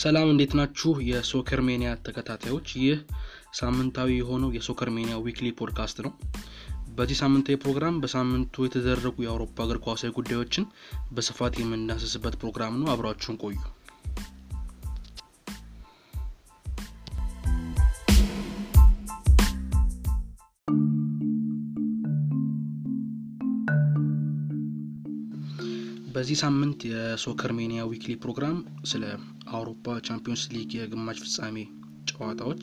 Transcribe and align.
ሰላም 0.00 0.28
እንዴት 0.32 0.52
ናችሁ? 0.58 0.90
የሶከር 1.08 1.60
ሜኒያ 1.66 1.90
ተከታታዮች፣ 2.04 2.68
ይህ 2.80 2.98
ሳምንታዊ 3.58 4.10
የሆነው 4.16 4.50
የሶከር 4.56 4.88
ሜኒያ 4.96 5.16
weekly 5.24 5.48
podcast 5.58 5.98
ነው። 6.06 6.12
በዚህ 6.96 7.16
ሳምንታዊ 7.20 7.56
ፕሮግራም 7.56 7.98
በሳምንቱ 8.02 8.64
የተደረጉ 8.64 9.16
የአውሮፓ 9.22 9.56
እግር 9.66 9.78
ኳሳዊ 9.84 10.10
ጉዳዮችን 10.16 10.64
በስፋት 11.12 11.54
የምንዳስስበት 11.60 12.36
ፕሮግራም 12.40 12.78
ነው። 12.80 12.88
አብራችሁን 12.94 13.40
ቆዩ። 13.42 13.58
በዚህ 26.30 26.42
ሳምንት 26.42 26.80
የሶከር 26.88 27.52
ሜኒያ 27.58 27.80
weekly 27.88 28.12
ፕሮግራም 28.22 28.58
ስለ 28.90 29.04
አውሮፓ 29.50 29.94
ቻምፒዮንስ 30.06 30.42
ሊግ 30.52 30.74
የግማሽ 30.76 31.18
ፍጻሜ 31.22 31.56
ጨዋታዎች፣ 32.10 32.62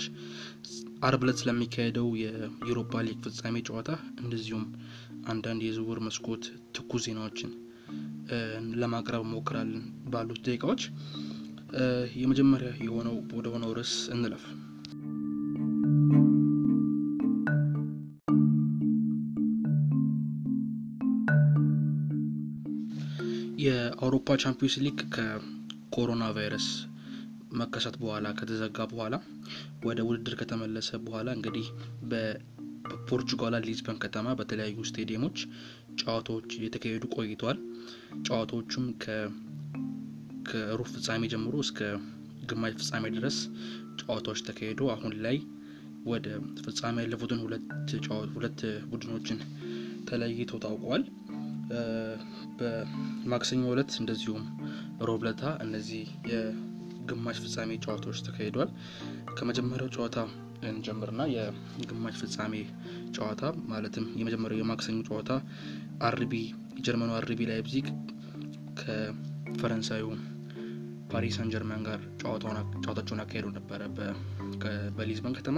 አርብ 1.07 1.23
ዕለት 1.25 1.39
ስለሚካሄደው 1.41 2.07
የዩሮፓ 2.21 3.01
ሊግ 3.07 3.17
ፍጻሜ 3.25 3.61
ጨዋታ 3.67 3.89
እንደዚሁም 4.21 4.63
አንዳንድ 5.31 5.63
የዝውውር 5.67 5.99
መስኮት 6.07 6.45
ትኩስ 6.77 7.03
ዜናዎችን 7.07 7.51
ለማቅረብ 8.77 9.25
እንሞክራለን። 9.33 9.83
ባሉት 10.07 10.39
ደቂቃዎች 10.47 10.83
የመጀመሪያ 12.21 12.71
የሆነው 12.87 13.17
ወደ 13.39 13.49
ሆነው 13.55 13.73
ርዕስ 13.73 13.95
እንለፍ። 14.15 14.45
የአውሮፓ 24.07 24.35
ቻምፒዮንስ 24.41 24.75
ሊግ 24.83 24.99
ከኮሮና 25.13 26.25
ቫይረስ 26.35 26.67
መከሰት 27.53 27.95
በኋላ 28.01 28.27
ከተዘጋ 28.37 28.85
በኋላ 28.91 29.15
ወደ 29.87 29.99
ውድድር 30.07 30.35
ከተመለሰ 30.41 30.89
በኋላ 31.05 31.27
እንግዲህ 31.37 31.65
በፖርቹጋላ 32.11 33.59
ሊዝበን 33.65 33.97
ከተማ 34.03 34.35
በተለያዩ 34.39 34.85
ስቴዲየሞች 34.89 35.37
ጨዋታዎች 35.99 36.47
የተካሄዱ 36.59 37.03
ቆይተዋል። 37.15 37.59
ጨዋታዎቹም 38.23 38.85
ከሩብ 40.49 40.89
ፍጻሜ 40.93 41.29
ጀምሮ 41.33 41.57
እስከ 41.65 41.81
ግማሽ 42.51 42.75
ፍጻሜ 42.81 43.05
ድረስ 43.17 43.39
ጨዋታዎች 44.01 44.43
ተካሄዱ። 44.47 44.89
አሁን 44.95 45.15
ላይ 45.25 45.39
ወደ 46.07 46.27
ፍጻሜ 46.65 46.97
ያለፉትን 47.05 47.41
ሁለት 48.35 48.61
ቡድኖችን 48.91 49.41
ተለይተው 50.09 50.61
ታውቀዋል። 50.65 51.05
በማክሰኞ 52.59 53.63
ዕለት 53.73 53.91
እንደዚሁም 54.01 54.43
ሮብ 55.07 55.21
ዕለት 55.23 55.41
እነዚህ 55.65 56.03
የግማሽ 56.31 57.37
ፍጻሜ 57.43 57.71
ጨዋታዎች 57.85 58.19
ተካሂደዋል። 58.27 58.69
ከመጀመሪያው 59.37 59.89
ጨዋታ 59.95 60.17
እንጀምርና 60.69 61.21
የግማሽ 61.35 62.15
ፍጻሜ 62.21 62.53
ጨዋታ 63.17 63.41
ማለትም 63.71 64.05
የመጀመሪያው 64.19 64.61
የማክሰኞ 64.61 64.99
ጨዋታ 65.09 65.31
አርቢ 66.07 66.33
የጀርመኑ 66.77 67.11
አርቢ 67.19 67.41
ላይፕዚግ 67.51 67.85
ከፈረንሳዩ 68.81 70.03
ፓሪስ 71.11 71.37
ጀርመን 71.51 71.81
ጋር 71.87 71.99
ጨዋታቸውን 72.21 73.21
አካሄዱ 73.23 73.45
ነበረ 73.57 73.81
በሊዝበን 74.97 75.37
ከተማ። 75.37 75.57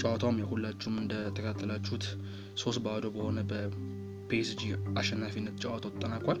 ጨዋታውም 0.00 0.40
የሁላችሁም 0.42 0.96
እንደተከታተላችሁት 1.02 2.06
ሶስት 2.62 2.80
ባዶ 2.86 3.06
በሆነ 3.14 3.38
ፒኤስጂ 4.30 4.62
አሸናፊነት 4.98 5.56
ጨዋታው 5.62 5.92
ተጠናቋል። 5.94 6.38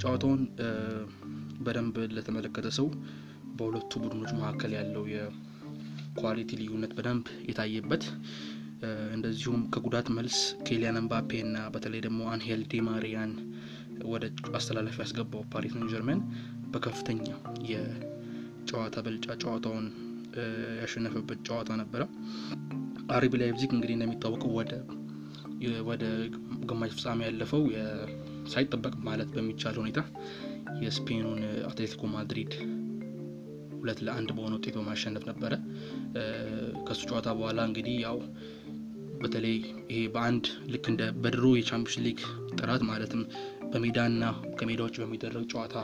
ጨዋታውን 0.00 0.42
በደንብ 1.60 1.96
ለተመለከተ 2.16 2.68
ሰው 2.78 2.86
በሁለቱ 3.56 3.92
ቡድኖች 4.02 4.32
መካከል 4.38 4.72
ያለው 4.78 5.04
የ 5.12 5.43
quality 5.43 6.50
ልዩነት 6.60 6.92
በደንብ 6.98 7.26
የታየበት 7.48 8.04
እንደዚሁም 9.14 9.62
ከጉዳት 9.72 10.08
መልስ 10.16 10.36
ኪሊያን 10.66 10.98
ኤምባፔ 11.00 11.30
እና 11.44 11.56
በተለይ 11.74 12.00
ደግሞ 12.04 12.20
አንሄል 12.34 12.60
ዲማሪያን 12.72 13.32
ወደ 14.06 14.24
አሰላለፉ 14.52 14.96
ያስገባው 15.02 15.42
ፓሪስ 15.52 15.72
ሰን 15.94 16.20
በከፍተኛ 16.72 17.24
የጨዋታ 17.70 18.96
ብልጫ 19.06 19.26
ጨዋታውን 19.42 19.86
ያሸነፈበት 20.80 21.38
ጨዋታ 21.48 21.70
ነበረ። 21.80 22.02
አርቢ 23.16 23.34
ላይፕዚግ 23.40 23.70
እንግዲህ 23.74 23.94
እንደሚታወቀው 23.96 24.52
ወደ 24.58 24.72
ወደ 25.88 26.04
ግማሽ 26.68 26.92
ፍጻሜ 26.96 27.20
ያለፈው 27.26 27.62
ሳይጠበቅ 28.52 28.94
ማለት 29.08 29.30
በሚቻል 29.34 29.76
ሁኔታ 29.82 30.00
የስፔኑን 30.82 31.40
አትሌቲኮ 31.68 32.02
ማድሪድ 32.12 32.52
ሁለት 33.80 33.98
ለአንድ 34.06 34.30
በሆነ 34.36 34.52
ውጤት 34.58 34.76
በማሸነፍ 34.78 35.24
ነበረ። 35.30 35.52
ከሱ 36.86 37.00
ጨዋታ 37.10 37.28
በኋላ 37.38 37.60
እንግዲህ 37.68 37.96
ያው 38.06 38.16
በተለይ 39.22 39.56
ይሄ 39.90 40.00
በአንድ 40.14 40.44
ልክ 40.72 40.84
እንደ 40.92 41.04
በድሮ 41.22 41.44
የቻምፒዮንስ 41.56 42.02
ሊግ 42.04 42.20
ጥራት 42.58 42.82
ማለትም 42.90 43.22
በሜዳና 43.72 44.22
ከሜዳዎች 44.58 44.96
በሚደረግ 45.00 45.44
ጨዋታ 45.52 45.76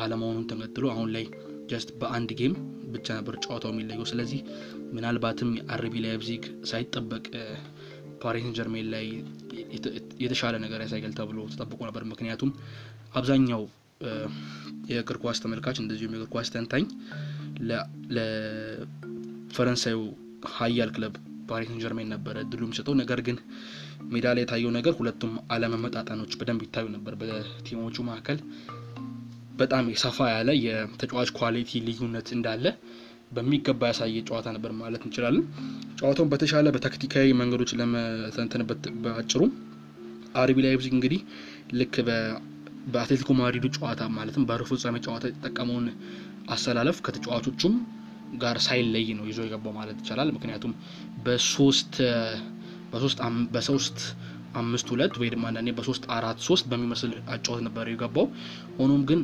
አለመሆኑን 0.00 0.46
ተከትሎ 0.50 0.84
አሁን 0.92 1.08
ላይ 1.16 1.24
just 1.70 1.90
በአንድ 2.00 2.30
game 2.38 2.54
ብቻ 2.92 3.06
ነበር 3.18 3.34
ጨዋታው 3.44 3.72
የሚለየው። 3.72 4.06
ስለዚህ 4.10 4.40
ምናልባትም 4.94 5.50
የአርቢ 5.58 5.94
ላይፕዚግ 6.04 6.42
ሳይጠበቅ 6.70 7.24
ፓሪስ 8.22 8.46
ጀርሜን 8.58 8.86
ላይ 8.94 9.06
የተሻለ 10.24 10.54
ነገር 10.64 10.80
ያሳያል 10.84 11.14
ተብሎ 11.18 11.38
ተጠብቆ 11.52 11.80
ነበር። 11.88 12.04
ምክንያቱም 12.10 12.50
አብዛኛው 13.14 13.62
የእግር 14.90 15.18
ኳስ 15.22 15.38
ተመልካች 15.44 15.78
እንደዚሁም 15.82 16.14
የእግር 16.14 16.30
ኳስ 16.34 16.48
ተንታኝ 16.54 16.84
ለፈረንሳዩ 18.16 19.98
ኃያል 20.54 20.90
ክለብ 20.96 21.14
ፓሪስ 21.50 21.70
ጀርሜን 21.82 22.08
ነበረ 22.14 22.36
ድሉ 22.50 22.62
የሚሰጠው። 22.66 22.94
ነገር 23.00 23.20
ግን 23.26 23.36
ሜዳ 24.12 24.26
ላይ 24.36 24.42
የታየው 24.44 24.70
ነገር 24.76 24.92
ሁለቱም 24.98 25.32
አለመመጣጠኖች 25.54 26.32
በደንብ 26.40 26.62
ይታዩ 26.66 26.86
ነበር። 26.94 27.14
በ 27.20 27.35
team 27.35 27.66
ኦቹ 27.66 27.96
መካከል 28.08 28.38
በጣም 29.60 29.84
የሰፋ 29.92 30.18
ያለ 30.32 30.50
የተጫዋች 30.64 31.30
quality 31.38 31.80
ልዩነት 31.86 32.28
እንዳለ 32.36 32.64
በሚገባ 33.32 33.90
ያሳየ 33.90 34.22
ጨዋታ 34.28 34.46
ነበር 34.56 34.72
ማለት 34.80 35.02
እንችላለን። 35.06 35.44
ጨዋታውን 35.98 36.30
በተሻለ 36.32 36.68
በታክቲካዊ 36.74 37.28
መንገዶች 37.40 37.72
ለመተንተንበት 37.80 38.84
በአጭሩ 39.02 39.42
አርቢ 40.34 40.58
ላይፕዚግ 40.64 40.92
እንግዲህ 40.96 41.20
ልክ 41.72 41.94
በአትሌቲኮ 42.86 43.30
ማድሪዱ 43.40 43.66
ጨዋታ 43.76 44.02
ማለትም 44.14 44.44
በሩብ 44.48 44.68
ፍጻሜ 44.70 44.96
ጨዋታ 45.06 45.24
የተጠቀመውን 45.30 45.86
አሰላለፍ 46.48 46.98
ከተጫዋቾቹም 47.06 47.74
ጋር 48.36 48.56
ሳይለይ 48.64 49.08
ነው 49.18 49.24
ይዞ 49.30 49.40
የገባው 49.46 49.72
ማለት 49.78 49.96
ይቻላል። 50.02 50.28
ምክንያቱም 50.36 50.72
በሶስት 51.24 51.94
በሶስት 53.54 53.98
አምስት 54.54 54.86
ሁለት 54.92 55.14
ወይ 55.20 55.28
ደግሞ 55.32 55.44
አንዳንዴ 55.48 55.70
በሶስት 55.76 56.04
አራት 56.14 56.38
ሶስት 56.46 56.64
በሚመስል 56.70 57.12
አጫወት 57.34 57.62
ነበር 57.66 57.86
የገባው። 57.90 58.26
ሆኖም 58.78 59.02
ግን 59.10 59.20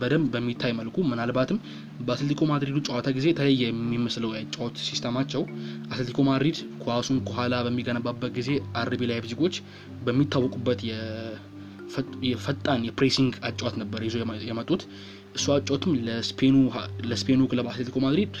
በደንብ 0.00 0.26
በሚታይ 0.34 0.72
መልኩ 0.78 0.96
ምናልባትም 1.10 1.58
በአትሌቲኮ 2.00 2.42
ማድሪዱ 2.50 2.78
ጨዋታ 2.88 3.08
ጊዜ 3.16 3.26
የተለየ 3.30 3.62
የሚመስለው 3.66 4.32
የአጫወት 4.34 4.76
system 4.88 5.16
አቸው 5.16 5.44
አትሌቲኮ 5.90 6.20
ማድሪድ 6.28 6.58
ኳሱን 6.84 7.18
ከኋላ 7.28 7.54
በሚገነባበት 7.66 8.32
ጊዜ 8.38 8.50
አርቢ 8.82 9.02
ላይፕዚጎች 9.10 9.56
በሚታወቁበት 10.06 10.82
የፈጣን 12.28 12.80
የ 12.86 12.96
pressing 12.96 13.34
አጫወት 13.48 13.76
ነበር 13.82 14.00
ይዞ 14.06 14.16
የመጡት። 14.48 14.82
እሱ 15.36 15.46
አጫወትም 15.54 15.92
ለስፔኑ 17.10 17.40
ክለብ 17.50 17.68
አትሌቲኮ 17.70 17.98
ማድሪድ 18.04 18.34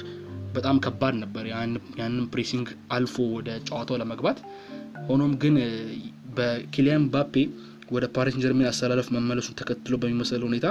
በጣም 0.54 0.76
ከባድ 0.84 1.14
ነበር 1.22 1.44
ያንን 2.00 2.24
pressing 2.32 2.66
አልፎ 2.90 3.16
ወደ 3.34 3.48
ጨዋታው 3.68 3.98
ለመግባት። 4.02 4.38
ሆኖም 5.08 5.32
ግን 5.42 5.54
በኪሊያን 6.36 7.04
ምባፔ 7.12 7.34
ወደ 7.94 8.04
ፓሪስ 8.14 8.34
ጀርሜን 8.42 8.68
አሰላለፍ 8.70 9.06
መመለሱን 9.14 9.56
ተከትሎ 9.60 9.94
በሚመስል 10.02 10.42
ሁኔታ 10.48 10.66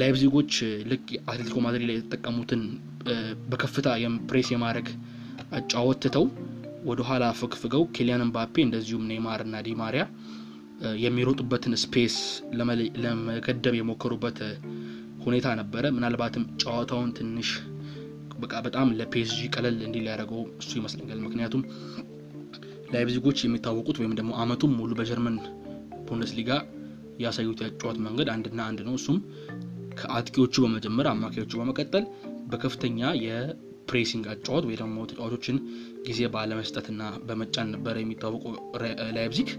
ላይፕዚጎች 0.00 0.52
ልክ 0.90 1.06
አትሌቲኮ 1.24 1.58
ማድሪድ 1.64 1.86
ላይ 1.88 1.96
የተጠቀሙትን 1.98 2.62
በከፍታ 3.50 3.88
ፕሬስ 4.28 4.48
የማድረግ 4.52 4.88
አጫወት 5.58 5.98
ትተው 6.04 6.26
ወደኋላ 6.84 7.24
ፈግፍገው 7.38 7.82
ኪሊያን 7.96 8.22
ምባፔ 8.28 8.54
እንደዚሁም 8.66 9.08
ኔይማር 9.10 9.40
እና 9.46 9.56
ዲማሪያ 9.66 10.02
የሚሮጡበትን 11.02 11.74
space 11.82 12.14
ለመገደብ 13.02 13.74
የሞከሩበት 13.78 14.38
ሁኔታ 15.24 15.48
ነበረ። 15.60 15.84
ምናልባትም 15.96 16.44
ጨዋታውን 16.62 17.10
ትንሽ 17.18 17.48
በቃ 18.40 18.54
በጣም 18.66 18.94
ለፒኤስጂ 18.98 19.40
ቀለል 19.54 19.76
እንዲል 19.86 20.06
ያደረገው 20.10 20.42
እሱ 20.60 20.70
ይመስለኛል። 20.78 21.18
ምክንያቱም 21.26 21.62
ላይፕዚጎች 22.92 23.38
የሚታወቁት 23.44 23.96
ወይም 24.00 24.14
ደግሞ 24.18 24.30
አመቱም 24.42 24.72
ሙሉ 24.78 24.92
በጀርመን 24.98 25.36
ቡንደስሊጋ 26.06 26.50
ያሳዩት 27.20 27.58
ያጫወት 27.64 27.98
መንገድ 28.04 28.28
አንድና 28.34 28.60
አንድ 28.68 28.80
ነው። 28.86 28.94
እሱም 28.98 29.18
ከአጥቂዎቹ 30.00 30.54
በመጀመር 30.64 31.06
አማካዮቹ 31.10 31.52
በመቀጠል 31.60 32.04
በከፍተኛ 32.50 33.10
የ 33.24 33.44
pressing 33.44 34.24
አጫወት 34.32 34.64
ወይ 34.68 34.76
ደግሞ 34.80 34.98
ተጫዋቾችን 35.10 35.56
ጊዜ 36.06 36.20
ባለመስጠትና 36.34 37.00
በመጫን 37.28 37.70
ነበረ 37.74 37.96
የሚታወቀው 38.00 38.54
ላይፕዚግ። 39.16 39.50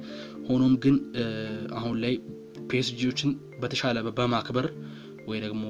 ሆኖም 0.47 0.73
ግን 0.85 0.95
አሁን 1.79 1.97
ላይ 2.03 2.15
ፒኤስጂዎችን 2.69 3.31
በተሻለ 3.61 3.97
በማክበር 4.17 4.67
ወይ 5.29 5.39
ደግሞ 5.45 5.63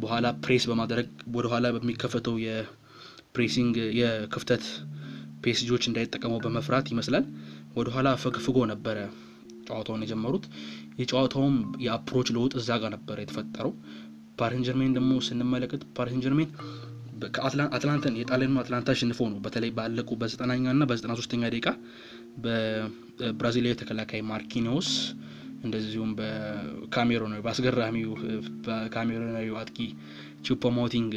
በኋላ 0.00 0.26
ፕሬስ 0.44 0.64
በማድረግ 0.70 1.06
ወደኋላ 1.36 1.66
በሚከፈተው 1.76 2.36
የ 2.44 2.70
pressing 2.70 3.76
የክፍተት 4.00 4.64
ፒኤስጂዎች 5.42 5.84
እንዳይጠቀመው 5.88 6.40
በመፍራት 6.44 6.86
ይመስላል 6.92 7.24
ወደኋላ 7.76 8.08
ፈግፍጎ 8.22 8.58
ነበረ 8.70 8.98
ጨዋታውን 9.68 10.04
የጀመሩት። 10.04 10.44
የጨዋታውም 11.00 11.56
የ 11.84 11.93
approach 11.93 12.28
ለውጥ 12.36 12.52
እዛ 12.60 12.78
ጋር 12.82 12.90
ነበረ 12.94 13.16
የተፈጠረው። 13.22 13.72
ፓሪስ 14.38 14.60
ጀርሜን 14.66 14.92
ደግሞ 14.96 15.12
ስንመለከት 15.26 15.82
ፓሪስ 15.96 16.20
ጀርሜን 16.24 16.50
አትላንታን 17.68 18.16
የጣሊያኑ 18.18 18.58
አትላንታ 18.60 18.90
አሸንፎ 18.94 19.20
ነው 19.32 19.38
በተለይ 19.44 19.70
ባለቀ 19.78 20.10
በዘጠናኛ 20.20 20.74
ና 20.74 20.86
በዘጠና 20.90 21.14
ሶስተኛ 21.20 21.42
ደቂቃ 21.48 21.68
በብራዚላዊ 22.44 23.74
ተከላካይ 23.80 24.20
ማርኪኒዮስ 24.28 24.90
እንደዚሁም 25.64 26.10
በካሜሮናዊ 26.18 27.40
በአስገራሚው 27.44 28.10
በካሜሮናዊ 28.66 29.48
አጥቂ 29.62 29.78
ቹፖሞቲንግ 30.46 31.14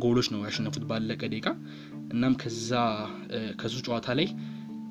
ጎሎች 0.00 0.26
ነው 0.32 0.40
ያሸነፉት 0.46 0.84
ባለቀ 0.90 1.22
ደቂቃ። 1.26 1.48
እናም 2.10 2.34
ከዛ 2.42 2.70
ከዙ 3.60 3.74
ጨዋታ 3.86 4.14
ላይ 4.18 4.28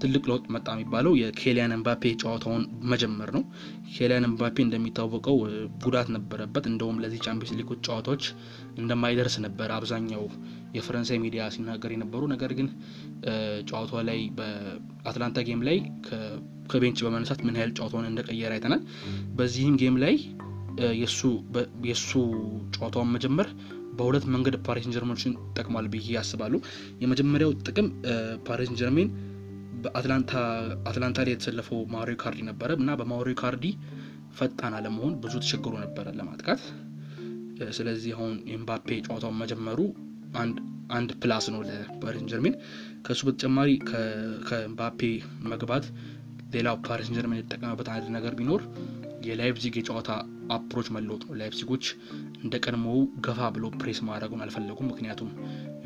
ትልቅ 0.01 0.21
ለውጥ 0.29 0.43
መጣ 0.55 0.67
የሚባለው 0.73 1.13
የኪሊያን 1.19 1.73
ኤምባፔ 1.75 2.11
ጨዋታውን 2.21 2.61
መጀመር 2.91 3.29
ነው። 3.35 3.41
ኪሊያን 3.95 4.27
ኤምባፔ 4.27 4.55
እንደሚታወቀው 4.65 5.37
ጉዳት 5.83 6.09
ነበረበት። 6.15 6.65
እንደውም 6.71 6.99
ለዚህ 7.03 7.19
ቻምፒየንስ 7.25 7.57
ሊግ 7.59 7.71
ጨዋታዎች 7.87 8.23
እንደማይደርስ 8.77 9.35
ነበር 9.45 9.71
አብዛኛው 9.77 10.23
የፈረንሳይ 10.77 11.17
ሚዲያ 11.23 11.49
ሲናገር 11.55 11.93
የነበረው። 11.95 12.21
ነገር 12.33 12.53
ግን 12.59 12.67
ጨዋታ 13.69 14.01
ላይ 14.09 14.21
በአትላንታ 14.37 15.43
game 15.47 15.63
ላይ 15.69 15.77
ከ 16.71 16.79
bench 16.79 16.99
በመነሳት 17.05 17.41
ምን 17.47 17.57
ያህል 17.59 17.73
ጨዋታውን 17.77 18.07
እንደቀየረ 18.09 18.53
አይተናል። 18.57 18.83
በዚህም 19.37 19.75
game 19.81 19.97
ላይ 20.03 20.15
የእሱ 21.83 22.09
ጨዋታውን 22.75 23.11
መጀመር 23.15 23.47
በሁለት 23.99 24.25
መንገድ 24.33 24.55
ፓሪስ 24.65 24.85
ጀርመኖችን 24.93 25.31
ጠቅሟል 25.57 25.87
ብዬ 25.93 26.07
አስባለሁ። 26.15 26.53
የመጀመሪያው 27.01 27.51
ጥቅም 27.67 27.87
ፓሪስ 28.47 28.71
ጀርሜን 28.79 29.09
በአትላንታ 29.83 30.33
ላይ 31.19 31.33
የተሰለፈው 31.33 31.79
ማውሮ 31.93 32.15
ኢካርዲ 32.21 32.39
ነበረ 32.49 32.69
እና 32.79 32.95
በማውሮ 32.99 33.35
ኢካርዲ 33.41 33.65
ፈጣን 34.37 34.73
አለመሆን 34.77 35.13
ብዙ 35.21 35.33
ተቸግሮ 35.43 35.73
ነበረ 35.83 36.07
ለማጥቃት። 36.17 36.61
ስለዚህ 37.77 38.11
አሁን 38.17 38.35
ኤምባፔ 38.53 38.87
ጨዋታውን 39.05 39.39
መጀመሩ 39.41 39.79
አንድ 40.97 41.09
plus 41.21 41.45
ነው 41.53 41.61
ለፓሪስ 41.69 42.23
ጀርሜን። 42.31 42.55
ከእሱ 43.05 43.21
በተጨማሪ 43.27 43.69
ከኤምባፔ 44.47 45.01
መግባት 45.51 45.85
ሌላው 46.53 46.77
ፓሪስ 46.87 47.09
ጀርሜን 47.15 47.39
የተጠቀመበት 47.39 47.89
አንድ 47.93 48.07
ነገር 48.15 48.33
ቢኖር 48.39 48.61
የላይፕዚግ 49.27 49.73
የጨዋታ 49.79 50.09
approach 50.55 50.87
መለወጥ 50.95 51.23
ነው። 51.27 51.35
ላይፕዚጎች 51.39 51.85
እንደ 52.43 52.55
ቀድሞው 52.63 52.97
ገፋ 53.25 53.49
ብሎ 53.55 53.65
ፕሬስ 53.81 53.99
ማድረጉን 54.07 54.43
አልፈለጉም። 54.45 54.89
ምክንያቱም 54.91 55.29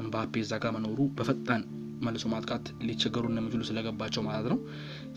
ኤምባፔ 0.01 0.33
እዛ 0.43 0.59
ጋር 0.63 0.73
መኖሩ 0.77 0.99
በፈጣን 1.17 1.63
መልሶ 2.03 2.25
ማጥቃት 2.31 2.65
ሊቸገሩ 2.87 3.25
እንደሚችሉ 3.31 3.61
ስለገባቸው 3.67 4.21
ማለት 4.27 4.47
ነው። 4.53 4.57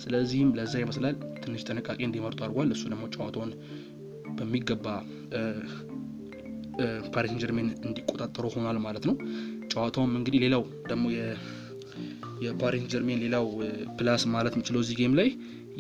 ስለዚህም 0.02 0.50
ለዛ 0.58 0.74
ይመስላል 0.82 1.14
ትንሽ 1.42 1.62
ጥንቃቄ 1.68 1.98
እንዲመርጡ 2.08 2.40
አድርጓል። 2.46 2.70
እሱ 2.76 2.84
ደግሞ 2.92 3.04
ጨዋታውን 3.14 3.52
በሚገባ 4.38 4.86
ፓሪስ 7.14 7.34
ጀርሜን 7.42 7.68
እንዲቆጣጠሩ 7.86 8.46
ሆኗል 8.54 8.78
ማለት 8.86 9.04
ነው። 9.08 9.14
ጨዋታውም 9.70 10.12
እንግዲህ 10.18 10.40
ሌላው 10.44 10.62
ደግሞ 10.88 11.04
የፓሪስ 12.44 12.82
ጀርሜን 12.92 13.20
ሌላው 13.24 13.46
plus 13.98 14.22
ማለት 14.34 14.54
የምችለው 14.56 14.80
እዚህ 14.84 14.96
game 15.00 15.14
ላይ 15.20 15.28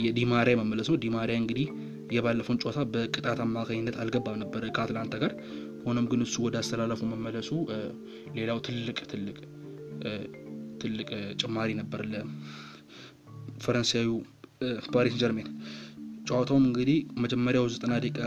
የዲማሪያ 0.04 0.54
መመለስ 0.60 0.88
ነው። 0.92 0.98
ዲማሪያ 1.04 1.36
እንግዲህ 1.42 1.66
የባለፈውን 2.14 2.60
ጨዋታ 2.62 2.80
በቅጣት 2.92 3.38
አማካኝነት 3.44 3.96
አልገባም 4.02 4.38
ነበረ 4.42 4.62
ከአትላንታ 4.76 5.16
ጋር። 5.22 5.32
ሆኖም 5.84 6.06
ግን 6.12 6.20
እሱ 6.26 6.36
ወደ 6.46 6.56
አሰላለፉ 6.60 7.00
መመለሱ 7.10 7.50
ሌላው 8.36 8.58
ትልቅ 8.66 8.98
ትልቅ 9.12 9.36
ትልቅ 10.80 11.08
ጭማሪ 11.40 11.70
ነበር 11.80 12.00
ለፈረንሳዩ 12.12 14.08
ፓሪስ 14.94 15.14
ጀርሜን። 15.20 15.48
ጨዋታውም 16.28 16.64
እንግዲህ 16.68 16.96
መጀመሪያው 17.24 17.64
ዘጠና 17.72 17.94
ደቂቃ 17.98 18.20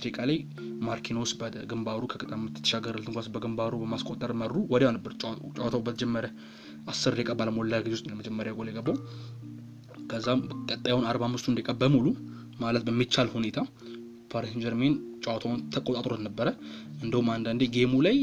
ደቂቃ 0.00 0.18
ላይ 0.30 0.38
ማርኪኖስ 0.86 1.32
በግንባሩ 1.40 2.02
ከቅጣት 2.12 2.38
ምት 2.42 2.54
የተሻገረለትን 2.58 3.14
ኳስ 3.16 3.26
በግንባሩ 3.34 3.72
በማስቆጠር 3.82 4.32
መሩ። 4.42 4.54
ወዲያው 4.72 4.92
ነበር 4.96 5.12
ጨዋታው 5.56 5.82
በተጀመረ 5.86 6.26
አስር 6.88 7.14
ደቂቃ 7.18 7.32
ባልሞላ 7.40 7.80
ጊዜ 7.84 7.94
ውስጥ 7.96 8.06
ነው 8.08 8.16
የመጀመሪያ 8.16 8.52
ጎል 8.58 8.70
የገባው። 8.72 8.96
ከዛም 10.10 10.40
ቀጣዩን 10.70 11.06
አርባ 11.10 11.24
አምስቱን 11.28 11.56
ደቂቃ 11.58 11.72
በሙሉ 11.82 12.06
ማለት 12.58 12.82
በሚቻል 12.88 13.28
ሁኔታ 13.34 13.58
ፓሪስ 14.32 14.54
ጀርሜን 14.62 14.94
ጨዋታውን 15.24 15.60
ተቆጣጥሮት 15.74 16.20
ነበረ። 16.20 16.48
እንደውም 17.02 17.28
አንዳንዴ 17.30 17.64
game 17.76 17.88
ኡ 17.88 17.94
ላይ 18.06 18.16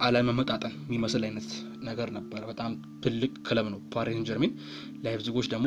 አለመመጣጠን 0.00 0.74
የሚመስል 0.84 1.22
አይነት 1.28 1.48
ነገር 1.82 2.08
ነበረ። 2.10 2.40
በጣም 2.46 2.72
ትልቅ 3.04 3.32
ክለብ 3.48 3.66
ነው 3.68 3.80
ፓሪስ 3.94 4.20
ጀርሜን። 4.28 4.52
ላይፕዚጎች 5.04 5.46
ደግሞ 5.54 5.66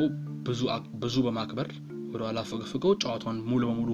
ብዙ 1.02 1.16
በማክበር 1.26 1.68
ወደኋላ 2.12 2.40
ፈግፍገው 2.42 2.92
ጨዋታውን 3.02 3.38
ሙሉ 3.50 3.62
በሙሉ 3.66 3.90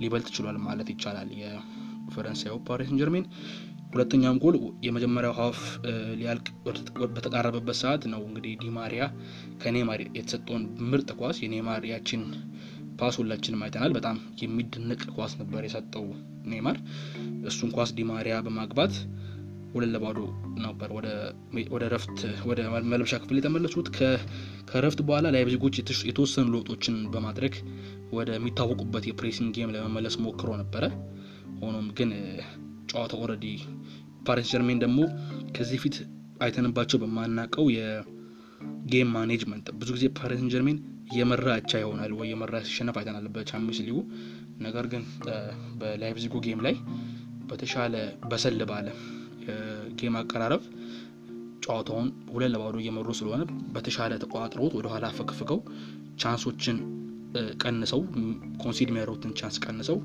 ሊበልጥ 0.00 0.28
ችሏል 0.36 0.56
ማለት 0.66 0.88
ይቻላል 0.90 1.28
የፈረንሳዩ 1.40 2.54
ፓሪስ 2.68 2.90
ጀርሜን። 3.00 3.26
ሁለተኛውም 3.92 4.38
ጎል 4.38 4.56
የመጀመሪያው 4.82 5.34
half 5.38 5.58
ሊያልቅ 6.18 6.46
በተቃረበበት 7.14 7.76
ሰዓት 7.82 8.02
ነው 8.12 8.20
እንግዲህ 8.28 8.54
ዲማሪያ 8.62 9.02
ከኔማር 9.62 10.00
የተሰጠውን 10.18 10.64
ምርጥ 10.90 11.10
ኳስ 11.20 11.38
የኔማር 11.42 11.84
ያችን 11.92 12.22
pass 12.98 13.14
ሁላችንም 13.20 13.62
አይተናል። 13.64 13.92
በጣም 13.92 14.16
የሚደነቅ 14.42 15.00
ኳስ 15.16 15.32
ነበር 15.40 15.62
የሰጠው 15.64 16.04
ኔማር። 16.52 16.76
እሱን 17.50 17.70
ኳስ 17.76 17.90
ዲማሪያ 17.98 18.34
በማግባት 18.46 18.94
ሁለት 19.74 19.90
ለባዶ 19.94 20.18
ነበር 20.64 20.88
ወደ 21.72 21.84
ረፍት 21.94 22.18
ወደ 22.48 22.60
መልበሻ 22.84 23.14
ክፍል 23.22 23.38
የተመለሱት። 23.40 23.88
ከረፍት 24.68 25.00
በኋላ 25.08 25.32
ላይፕዚጎች 25.36 25.74
የተወሰኑ 26.10 26.46
ለውጦችን 26.54 26.96
በማድረግ 27.14 27.54
ወደሚታወቁበት 28.12 29.06
የ 29.08 29.16
pressing 29.16 29.50
game 29.56 29.72
ለመመለስ 29.76 30.16
ሞክሮ 30.24 30.50
ነበረ። 30.60 30.84
ሆኖም 31.60 31.88
ግን 31.98 32.10
ጨዋታው 32.90 33.20
already 33.24 33.46
ፓሪስ 34.28 34.48
ጀርሜን 34.52 34.78
ደግሞ 34.84 34.98
ከዚህ 35.56 35.78
ፊት 35.82 35.96
አይተንባቸው 36.40 36.98
በማናቀው 37.02 37.66
የ 37.74 38.19
game 38.19 39.10
management 39.16 39.66
ብዙ 39.80 39.90
ጊዜ 39.96 40.06
ፓሪስ 40.18 40.42
ጀርሜን 40.52 40.78
የመራ 41.14 41.48
ይሆናል 41.74 42.12
ወይ 42.18 42.28
የመራ 42.32 42.54
ሲሸነፍ 42.66 42.96
አይተናል 43.00 43.26
በቻምፒየንስ 43.34 43.80
ሊጉ። 43.86 43.98
ነገር 44.64 44.86
ግን 44.92 45.02
በላይፕዚጉ 45.80 46.34
game 46.46 46.60
ላይ 46.66 46.74
በተሻለ 47.48 47.94
በሰል 48.30 48.60
ባለ 48.70 48.86
game 49.98 50.14
አቀራረብ 50.20 50.62
ጨዋታውን 51.64 52.08
ሁለት 52.32 52.50
ለባዶ 52.54 52.76
እየመሩ 52.82 53.08
ስለሆነ 53.18 53.42
በተሻለ 53.74 54.12
ተቆጣጥረውት 54.22 54.74
ወደኋላ 54.78 55.06
ፈግፍገው 55.18 55.58
chance 56.22 56.50
ኦችን 56.50 56.78
ቀንሰው 57.62 58.00
concede 58.62 58.88
የሚያደርጉትን 58.90 59.32
chance 59.38 59.56
ቀንሰው 59.64 59.98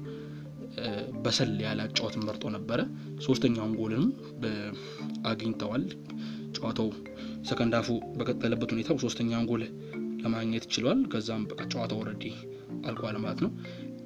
በሰል 1.24 1.52
ያለ 1.66 1.80
አጫወትን 1.86 2.24
መርጦ 2.28 2.44
ነበረ። 2.56 2.80
ሶስተኛውን 3.26 3.74
ጎልንም 3.80 4.10
አግኝተዋል። 5.32 5.84
ጨዋታው 6.56 6.90
second 7.50 7.69
half 7.69 7.81
ኡ 7.81 7.88
በቀጠለበት 8.18 8.72
ሁኔታ 8.76 8.98
ሶስተኛውን 9.04 9.48
ጎል 9.52 9.64
ለማግኘት 10.22 10.66
ችሏል። 10.74 11.02
ከዛም 11.12 11.44
በቃ 11.50 11.62
ጨዋታው 11.74 12.00
already 12.04 12.26
አልቋል 12.86 13.18
ማለት 13.24 13.40
ነው። 13.46 13.52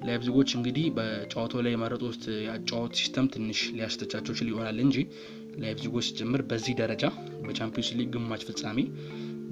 ላይፕዚጎች 0.06 0.50
እንግዲህ 0.56 0.86
በጨዋታው 0.96 1.60
ላይ 1.64 1.72
የመረጡት 1.74 2.22
የአጫወት 2.44 2.92
system 3.00 3.26
ትንሽ 3.34 3.60
ሊያስተቻቸው 3.76 4.34
ችል 4.38 4.48
ይሆናል 4.52 4.78
እንጂ 4.84 4.96
ላይፕዚጎች 5.62 6.06
ጭምር 6.18 6.40
በዚህ 6.50 6.74
ደረጃ 6.80 7.04
በቻምፒዮንስ 7.44 7.90
ሊግ 7.98 8.08
ግማሽ 8.14 8.42
ፍጻሜ 8.48 8.78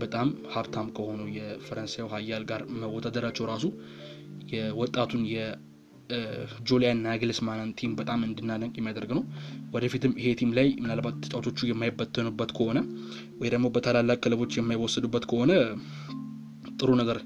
በጣም 0.03 0.29
ሀብታም 0.55 0.89
ከሆኑ 0.97 1.21
የፈረንሳዩ 1.37 2.05
ሀያል 2.13 2.45
ጋር 2.51 2.63
መወዳደራቸው 2.81 3.45
ራሱ 3.51 3.65
የወጣቱን 4.53 5.23
የጁሊያን 5.33 7.03
ናግልስማንን 7.05 7.71
team 7.79 7.93
በጣም 8.01 8.21
እንድናደንቅ 8.27 8.75
የሚያደርግ 8.79 9.11
ነው። 9.19 9.23
ወደፊትም 9.75 10.15
ይሄ 10.21 10.31
team 10.41 10.51
ላይ 10.59 10.69
ምናልባት 10.83 11.19
ተጫዋቾቹ 11.25 11.69
የማይበተኑበት 11.69 12.51
ከሆነ 12.59 12.79
ወይ 13.41 13.51
ደግሞ 13.55 13.69
በታላላቅ 13.77 14.19
ክለቦች 14.25 14.59
የማይወሰዱበት 14.59 15.27
ከሆነ 15.31 15.53
ጥሩ 16.81 16.91
ነገር 17.01 17.19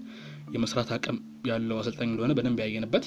የመስራት 0.54 0.88
አቅም 0.96 1.16
ያለው 1.46 1.76
አሰልጣኝ 1.80 2.08
እንደሆነ 2.10 2.32
በደንብ 2.38 2.58
ያየንበት 2.64 3.06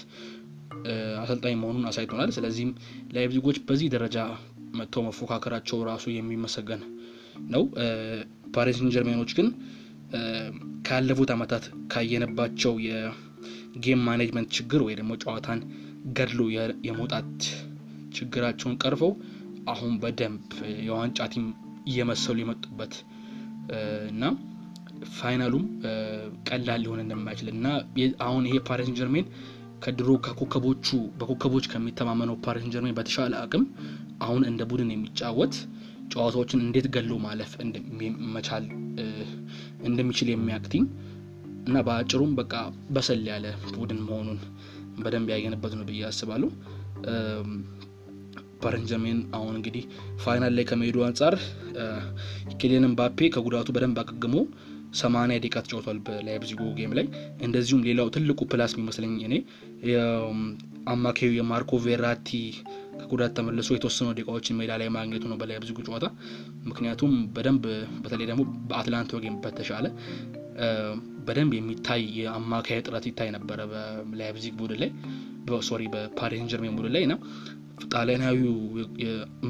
አሰልጣኝ 1.22 1.54
መሆኑን 1.62 1.86
አሳይቶናል። 1.90 2.30
ስለዚህም 2.36 2.72
ላይፕዚጎች 3.14 3.58
በዚህ 3.68 3.88
ደረጃ 3.96 4.18
መጥተው 4.74 5.04
መፎካከራቸው 5.08 5.78
ራሱ 5.88 6.06
የሚመሰገን 6.12 6.82
ነው። 7.54 7.64
ፓሪስ 8.56 8.78
ጀርሜኖች 8.96 9.32
ግን 9.38 9.48
ካለፉት 10.88 11.30
ዓመታት 11.36 11.64
ካየነባቸው 11.94 12.74
የ 12.88 13.26
game 13.26 14.02
management 14.08 14.50
ችግር 14.58 14.82
ወይ 14.86 14.96
ደግሞ 15.00 15.12
ጨዋታን 15.24 15.60
ገድሎ 16.18 16.42
የመውጣት 16.88 17.32
ችግራቸውን 18.18 18.78
ቀርፈው 18.84 19.12
አሁን 19.74 19.94
በደንብ 20.04 20.46
የዋንጫ 20.86 21.28
team 21.34 21.46
እየመሰሉ 21.86 22.38
የመጡበት 22.42 22.94
እና 24.12 24.24
final 25.18 25.44
ኡም 25.44 25.66
ቀላል 26.50 26.80
ሊሆን 26.84 27.02
እንደማይችል 27.04 27.50
እና 27.54 27.66
አሁን 28.26 28.44
ይሄ 28.50 28.58
ፓሪስ 28.70 28.90
ጀርሜን 29.00 29.28
ከድሮ 29.84 30.10
ከኮከቦቹ 30.26 30.88
በኮከቦች 31.20 31.66
ከሚተማመነው 31.74 32.38
ፓሪስ 32.46 32.66
ጀርሜን 32.74 32.96
በተሻለ 32.98 33.34
አቅም 33.44 33.64
አሁን 34.22 34.42
እንደ 34.50 34.62
ቡድን 34.72 34.90
የሚጫወት 34.94 35.54
ጨዋታዎችን 36.12 36.64
እንዴት 36.66 36.88
ገሎ 36.96 37.14
ማለፍ 37.26 37.52
መቻል 38.36 38.66
እንደሚችል 39.90 40.30
የሚያውቅ 40.32 40.68
team 40.74 40.86
እና 41.68 41.78
በአጭሩም 41.88 42.32
በቃ 42.40 42.54
በሰል 42.90 43.22
ያለ 43.32 43.46
ቡድን 43.76 44.00
መሆኑን 44.06 44.40
በደንብ 45.04 45.30
ያየንበት 45.34 45.74
ነው 45.78 45.86
ብዬ 45.90 46.02
አስባለሁ። 46.10 46.50
ፓሪስ 48.64 48.92
አሁን 49.36 49.54
እንግዲህ 49.60 49.84
final 50.24 50.54
ላይ 50.58 50.66
ከመሄዱ 50.70 50.98
አንጻር 51.08 51.36
ኪሊያን 52.62 52.88
ምባፔ 52.92 53.30
ከጉዳቱ 53.36 53.70
በደንብ 53.76 54.00
አገግሞ 54.04 54.36
ሰማንያ 55.00 55.38
ደቂቃ 55.38 55.56
ተጫውቷል 55.66 55.98
በላይፕዚጉ 56.06 56.62
game 56.78 56.94
ላይ። 56.98 57.06
እንደዚሁም 57.46 57.82
ሌላው 57.88 58.08
ትልቁ 58.16 58.40
plus 58.52 58.74
የሚመስለኝ 58.76 59.16
እኔ 59.28 59.36
አማካዩ 60.88 61.32
የማርኮ 61.38 61.72
ቬራቲ 61.86 62.30
ከጉዳት 63.02 63.34
ተመልሶ 63.38 63.70
የተወሰኑ 63.76 64.08
ደቂቃዎችን 64.12 64.58
ሜዳ 64.60 64.72
ላይ 64.82 64.88
ማግኘቱ 64.96 65.24
ነው 65.32 65.38
በላይፕዚጉ 65.42 65.78
ጨዋታ። 65.88 66.06
ምክንያቱም 66.70 67.12
በደንብ 67.36 67.64
በተለይ 68.04 68.28
ደግሞ 68.32 68.42
በአትላንታ 68.70 69.22
game 69.26 69.36
በተሻለ 69.44 69.86
በደንብ 71.28 71.52
የሚታይ 71.58 72.02
የአማካይ 72.20 72.80
እጥረት 72.82 73.06
ይታይ 73.10 73.30
ነበረ 73.36 73.60
በላይፕዚግ 73.72 74.56
ቡድን 74.62 74.80
ላይ 74.84 74.92
sorry 75.68 75.84
በፓሪስ 75.94 76.42
ጀርሜን 76.52 76.76
ቡድን 76.78 76.94
ላይ 76.96 77.04
እና 77.08 77.14
ጣሊያናዊው 77.94 78.56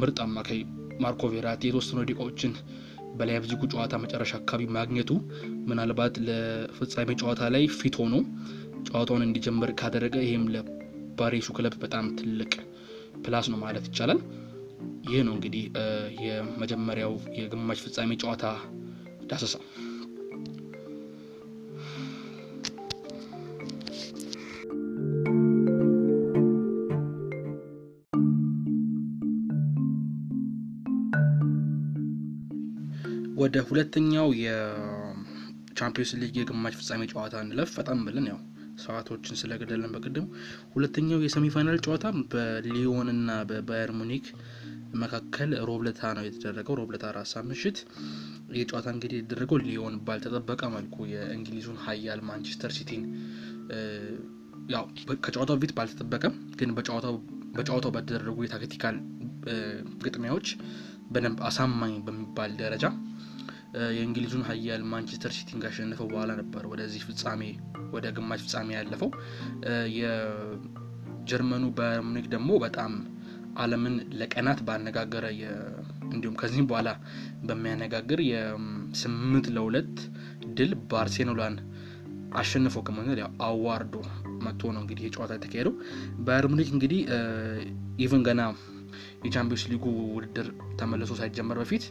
ምርጥ 0.01 0.17
አማካይ 0.25 0.59
ማርኮ 1.03 1.23
ቬራቲ 1.33 1.61
የተወሰኑ 1.69 1.99
ደቂቃዎችን 2.01 2.51
በላይፕዚጉ 3.17 3.61
ጨዋታ 3.73 3.93
መጨረሻ 4.03 4.31
አካባቢ 4.39 4.67
ማግኘቱ 4.77 5.11
ምናልባት 5.69 6.15
ለፍጻሜ 6.27 7.09
ጨዋታ 7.21 7.49
ላይ 7.55 7.63
ፊት 7.79 7.95
ሆኖ 8.01 8.15
ጨዋታውን 8.87 9.25
እንዲጀምር 9.25 9.71
ካደረገ 9.79 10.15
ይህም 10.25 10.45
ለፓሪሱ 10.53 11.47
ክለብ 11.57 11.75
በጣም 11.83 12.05
ትልቅ 12.19 12.51
plus 13.23 13.47
ነው 13.53 13.59
ማለት 13.63 13.85
ይቻላል። 13.89 14.19
ይህ 15.09 15.21
ነው 15.27 15.33
እንግዲህ 15.35 15.63
የመጀመሪያው 16.25 17.13
የግማሽ 17.39 17.79
ፍጻሜ 17.85 18.17
ጨዋታ 18.23 18.45
ዳሰሳ። 19.29 19.55
ወደ 33.49 33.59
ሁለተኛው 33.67 34.27
የቻምፒዮንስ 34.39 36.09
ሊግ 36.21 36.35
የግማሽ 36.39 36.73
ፍጻሜ 36.79 37.03
ጨዋታ 37.11 37.35
እንለፍ። 37.43 37.69
ፈጣን 37.75 37.99
ብለን 38.07 38.25
ያው 38.29 38.37
ሰዓቶችን 38.83 39.37
ስለገደለን 39.39 39.93
በቅድም 39.95 40.25
ሁለተኛው 40.73 41.23
የ 41.23 41.33
semi-final 41.33 41.79
ጨዋታ 41.85 42.03
በሊዮን 42.33 43.07
እና 43.13 43.39
በባየር 43.49 43.91
ሙኒክ 43.99 44.25
መካከል 44.95 45.49
ሮብ 45.69 45.88
ለታ 45.88 46.11
ነው 46.17 46.23
የተደረገው። 46.27 46.77
ሮብ 46.81 46.91
ለታ 46.91 47.03
ሰዓት 47.31 47.47
ምሽት 47.49 47.79
ይህ 48.53 48.67
ጨዋታ 48.69 48.87
እንግዲህ 48.95 49.17
የተደረገው 49.21 49.59
ሊዮን 49.65 49.97
ባልተጠበቀ 50.07 50.61
መልኩ 50.75 51.07
የእንግሊዙን 51.13 51.81
ኃያል 51.85 52.21
ማንቸስተር 52.29 52.73
ሲቲን 52.77 53.03
ያው 54.69 54.85
ከጨዋታው 55.25 55.57
በፊት 55.57 55.73
ባልተጠበቀም 55.77 56.35
ግን 56.59 56.71
በጨዋታው 56.75 57.15
በተደረጉ 57.95 58.37
የ 58.45 58.56
tactical 58.56 58.97
ግጥሚያዎች 60.05 60.49
በደንብ 61.11 61.39
አሳማኝ 61.47 61.95
በሚባል 62.07 62.51
ደረጃ 62.59 62.85
የእንግሊዙን 63.95 64.43
ኃያል 64.47 64.83
ማንቸስተር 64.91 65.31
ሲቲን 65.31 65.61
ካሸነፈው 65.63 66.07
በኋላ 66.07 66.31
ነበር 66.39 66.63
ወደዚህ 66.67 67.01
ፍጻሜ 67.07 67.41
ወደ 67.91 68.05
ግማሽ 68.17 68.41
ፍጻሜ 68.45 68.69
ያለፈው። 68.77 69.09
የጀርመኑ 69.99 71.65
ባየር 71.77 72.03
ደግሞ 72.27 72.51
በጣም 72.65 72.93
ዓለምን 73.57 73.95
ለቀናት 74.19 74.59
ባነጋገረ 74.67 75.25
እንዲሁም 76.11 76.35
ከዚህም 76.41 76.67
በኋላ 76.67 76.89
በሚያነጋግር 77.47 78.19
የስምንት 78.29 79.47
ለሁለት 79.55 79.95
ድል 80.57 80.71
ባርሴሎናን 80.91 81.55
አሸንፎ 82.35 82.75
ከመሆን 82.87 83.19
ያው 83.21 83.29
አዋርዶ 83.41 83.95
መጥቶ 84.45 84.71
ነው 84.75 84.81
እንግዲህ 84.83 85.03
የጨዋታ 85.05 85.31
የተካሄደው። 85.37 85.73
ባየር 86.25 86.45
ሙኒክ 86.51 86.69
እንግዲህ 86.75 86.99
even 87.99 88.23
ገና 88.27 88.41
የቻምፒዮንስ 89.25 89.63
ሊጉ 89.71 89.85
ውድድር 90.15 90.47
ተመልሶ 90.79 91.13
ሳይጀመር 91.19 91.59
በፊት 91.61 91.85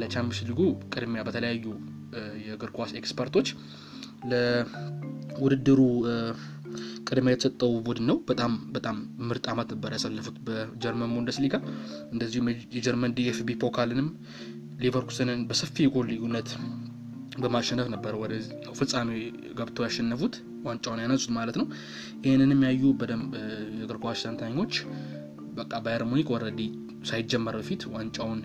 ለቻምፒዮንስ 0.00 0.40
ሊጉ 0.48 0.60
ቅድሚያ 0.94 1.22
በተለያዩ 1.28 1.66
የእግር 2.44 2.70
ኳስ 2.76 2.90
expert 3.00 3.29
ኦች 3.29 3.48
ለውድድሩ 4.30 5.80
ቅድሚያ 7.08 7.32
የተሰጠው 7.34 7.72
ቡድን 7.86 8.06
ነው። 8.10 8.16
በጣም 8.28 8.52
በጣም 8.72 8.96
ምርጥ 9.28 9.44
ዓመት 9.52 9.68
ነበር 9.74 9.90
ያሳለፉት 9.96 10.36
በጀርመን 10.46 11.12
ቡንደስሊጋ። 11.16 11.56
እንደዚሁም 12.12 12.46
የጀርመን 12.76 13.14
ዲኤፍቢ 13.18 13.56
ፖካልንም 13.62 14.08
ሌቨርኩሰንን 14.80 15.40
በሰፊ 15.50 15.76
የጎል 15.84 16.06
ልዩነት 16.12 16.48
በማሸነፍ 17.42 17.88
ነበር 17.94 18.14
ወደ 18.22 18.32
ፍጻሜ 18.78 19.10
ገብተው 19.58 19.84
ያሸነፉት 19.86 20.34
ዋንጫውን 20.66 21.00
ያነሱት 21.04 21.30
ማለት 21.36 21.56
ነው። 21.60 21.66
ይህንንም 22.24 22.60
ያዩ 22.66 22.92
በደንብ 23.00 23.32
የእግር 23.78 23.98
ኳስ 24.04 24.22
ተንታኞች 24.26 24.74
በቃ 25.54 25.72
ባየር 25.84 26.02
ሙኒክ 26.10 26.28
already 26.34 26.60
ሳይጀመር 27.08 27.56
በፊት 27.60 27.82
ዋንጫውን 27.94 28.40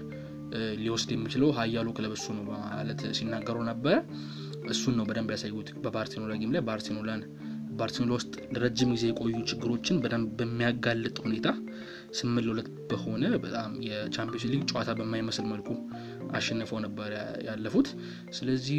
ሊወስድ 0.81 1.09
የሚችለው 1.13 1.49
ሀያሉ 1.57 1.87
ክለብ 1.97 2.13
እሱ 2.17 2.27
ነው 2.37 2.43
በማለት 2.47 3.01
ሲናገሩ 3.17 3.57
ነበረ። 3.69 3.95
እሱን 4.71 4.95
ነው 4.99 5.05
በደንብ 5.09 5.29
ያሳዩት 5.33 5.69
በባርሴሎና 5.83 6.33
game 6.41 6.53
ላይ 6.55 6.61
ባርሴሎናን 6.67 7.21
ባርሴሎና 7.79 8.13
ውስጥ 8.17 8.33
ለረጅም 8.53 8.89
ጊዜ 8.95 9.03
የቆዩ 9.09 9.35
ችግሮችን 9.49 9.99
በደንብ 10.03 10.29
በሚያጋልጥ 10.39 11.17
ሁኔታ 11.25 11.47
ስምንት 12.19 12.43
ለሁለት 12.45 12.67
በሆነ 12.89 13.23
በጣም 13.43 13.71
የቻምፒዮንስ 13.87 14.45
ሊግ 14.53 14.63
ጨዋታ 14.71 14.95
በማይመስል 14.99 15.45
መልኩ 15.51 15.69
አሸንፈው 16.38 16.79
ነበር 16.86 17.12
ያለፉት። 17.48 17.88
ስለዚህ 18.38 18.77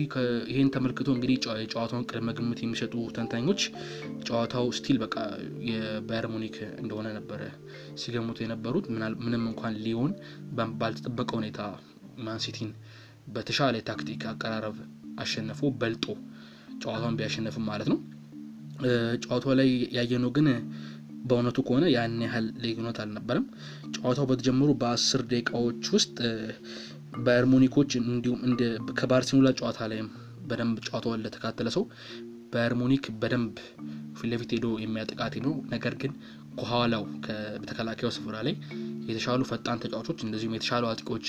ይህን 0.51 0.71
ተመልክቶ 0.75 1.09
እንግዲህ 1.15 1.35
የጨዋታውን 1.61 2.07
ቅድመ 2.11 2.31
ግምት 2.39 2.61
የሚሰጡ 2.63 2.95
ተንታኞች 3.17 3.63
ጨዋታው 4.27 4.67
still 4.79 4.99
በቃ 5.03 5.17
የባየር 5.71 6.29
ሙኒክ 6.35 6.57
እንደሆነ 6.83 7.09
ነበረ 7.19 7.41
ሲገምቱ 8.03 8.39
የነበሩት። 8.45 8.87
ምንም 9.25 9.43
እንኳን 9.51 9.77
ሊዮን 9.85 10.13
ባልተጠበቀ 10.81 11.31
ሁኔታ 11.41 11.61
ማንሲቲን 12.25 12.71
በተሻለ 13.35 13.77
ታክቲክ 13.89 14.23
አቀራረብ 14.31 14.79
አሸንፎ 15.21 15.61
በልጦ 15.81 16.07
ጨዋታውን 16.83 17.19
ቢያሸንፍም 17.19 17.67
ማለት 17.71 17.89
ነው። 17.93 17.99
ጨዋታው 19.23 19.53
ላይ 19.59 19.69
ያየነው 19.97 20.31
ግን 20.37 20.47
በእውነቱ 21.25 21.59
ከሆነ 21.67 21.85
ያን 21.93 22.15
ያህል 22.25 22.47
ልዩነት 22.63 22.99
አልነበረም። 23.03 23.47
ጨዋታው 23.95 24.27
በተጀመረ 24.31 24.71
በአስር 24.81 25.23
ደቂቃዎች 25.33 25.83
ውስጥ 25.95 26.17
ባየር 27.19 27.47
ሙኒኮች 27.53 27.91
እንዲሁም 28.01 28.41
ከባርሴሎና 28.99 29.49
ጨዋታ 29.59 29.89
ላይም 29.93 30.09
በደንብ 30.49 30.77
ጨዋታውን 30.87 31.23
ለተከታተለ 31.25 31.69
ሰው 31.77 31.85
ባየር 32.53 32.75
ሙኒክ 32.81 33.05
በደንብ 33.21 33.57
ፊት 34.21 34.53
ሄዶ 34.55 34.67
የሚያጠቃ 34.83 35.21
ነው። 35.45 35.53
ነገር 35.73 35.95
ግን 36.01 36.13
ከኋላው 36.57 37.03
በተከላካዩ 37.59 38.09
ስፍራ 38.17 38.37
ላይ 38.47 38.55
የተሻሉ 39.09 39.43
ፈጣን 39.51 39.81
ተጫዋቾች 39.85 40.19
እንደዚሁም 40.27 40.55
የተሻሉ 40.57 40.85
አጥቂዎች 40.91 41.27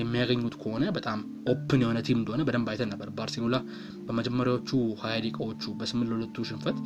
የሚያገኙት 0.00 0.54
ከሆነ 0.60 0.84
በጣም 0.96 1.20
open 1.52 1.80
የሆነ 1.82 1.98
team 2.06 2.18
እንደሆነ 2.20 2.42
በደንብ 2.48 2.68
አይተን 2.72 2.90
ነበር። 2.92 3.08
ባርሴሎና 3.16 3.56
በመጀመሪያዎቹ 4.06 4.70
ሀያ 5.02 5.14
ደቂቃዎቹ 5.24 5.72
በስምንት 5.80 6.10
ለሁለቱ 6.12 6.44
ሽንፈት 6.50 6.76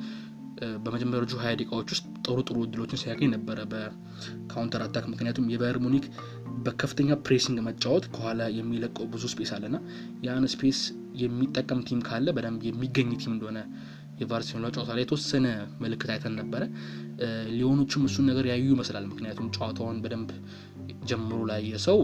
በመጀመሪያዎቹ 0.85 1.35
ሀያ 1.41 1.53
ደቂቃዎች 1.61 1.89
ውስጥ 1.95 2.05
ጥሩ 2.25 2.37
ጥሩ 2.49 2.57
እድሎችን 2.67 3.01
ሲያገኝ 3.01 3.29
ነበረ 3.35 3.59
በ 3.73 3.97
counter 3.97 4.83
attack። 4.85 5.07
ምክንያቱም 5.13 5.49
የባየር 5.53 5.79
ሙኒክ 5.85 6.05
በከፍተኛ 6.65 7.17
pressing 7.25 7.59
መጫወት 7.69 8.05
ከኋላ 8.15 8.43
የሚለቀው 8.59 9.07
ብዙ 9.15 9.25
space 9.33 9.51
አለና 9.57 9.77
ያን 10.27 10.47
space 10.55 10.81
የሚጠቀም 11.23 11.81
team 11.89 12.01
ካለ 12.09 12.29
በደንብ 12.37 12.63
የሚገኝ 12.69 13.11
team 13.23 13.35
እንደሆነ 13.35 13.59
የባርሴሎና 14.21 14.67
ጨዋታ 14.75 14.91
ላይ 14.97 15.03
የተወሰነ 15.05 15.47
ምልክት 15.83 16.11
አይተን 16.15 16.35
ነበረ። 16.41 16.63
ሊዮኖቹም 17.51 18.05
እሱን 18.09 18.27
ነገር 18.31 18.47
ያዩ 18.51 18.67
ይመስላል። 18.75 19.05
ምክንያቱም 19.11 19.49
ጨዋታውን 19.57 19.99
በደንብ 20.05 20.31
ጀምሮ 21.11 21.39
ላይ 21.51 21.63
የሰው 21.73 21.99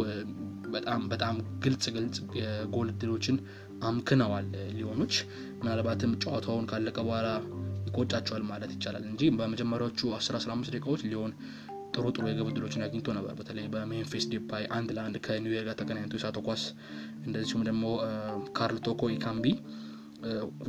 በጣም 0.75 1.00
በጣም 1.12 1.37
ግልጽ 1.64 1.85
ግልጽ 1.95 2.16
የጎል 2.38 2.88
እድሎችን 2.92 3.37
አምክነዋል 3.83 4.47
ሊዮኖች። 4.75 5.14
ምናልባትም 5.61 6.12
ጨዋታውን 6.23 6.69
ካለቀ 6.71 6.99
በኋላ 7.07 7.28
ይቆጫቸዋል 7.91 8.45
ማለት 8.51 8.71
ይቻላል 8.75 9.05
እንጂ 9.11 9.31
በመጀመሪያዎቹ 9.39 10.01
15 10.19 10.73
ደቂቃዎች 10.75 11.03
ሊዮን 11.09 11.33
ጥሩ 11.95 12.05
ጥሩ 12.15 12.25
የግብ 12.31 12.49
ዕድሎችን 12.51 12.83
አግኝቶ 12.87 13.09
ነበር። 13.17 13.33
በተለይ 13.39 13.65
በሜምፊስ 13.73 14.25
ዲፓይ 14.33 14.65
አንድ 14.77 14.91
ለአንድ 14.97 15.17
ከኒውዌር 15.25 15.65
ጋር 15.69 15.77
ተገናኝቶ 15.81 16.15
የሳተው 16.19 16.43
ኳስ 16.49 16.63
እንደዚሁም 17.27 17.63
ደግሞ 17.69 17.85
ካርል 18.59 18.79
ቶኮ 18.87 19.11
ኢካምቢ 19.15 19.47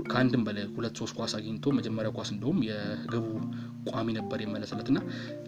ከአንድም 0.10 0.44
በላይ 0.48 0.66
ሁለት 0.76 0.96
ሶስት 1.00 1.14
ኳስ 1.18 1.32
አግኝቶ 1.38 1.74
መጀመሪያ 1.78 2.10
ኳስ 2.18 2.30
እንደውም 2.34 2.60
የግቡ 2.68 3.26
ቋሚ 3.90 4.08
ነበር 4.18 4.40
የመለሰለት 4.44 4.90
እና 4.92 5.00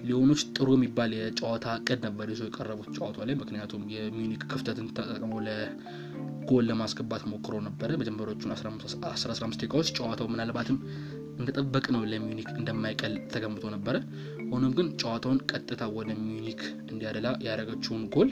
ሊዮኖች 0.01 0.41
ጥሩ 0.55 0.69
የሚባል 0.77 1.11
የጨዋታ 1.17 1.75
እቅድ 1.79 1.99
ነበር 2.07 2.27
ይዞ 2.33 2.41
የቀረቡት 2.47 2.89
ጨዋታ 2.97 3.25
ላይ 3.29 3.35
ምክንያቱም 3.41 3.83
የሚኒክ 3.95 4.43
ክፍተትን 4.51 4.87
ተጠቅመው 4.97 5.41
ለጎል 5.47 6.67
ለማስገባት 6.71 7.25
ሞክሮ 7.33 7.61
ነበረ። 7.67 7.97
መጀመሪያዎቹን 8.01 8.53
15 8.55 9.61
ደቂቃዎች 9.63 9.91
ጨዋታው 9.97 10.29
ምናልባትም 10.33 10.79
እንደጠበቅነው 11.35 12.01
ለሚዩኒክ 12.11 12.49
እንደማይቀል 12.57 13.13
ተገምቶ 13.31 13.71
ነበረ። 13.75 13.95
ሆኖም 14.51 14.73
ግን 14.77 14.87
ጨዋታውን 15.01 15.39
ቀጥታ 15.51 15.83
ወደ 15.97 16.09
ሚዩኒክ 16.21 16.61
እንዲያደላ 16.91 17.27
ያደረገችውን 17.45 18.03
ጎል 18.15 18.29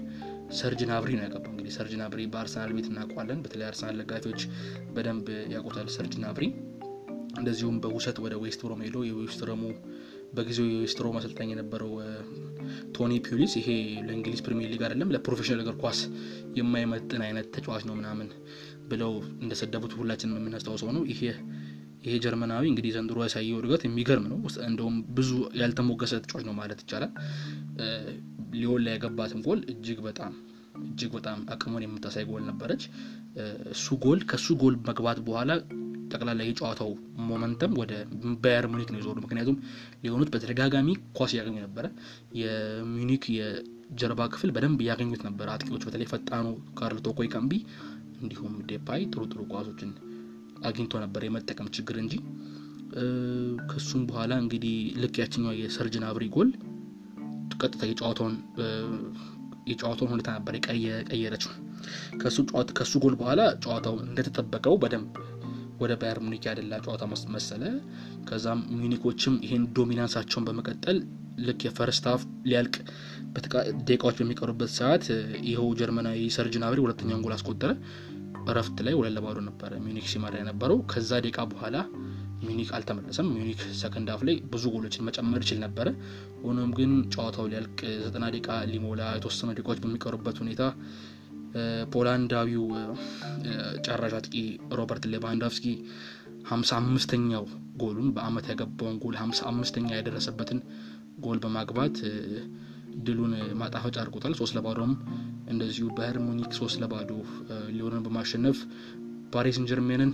ሰርጅ 0.60 0.82
ናብሪ 0.90 1.12
ነው 1.18 1.24
ያገባው። 1.26 1.52
እንግዲህ 1.54 1.74
ሰርጅ 1.78 1.94
ናብሪ 2.02 2.22
በአርሰናል 2.34 2.72
ቤት 2.78 2.88
እናውቀዋለን። 2.92 3.42
በተለይ 3.44 3.68
አርሰናል 3.70 3.98
ደጋፊዎች 4.02 4.42
በደንብ 4.96 5.28
ያውቁታል 5.54 5.90
ሰርጅ 5.96 6.16
ናብሪ። 6.24 6.46
እንደዚሁም 7.40 7.76
በውሰት 7.84 8.18
ወደ 8.24 8.34
ዌስትብሮም 8.42 8.82
ሄዶ 8.86 8.98
የዌስትብሮሙ 9.08 9.62
በጊዜው 10.36 10.68
የዌስትብሮም 10.70 11.16
አሰልጣኝ 11.20 11.50
የነበረው 11.52 11.92
ቶኒ 12.96 13.14
ፒውሊስ 13.26 13.54
ይሄ 13.60 13.70
ለእንግሊዝ 14.08 14.42
ፕሪሚየር 14.46 14.70
ሊግ 14.74 14.84
አይደለም 14.86 15.12
ለ 15.16 15.22
professional 15.22 15.62
እግር 15.64 15.76
ኳስ 15.84 16.00
የማይመጥን 16.60 17.24
አይነት 17.28 17.48
ተጫዋች 17.56 17.84
ነው 17.90 17.96
ምናምን 18.00 18.28
ብለው 18.90 19.12
እንደሰደቡት 19.44 19.94
ሁላችንም 20.00 20.38
የምናስታውሰው 20.40 20.90
ነው። 20.98 21.04
ይሄ 21.12 21.22
ይሄ 22.02 22.14
ጀርመናዊ 22.24 22.64
እንግዲህ 22.70 22.92
ዘንድሮ 22.96 23.18
ያሳየው 23.26 23.60
እድገት 23.62 23.84
የሚገርም 23.88 24.26
ነው። 24.32 24.38
እንደውም 24.68 24.96
ብዙ 25.18 25.30
ያልተሞገሰ 25.60 26.14
ተጫዋች 26.24 26.46
ነው 26.48 26.56
ማለት 26.60 26.80
ይቻላል። 26.84 27.12
ሊዮን 28.54 28.82
ላይ 28.86 28.94
ያገባትም 28.96 29.42
ጎል 29.46 29.60
እጅግ 29.74 30.00
በጣም 30.08 30.34
እጅግ 30.84 31.12
በጣም 31.18 31.40
አቅሙን 31.54 31.86
የምታሳይ 31.86 32.26
ጎል 32.30 32.44
ነበረች። 32.50 32.84
እሱ 33.74 33.96
ጎል 34.04 34.20
ከሱ 34.30 34.56
ጎል 34.62 34.76
መግባት 34.90 35.20
በኋላ 35.28 35.52
ጠቅላላ 36.12 36.42
የጨዋታው 36.44 36.90
ሞመንተም 37.28 37.74
ወደ 37.82 37.94
ባየር 38.42 38.66
ሙኒክ 38.72 38.90
ነው 38.94 39.00
የዞሩ። 39.00 39.18
ምክንያቱም 39.26 39.58
ሊሆኑት 40.04 40.30
በተደጋጋሚ 40.34 40.90
ኳስ 41.18 41.34
እያገኙ 41.36 41.56
ነበረ። 41.66 41.86
የሚኒክ 42.42 43.26
የጀርባ 43.38 44.28
ክፍል 44.34 44.52
በደንብ 44.56 44.82
እያገኙት 44.86 45.24
ነበረ። 45.28 45.48
አጥቂዎች 45.56 45.86
በተለይ 45.88 46.10
ፈጣኑ 46.12 46.46
ካርል 46.80 47.00
ቶኮ 47.08 47.30
ኢካምቢ 47.36 47.54
እንዲሁም 48.22 48.56
ዴፓይ 48.70 49.04
ጥሩ 49.14 49.22
ጥሩ 49.32 49.42
ኳሶችን 49.54 49.92
አግኝቶ 50.62 50.94
ነበር 51.04 51.22
የመጠቀም 51.26 51.70
ችግር 51.76 51.96
እንጂ 52.04 52.14
ከሱም 53.70 54.02
በኋላ 54.08 54.32
እንግዲህ 54.44 54.74
ልክ 55.02 55.16
ያችኛው 55.22 55.54
የሰርጅ 55.60 56.06
ናብሪ 56.08 56.26
ጎል 56.36 56.50
ቀጥታ 57.62 57.82
የጨዋታውን 57.90 58.36
የጨዋታውን 59.68 60.12
ሁኔታ 60.14 60.30
ነበር 60.38 60.54
የቀየረችው። 60.58 61.52
ከሱ 62.80 62.94
ጎል 63.04 63.16
በኋላ 63.20 63.42
ጨዋታው 63.64 63.96
እንደተጠበቀው 64.06 64.76
በደንብ 64.84 65.14
ወደ 65.80 65.94
ባየር 66.02 66.20
ሙኒክ 66.24 66.44
ያደላ 66.48 66.74
ጨዋታ 66.86 67.04
መሰለ። 67.36 67.64
ከዛም 68.28 68.60
ሚኒኮችም 68.82 69.36
ይሄን 69.46 69.64
dominance 69.78 70.12
ኣቸውን 70.12 70.46
በመቀጠል 70.48 70.98
ልክ 71.48 71.62
የ 71.66 71.77
first 71.77 72.06
ሊያልቅ 72.46 72.76
ደቂቃዎች 73.88 74.16
በሚቀሩበት 74.20 74.72
ሰዓት 74.78 75.04
ይኸው 75.48 75.68
ጀርመናዊ 75.80 76.20
ሰርጅ 76.36 76.56
ናብሪ 76.64 76.80
ሁለተኛውን 76.86 77.24
ጎል 77.26 77.36
አስቆጠረ። 77.38 77.72
እረፍት 78.50 78.78
ላይ 78.86 78.94
ሁለት 78.98 79.14
ለባዶ 79.16 79.38
ነበረ 79.48 79.72
ሚኒክ 79.86 80.06
ሲመራ 80.12 80.34
የነበረው። 80.40 80.80
ከዛ 80.92 81.12
ደቂቃ 81.20 81.40
በኋላ 81.52 81.78
ሚኒክ 82.46 82.70
አልተመለሰም። 82.76 83.28
ሚኒክ 83.36 83.60
second 83.82 84.10
half 84.14 84.22
ላይ 84.28 84.36
ብዙ 84.52 84.64
ጎሎችን 84.76 85.06
መጨመር 85.08 85.42
ይችል 85.46 85.60
ነበረ። 85.66 85.88
ሆኖም 86.44 86.72
ግን 86.78 86.92
ጨዋታው 87.14 87.48
ሊያልቅ 87.52 87.80
ዘጠና 88.06 88.26
ደቂቃ 88.36 88.50
ሊሞላ 88.72 89.02
የተወሰኑ 89.18 89.50
ደቂቃዎች 89.58 89.82
በሚቀሩበት 89.84 90.40
ሁኔታ 90.44 90.62
ፖላንዳዊው 91.94 92.66
ጨራሽ 93.86 94.14
አጥቂ 94.20 94.36
ሮበርት 94.78 95.06
ሌቫንዶቭስኪ 95.14 95.66
ሀምሳ 96.52 96.72
አምስተኛው 96.82 97.44
ጎሉን 97.82 98.10
በአመት 98.16 98.46
ያገባውን 98.52 98.98
ጎል 99.04 99.16
ሀምሳ 99.22 99.42
አምስተኛ 99.52 99.90
የደረሰበትን 99.96 100.60
ጎል 101.26 101.40
በማግባት 101.44 101.96
ድሉን 103.06 103.34
ማጣፈጫ 103.62 103.96
አድርጎታል። 104.02 104.34
ሶስት 104.40 104.54
ለባዶም 104.58 104.92
እንደዚሁ 105.50 105.86
ባየር 105.98 106.18
ሙኒክ 106.28 106.52
ሶስት 106.60 106.78
ለባዶ 106.84 107.12
ሊዮንን 107.70 108.04
በማሸነፍ 108.08 108.60
ፓሪስ 109.36 109.58
ጀርሜንን 109.70 110.12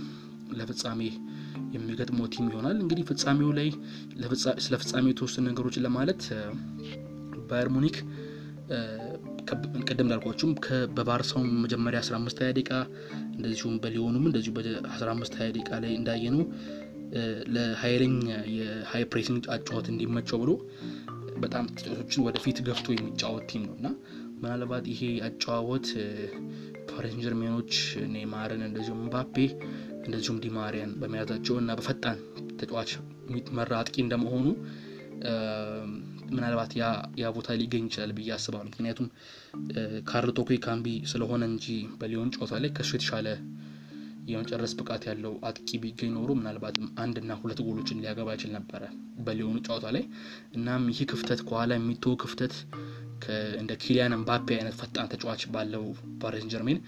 ለፍጻሜ 0.58 1.00
የሚገጥመው 1.74 2.26
team 2.34 2.46
ይሆናል። 2.50 2.76
እንግዲህ 2.84 3.04
ፍጻሜው 3.08 3.50
ላይ 3.58 3.68
ስለ 4.64 4.74
ፍጻሜው 4.82 5.12
የተወሰኑ 5.12 5.44
ነገሮችን 5.50 5.84
ለማለት 5.86 6.22
ባየር 7.50 7.68
ሙኒክ 7.76 7.96
ቅድም 9.88 10.04
እንዳልኳችሁም 10.06 10.52
በባርሳው 10.96 11.42
መጀመሪያ 11.64 11.98
15 12.06 12.40
20 12.40 12.56
ደቂቃ 12.58 12.72
እንደዚሁም 13.36 13.74
በሊዮኑም 13.84 14.24
እንደዚሁ 14.26 14.52
በ15 14.56 15.38
20 15.38 15.54
ደቂቃ 15.56 15.70
ላይ 15.84 15.92
እንዳየነው 16.00 16.42
ለሀይለኛ 17.54 18.26
የ 18.56 19.04
high 19.12 19.23
pressing 19.23 19.44
አጫወት 19.54 19.86
እንዲመቸው 19.92 20.38
ብሎ 20.42 20.50
በጣም 21.42 21.64
ተጫዋቾችን 21.72 22.24
ወደፊት 22.26 22.58
ገፍቶ 22.66 22.86
የሚጫወት 22.94 23.44
team 23.50 23.62
ነው 23.66 23.74
እና 23.78 23.88
ምናልባት 24.36 24.84
ይሄ 24.92 25.00
አጨዋወት 25.28 25.88
ፓሪስ 26.90 27.14
ጀርሜኖች 27.22 27.72
ኔይማርን 28.12 28.62
እንደዚሁም 28.68 29.00
ምባፔ 29.04 29.36
እንደዚሁም 30.00 30.38
ዲማሪያን 30.44 30.92
በመያዛቸው 31.00 31.56
እና 31.62 31.72
በፈጣን 31.78 32.18
ተጫዋች 32.60 32.90
የሚመራ 33.28 33.72
አጥቂ 33.80 33.96
እንደመሆኑ 34.04 34.46
ምናልባት 36.30 36.72
ያ 37.20 37.28
ቦታ 37.36 37.54
ሊገኝ 37.60 37.84
ይችላል 37.88 38.10
ብዬ 38.16 38.30
አስባለሁ። 38.36 38.68
ምክንያቱም 38.70 39.06
ቶኮ 40.38 40.58
ኢካምቢ 40.66 40.88
ስለሆነ 41.12 41.42
እንጂ 41.52 41.66
በሊዮን 42.00 42.32
ጨዋታ 42.34 42.60
ላይ 42.64 42.70
ከሱ 42.76 42.90
የተሻለ 42.96 43.28
የመጨረስ 44.28 44.72
ብቃት 44.78 45.02
ያለው 45.08 45.34
አጥቂ 45.48 45.68
ቢገኝ 45.82 46.10
ኖሮ 46.16 46.30
ምናልባትም 46.38 46.86
አንድና 47.02 47.32
ሁለት 47.40 47.60
ጎሎችን 47.66 48.00
ሊያገባ 48.02 48.34
ይችል 48.36 48.50
ነበረ 48.56 48.82
በሊዮኑ 49.26 49.56
ጨዋታ 49.66 49.86
ላይ። 49.96 50.04
እናም 50.56 50.84
ይህ 50.92 51.00
ክፍተት 51.10 51.40
ከኋላ 51.46 51.72
የሚተው 51.78 52.14
ክፍተት 52.22 52.54
እንደ 53.60 53.72
ኪሊያን 53.82 54.16
ምባፔ 54.20 54.48
አይነት 54.56 54.74
ፈጣን 54.80 55.08
ተጫዋች 55.12 55.42
ባለው 55.54 55.84
ፓሪስ 56.22 56.44
ጀርሜን 56.52 56.78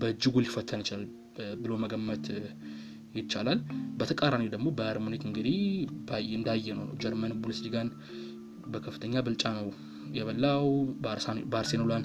በእጅጉ 0.00 0.34
ሊፈተን 0.44 0.82
ይችላል 0.84 1.06
ብሎ 1.60 1.72
መገመት 1.84 2.26
ይቻላል። 3.18 3.60
በተቃራኒው 3.98 4.50
ደግሞ 4.54 4.68
ባየር 4.78 4.98
ሙኒክ 5.04 5.22
እንግዲህ 5.28 5.56
እንዳየነው 6.36 6.88
ጀርመን 7.02 7.32
ቡንደስሊጋን 7.38 7.88
በከፍተኛ 8.66 9.22
ብልጫ 9.26 9.44
ነው 9.58 9.68
የበላው። 10.18 10.66
ባርሴሎናን 11.52 12.04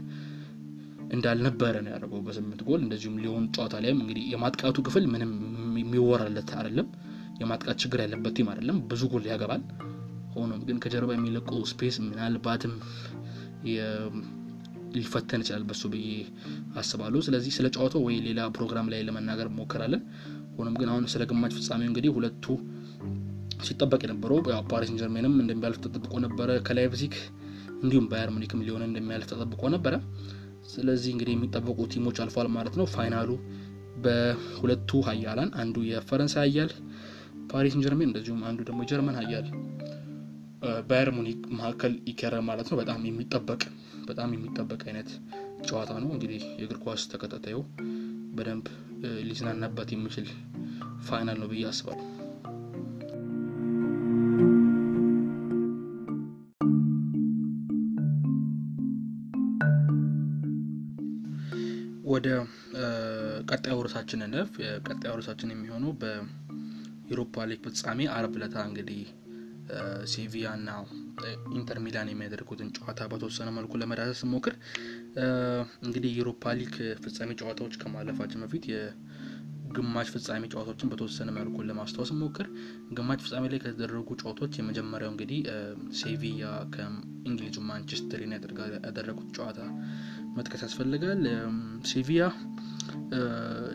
እንዳልነበረ 1.13 1.73
ነው 1.83 1.91
ያደረገው 1.91 2.21
በስምንት 2.27 2.61
ጎል። 2.67 2.81
እንደዚሁም 2.85 3.17
ሊዮን 3.23 3.43
ጨዋታ 3.55 3.81
ላይም 3.83 3.99
እንግዲህ 4.03 4.23
የማጥቃቱ 4.33 4.77
ክፍል 4.87 5.05
ምንም 5.13 5.31
የሚወራለት 5.81 6.51
አይደለም። 6.57 6.87
የማጥቃት 7.41 7.77
ችግር 7.83 7.99
ያለበት 8.03 8.33
team 8.37 8.49
አይደለም። 8.51 8.77
ብዙ 8.89 9.03
ጎል 9.13 9.25
ያገባል። 9.31 9.61
ሆኖም 10.35 10.61
ግን 10.67 10.77
ከጀርባ 10.83 11.11
የሚለቀው 11.15 11.59
space 11.71 11.95
ምናልባትም 12.03 12.73
ሊፈተን 14.95 15.41
ይችላል 15.43 15.63
በሱ 15.69 15.83
ብዬ 15.93 16.07
አስባለሁ። 16.79 17.19
ስለዚህ 17.27 17.51
ስለ 17.55 17.67
ጨዋታው 17.75 18.01
ወይ 18.07 18.15
ሌላ 18.25 18.41
ፕሮግራም 18.57 18.89
ላይ 18.93 18.99
ለመናገር 19.07 19.47
እንሞክራለን። 19.57 20.01
ሆኖም 20.57 20.75
ግን 20.79 20.89
አሁን 20.91 21.05
ስለ 21.13 21.23
ግማሽ 21.29 21.53
ፍጻሜው 21.57 21.87
እንግዲህ 21.89 22.11
ሁለቱ 22.17 22.45
ሲጠበቅ 23.65 24.01
የነበረው 24.05 24.39
ፓሪስ 24.71 24.91
ጀርሜንም 24.99 25.35
እንደሚያልፍ 25.43 25.79
ተጠብቆ 25.85 26.13
ነበረ 26.25 26.49
ከላይፕዚግ 26.67 27.13
እንዲሁም 27.77 28.05
ባየር 28.11 28.29
ሙኒክም 28.35 28.61
ሊዮንን 28.67 28.83
እንደሚያልፍ 28.87 29.27
ተጠብቆ 29.31 29.63
ነበረ። 29.75 29.93
ስለዚህ 30.67 31.11
እንግዲህ 31.13 31.33
የሚጠበቁ 31.35 31.79
team 31.93 32.05
ኦች 32.05 32.17
አልፏል 32.23 32.47
ማለት 32.55 32.75
ነው። 32.79 32.85
final 32.93 33.19
ኡ 33.19 33.29
በሁለቱ 34.03 35.01
ሀያላን 35.07 35.49
አንዱ 35.61 35.75
የፈረንሳይ 35.89 36.47
ሀያል 36.47 36.71
ፓሪስ 37.51 37.75
ጀርሜን 37.83 38.09
እንደዚሁም 38.09 38.41
አንዱ 38.49 38.59
ደግሞ 38.69 38.79
የጀርመን 38.83 39.17
ሀያል 39.21 39.47
ባየር 40.87 41.09
ሙኒክ 41.15 41.39
መካከል 41.55 41.93
ይደረጋል 42.09 42.43
ማለት 42.49 42.67
ነው። 42.71 42.77
በጣም 42.81 43.01
የሚጠበቅ 43.09 43.61
በጣም 44.07 44.29
የሚጠበቅ 44.35 44.81
አይነት 44.89 45.09
ጨዋታ 45.67 45.91
ነው። 46.03 46.09
እንግዲህ 46.15 46.41
የእግር 46.59 46.79
ኳስ 46.85 47.03
ተከታታዩ 47.11 47.57
በደንብ 48.37 48.67
ሊዝናናበት 49.27 49.89
የሚችል 49.95 50.27
final 51.07 51.37
ነው 51.41 51.49
ብዬ 51.51 51.63
አስባለሁ። 51.71 52.12
ወደ 62.23 62.33
ቀጣዩ 63.49 63.77
ርዕሳችን 63.85 64.21
እንለፍ። 64.25 64.51
ቀጣዩ 64.85 65.09
ርዕሳችን 65.17 65.49
የሚሆነው 65.53 65.91
በዩሮፓ 66.01 67.35
ሊግ 67.49 67.59
ፍጻሜ 67.65 67.99
አርብ 68.13 68.35
ዕለት 68.37 68.53
እንግዲህ 68.61 69.01
ሴቪያ 70.13 70.45
እና 70.59 70.69
ኢንተር 71.57 71.77
ሚላን 71.85 72.11
የሚያደርጉትን 72.11 72.69
ጨዋታ 72.77 73.07
በተወሰነ 73.11 73.49
መልኩ 73.57 73.73
ለመዳሰስ 73.81 74.21
ልሞክር። 74.33 74.55
እንግዲህ 75.85 76.09
የዩሮፓ 76.11 76.53
ሊግ 76.59 76.73
ፍጻሜ 77.05 77.29
ጨዋታዎች 77.41 77.75
ከማለፋችን 77.83 78.43
በፊት 78.45 78.65
የግማሽ 78.71 80.09
ፍጻሜ 80.15 80.43
ጨዋታዎችን 80.53 80.91
በተወሰነ 80.93 81.29
መልኩ 81.37 81.67
ለማስታወስ 81.69 82.13
ሞክር። 82.21 82.49
ግማሽ 82.93 83.21
ፍጻሜ 83.25 83.45
ላይ 83.53 83.61
ከተደረጉ 83.63 84.09
ጨዋታዎች 84.21 84.55
የመጀመሪያው 84.59 85.13
እንግዲህ 85.13 85.41
ሴቪያ 86.01 86.45
ከእንግሊዙ 86.75 87.57
ማንቸስተር 87.69 88.21
ዩናይትድ 88.25 88.53
ጋር 88.59 88.71
ያደረጉት 88.81 89.29
ጨዋታ 89.37 89.59
መጥቀስ 90.35 90.61
ያስፈልጋል። 90.65 91.23
ሴቪያ 91.91 92.21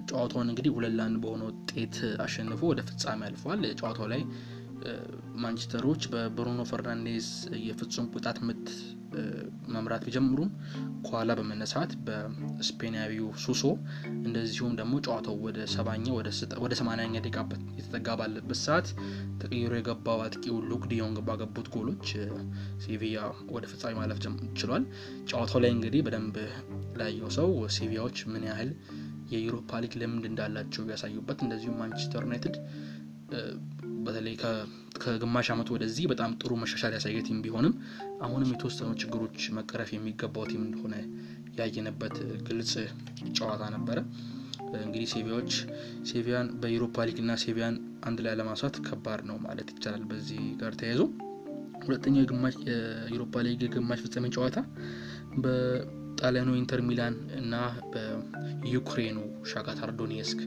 ጨዋታውን 0.08 0.48
እንግዲህ 0.52 0.72
ሁለት 0.76 0.94
በሆነ 1.22 1.42
ውጤት 1.50 1.96
አሸንፎ 2.24 2.60
ወደ 2.70 2.80
ፍጻሜ 2.88 3.20
አልፏል። 3.28 3.60
ጨዋታው 3.80 4.06
ላይ 4.12 4.22
ማንቸስተሮች 5.42 6.02
በብሩኖ 6.12 6.60
ፈርናንዴዝ 6.70 7.28
የፍጹም 7.66 8.06
ቅጣት 8.14 8.38
ምት 8.48 8.66
መምራት 9.74 10.02
ቢጀምሩም 10.06 10.50
ከኋላ 11.04 11.32
በመነሳት 11.38 11.92
በስፔናዊው 12.06 13.28
ሱሶ 13.44 13.62
እንደዚሁም 14.20 14.72
ደግሞ 14.80 14.94
ጨዋታው 15.06 15.36
ወደ 15.46 15.58
ሰባኛ 15.74 16.06
ወደ 16.62 16.72
ሰማንያኛ 16.80 17.14
ደቂቃ 17.18 17.38
የተጠጋ 17.78 18.16
ባለበት 18.20 18.60
ሰዓት 18.64 18.88
ተቀይሮ 19.42 19.72
የገባው 19.78 20.20
አጥቂው 20.24 20.56
ሉክ 20.70 20.84
ዲዮንግ 20.92 21.18
ባገቡት 21.28 21.68
ጎሎች 21.74 22.06
ሴቪያ 22.84 23.18
ወደ 23.56 23.64
ፍጻሜ 23.72 23.94
ማለፍ 24.00 24.20
ችሏል። 24.60 24.84
ጨዋታው 25.30 25.60
ላይ 25.64 25.72
እንግዲህ 25.76 26.02
በደንብ 26.06 26.36
ላየው 27.00 27.30
ሰው 27.38 27.50
ሴቪያዎች 27.78 28.18
ምን 28.32 28.44
ያህል 28.50 28.72
የዩሮፓ 29.32 29.80
ሊግ 29.82 29.94
ልምድ 30.00 30.24
እንዳላቸው 30.28 30.84
ያሳዩበት 30.92 31.40
እንደዚሁም 31.44 31.78
ማንቸስተር 31.80 32.22
ዩናይትድ 32.26 32.56
በተለይ 34.08 34.34
ከግማሽ 35.02 35.48
ዓመቱ 35.54 35.68
ወደዚህ 35.76 36.04
በጣም 36.12 36.30
ጥሩ 36.40 36.52
መሻሻል 36.62 36.92
ያሳየ 36.96 37.18
team 37.26 37.40
ቢሆንም 37.44 37.74
አሁንም 38.24 38.50
የተወሰኑ 38.52 38.90
ችግሮች 39.02 39.44
መቀረፍ 39.58 39.90
የሚገባው 39.94 40.46
team 40.50 40.62
እንደሆነ 40.66 40.94
ያየንበት 41.58 42.16
ግልጽ 42.48 42.72
ጨዋታ 43.38 43.62
ነበረ። 43.76 43.98
እንግዲህ 44.80 45.08
ሴቪያዎች 45.12 45.52
ሴቪያን 46.10 46.48
በዩሮፓ 46.60 47.04
ሊግ 47.08 47.18
እና 47.22 47.32
ሴቪያን 47.42 47.76
አንድ 48.08 48.18
ላይ 48.24 48.34
ለማንሳት 48.40 48.76
ከባድ 48.86 49.20
ነው 49.30 49.36
ማለት 49.46 49.68
ይቻላል። 49.72 50.02
በዚህ 50.10 50.42
ጋር 50.60 50.72
ተያይዞ 50.80 51.00
ሁለተኛው 51.86 52.22
የዩሮፓ 52.68 53.42
ሊግ 53.46 53.62
ግማሽ 53.74 54.00
ፍጻሜ 54.04 54.26
ጨዋታ 54.36 54.58
በጣሊያኑ 55.44 56.50
ኢንተር 56.60 56.80
ሚላን 56.88 57.16
እና 57.40 57.54
በዩክሬኑ 57.92 59.18
ሻካታር 59.50 59.92
ዶኔስክ 60.00 60.40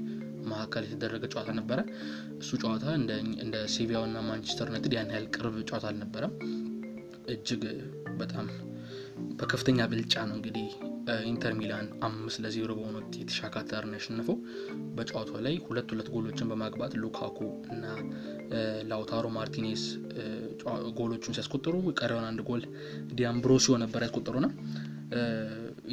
መካከል 0.51 0.83
የተደረገ 0.87 1.23
ጨዋታ 1.33 1.49
ነበረ። 1.59 1.79
እሱ 2.39 2.51
ጨዋታ 2.63 2.85
እንደ 3.43 3.55
ሴቪያው 3.75 4.05
እና 4.09 4.19
ማንቸስተር 4.27 4.69
ዩናይትድ 4.71 4.95
ያን 4.97 5.11
ያህል 5.13 5.27
ቅርብ 5.35 5.57
ጨዋታ 5.69 5.85
አልነበረም። 5.91 6.33
እጅግ 7.33 7.63
በጣም 8.21 8.47
በከፍተኛ 9.39 9.79
ብልጫ 9.91 10.13
ነው 10.29 10.35
እንግዲህ 10.37 10.69
ኢንተር 11.29 11.53
ሚላን 11.59 11.87
አምስት 12.07 12.39
ለዜሮ 12.43 12.71
በሆነ 12.77 12.95
ውጤት 13.01 13.29
ሻካታርን 13.37 13.95
ያሸነፈው። 13.97 14.35
በጨዋታው 14.97 15.37
ላይ 15.45 15.55
ሁለት 15.65 15.89
ሁለት 15.93 16.09
ጎሎችን 16.13 16.49
በማግባት 16.51 16.93
ሉካኩ 17.01 17.39
እና 17.73 17.85
ላውታሮ 18.89 19.27
ማርቲኔስ 19.37 19.83
ጎሎቹን 20.99 21.35
ሲያስቆጥሩ 21.37 21.73
ቀሪውን 21.99 22.27
አንድ 22.29 22.41
ጎል 22.49 22.63
ዲያምብሮሲዮ 23.13 23.75
ነበር 23.83 24.03
ያስቆጠሩና 24.05 24.47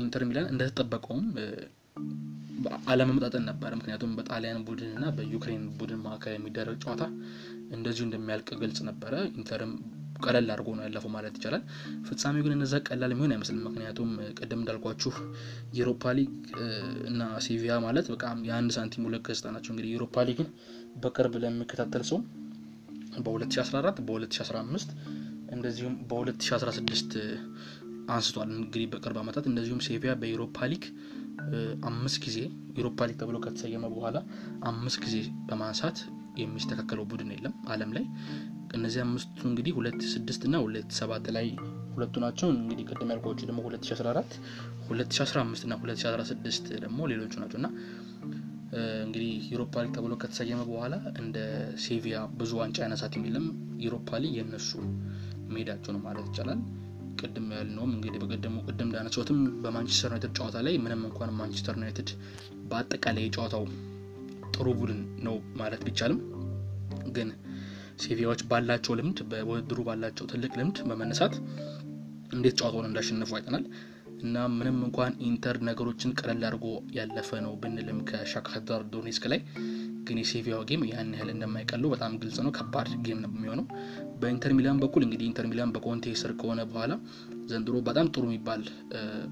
ኢንተር 0.02 0.24
ሚላን 0.28 0.50
እንደተጠበቀውም 0.52 1.26
አለመመጣጠን 2.90 3.44
ነበረ። 3.50 3.70
ምክንያቱም 3.78 4.10
በጣሊያን 4.18 4.64
ቡድን 4.66 4.90
እና 4.94 5.06
በዩክሬን 5.16 5.64
ቡድን 5.78 6.00
መካከል 6.04 6.34
የሚደረግ 6.36 6.76
ጨዋታ 6.84 7.02
እንደዚሁ 7.72 8.04
እንደሚያልቅ 8.06 8.48
ግልጽ 8.60 8.78
ነበረ። 8.88 9.14
ኢንተርም 9.34 9.72
ቀለል 10.22 10.46
አድርጎ 10.52 10.68
ነው 10.76 10.84
ያለፈው 10.84 11.10
ማለት 11.14 11.34
ይቻላል። 11.38 11.62
ፍጻሜው 12.06 12.42
ግን 12.44 12.54
እንደዛ 12.56 12.74
ቀላል 12.86 13.10
የሚሆን 13.14 13.32
አይመስልም። 13.34 13.60
ምክንያቱም 13.66 14.08
ቅድም 14.38 14.60
እንዳልኳችሁ 14.62 15.12
የዩሮፓ 15.74 16.12
ሊግ 16.18 16.32
እና 17.10 17.20
ሴቪያ 17.46 17.74
ማለት 17.84 18.06
በጣም 18.14 18.38
የአንድ 18.48 18.72
ሳንቲም 18.76 19.06
ሁለት 19.08 19.22
ገጽታ 19.28 19.52
ናቸው። 19.56 19.72
እንግዲህ 19.74 19.90
የዩሮፓ 19.92 20.24
ሊግን 20.28 20.48
በቅርብ 20.96 21.36
ለሚከታተል 21.44 22.04
ሰው 22.10 22.18
በ2014 23.20 24.02
በ2015 24.08 24.90
እንደዚሁም 25.52 25.94
በ2016 26.10 27.14
አንስቷል። 28.10 28.50
እንግዲህ 28.54 28.86
በቅርብ 28.92 29.16
ዓመታት 29.22 29.46
እንደዚሁም 29.50 29.80
ሴቪያ 29.86 30.12
በዩሮፓ 30.20 30.66
ሊግ 30.72 30.84
አምስት 31.88 32.18
ጊዜ 32.24 32.38
ዩሮፓ 32.78 33.06
ሊግ 33.08 33.16
ተብሎ 33.20 33.36
ከተሰየመ 33.44 33.86
በኋላ 33.94 34.16
አምስት 34.70 34.98
ጊዜ 35.04 35.16
በማንሳት 35.48 35.98
የሚስተካከለው 36.40 37.04
ቡድን 37.10 37.30
የለም 37.34 37.54
ዓለም 37.68 37.90
ላይ። 37.96 38.04
እነዚህ 38.74 39.00
አምስቱ 39.04 39.40
እንግዲህ 39.48 39.72
ሁለት 39.78 40.00
ስድስት 40.12 40.42
እና 40.48 40.56
ሁለት 40.64 40.90
ሰባት 40.98 41.26
ላይ 41.36 41.46
ሁለቱ 41.94 42.14
ናቸው። 42.24 42.48
እንግዲህ 42.54 42.84
ቅድም 42.90 43.10
ያልኳቸው 43.12 43.46
ደግሞ 43.50 43.60
2014 43.66 44.34
2015 44.88 45.66
እና 45.66 45.74
2016 45.80 46.68
ደግሞ 46.84 47.08
ሌሎቹ 47.12 47.34
ናቸው 47.42 47.58
እና 47.58 47.68
እንግዲህ 49.02 49.32
ዩሮፓ 49.52 49.82
ሊግ 49.84 49.92
ተብሎ 49.96 50.14
ከተሰየመ 50.22 50.62
በኋላ 50.70 50.94
እንደ 51.22 51.36
ሴቪያ 51.84 52.16
ብዙ 52.36 52.50
ዋንጫ 52.60 52.78
ያነሳ 52.84 53.04
team 53.14 53.24
የለም። 53.28 53.46
ዩሮፓ 53.84 54.18
ሊግ 54.22 54.34
የእነሱ 54.38 54.70
ሜዳቸው 55.54 55.92
ነው 55.96 56.02
ማለት 56.06 56.26
ይቻላል። 56.30 56.60
ቅድም 57.20 57.46
ያልነውም 57.54 57.92
እንግዲህ 57.94 58.18
በቀደሙ 58.22 58.56
ቅድም 58.66 58.86
እንዳነሳሁትም 58.86 59.38
በማንቸስተር 59.62 60.10
ዩናይትድ 60.10 60.32
ጨዋታ 60.38 60.56
ላይ 60.66 60.74
ምንም 60.84 61.02
እንኳን 61.08 61.34
ማንቸስተር 61.38 61.76
ዩናይትድ 61.78 62.10
በአጠቃላይ 62.70 63.24
የጨዋታው 63.26 63.64
ጥሩ 64.52 64.68
ቡድን 64.78 65.00
ነው 65.26 65.36
ማለት 65.60 65.82
ቢቻልም 65.86 66.20
ግን 67.12 67.28
ሴቪያዎች 68.02 68.40
ባላቸው 68.50 68.96
ልምድ 68.98 69.18
በውድድሩ 69.30 69.78
ባላቸው 69.86 70.26
ትልቅ 70.32 70.52
ልምድ 70.58 70.78
በመነሳት 70.88 71.34
እንዴት 72.32 72.56
ጨዋታውን 72.60 72.88
እንዳሸነፉ 72.88 73.30
አይተናል። 73.38 73.64
እና 74.22 74.36
ምንም 74.54 74.78
እንኳን 74.86 75.12
ኢንተር 75.26 75.56
ነገሮችን 75.68 76.14
ቀለል 76.18 76.42
አድርጎ 76.48 76.66
ያለፈ 76.96 77.30
ነው 77.44 77.52
ብንልም 77.62 77.98
ከሻክታር 78.08 78.82
ዶኔስክ 78.94 79.24
ላይ 79.32 79.40
ግን 80.08 80.18
የሴቪያው 80.20 80.62
game 80.68 80.82
ያን 80.88 81.10
ያህል 81.14 81.30
እንደማይቀለው 81.32 81.88
በጣም 81.94 82.12
ግልጽ 82.22 82.38
ነው። 82.44 82.52
ከባድ 82.56 82.88
game 83.06 83.18
ነው 83.24 83.30
የሚሆነው። 83.32 83.66
በኢንተር 84.20 84.52
ሚላን 84.58 84.80
በኩል 84.82 85.02
እንግዲህ 85.06 85.26
ኢንተር 85.28 85.46
ሚላን 85.50 85.72
በኮንቴ 85.74 86.14
ስር 86.20 86.32
ከሆነ 86.40 86.60
በኋላ 86.70 86.92
ዘንድሮ 87.50 87.76
በጣም 87.88 88.08
ጥሩ 88.14 88.24
የሚባል 88.28 88.62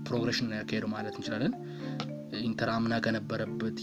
progression 0.07 0.49
ነው 0.51 0.57
ያካሄደው 0.61 0.91
ማለት 0.95 1.17
እንችላለን። 1.19 1.55
ኢንተር 2.43 2.71
አምና 2.73 2.95
ከነበረበት 3.05 3.79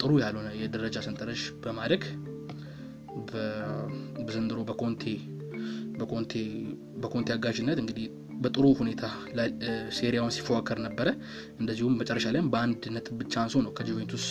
ጥሩ 0.00 0.10
ያልሆነ 0.22 0.48
የደረጃ 0.60 0.98
ሰንጠረዥ 1.06 1.42
በማደግ 1.62 2.02
በዘንድሮ 4.20 4.58
በኮንቴ 4.68 5.04
በኮንቴ 5.98 6.32
በኮንቴ 7.02 7.28
አጋዥነት 7.34 7.78
እንግዲህ 7.82 8.06
በጥሩ 8.40 8.66
ሁኔታ 8.78 9.02
ሴሪያውን 9.98 10.32
ሲፎካከር 10.36 10.78
ነበረ። 10.86 11.08
እንደዚሁም 11.60 11.96
መጨረሻ 12.00 12.32
ላይም 12.34 12.48
በአንድ 12.52 12.82
ነጥብ 12.94 13.14
ብቻ 13.20 13.34
አንሶ 13.42 13.62
ነው 13.66 13.72
ከጁቬንቱስ 13.78 14.24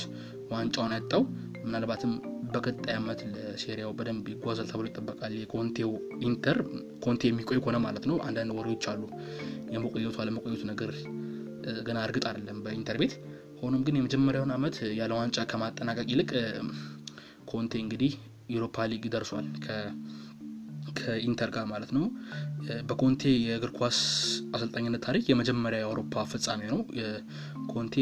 ዋንጫውን 0.51 0.93
ያጣው። 0.97 1.21
ምናልባትም 1.63 2.11
በቀጣይ 2.53 2.95
ዓመት 2.97 3.19
ለሴሪያው 3.33 3.91
በደንብ 3.97 4.25
ይጓዛል 4.33 4.67
ተብሎ 4.71 4.85
ይጠበቃል። 4.89 5.33
የኮንቴው 5.39 5.91
ኢንተር 6.27 6.57
ኮንቴ 7.05 7.21
የሚቆይ 7.29 7.59
ከሆነ 7.61 7.77
ማለት 7.85 8.05
ነው። 8.09 8.17
አንዳንድ 8.27 8.51
ወሬዎች 8.57 8.85
አሉ። 8.91 9.01
የመቆየቱ 9.75 10.17
አለመቆየቱ 10.23 10.63
ነገር 10.71 10.91
ገና 11.87 11.97
እርግጥ 12.07 12.25
አይደለም 12.29 12.57
በኢንተር 12.63 12.97
ቤት። 13.01 13.13
ሆኖም 13.61 13.83
ግን 13.87 13.97
የመጀመሪያውን 13.97 14.51
ዓመት 14.55 14.77
ያለ 14.99 15.11
ዋንጫ 15.19 15.39
ከማጠናቀቅ 15.51 16.07
ይልቅ 16.13 16.31
ኮንቴ 17.51 17.73
እንግዲህ 17.83 18.13
ዩሮፓ 18.53 18.85
ሊግ 18.91 19.05
ደርሷል 19.13 19.47
ከኢንተር 20.97 21.49
ጋር 21.55 21.65
ማለት 21.71 21.91
ነው። 21.97 22.03
በኮንቴ 22.89 23.21
የእግር 23.45 23.71
ኳስ 23.77 23.97
አሰልጣኝነት 24.55 25.01
ታሪክ 25.05 25.23
የመጀመሪያ 25.31 25.79
የአውሮፓ 25.81 26.23
ፍጻሜ 26.31 26.61
ነው። 26.71 26.79
ኮንቴ 27.71 27.95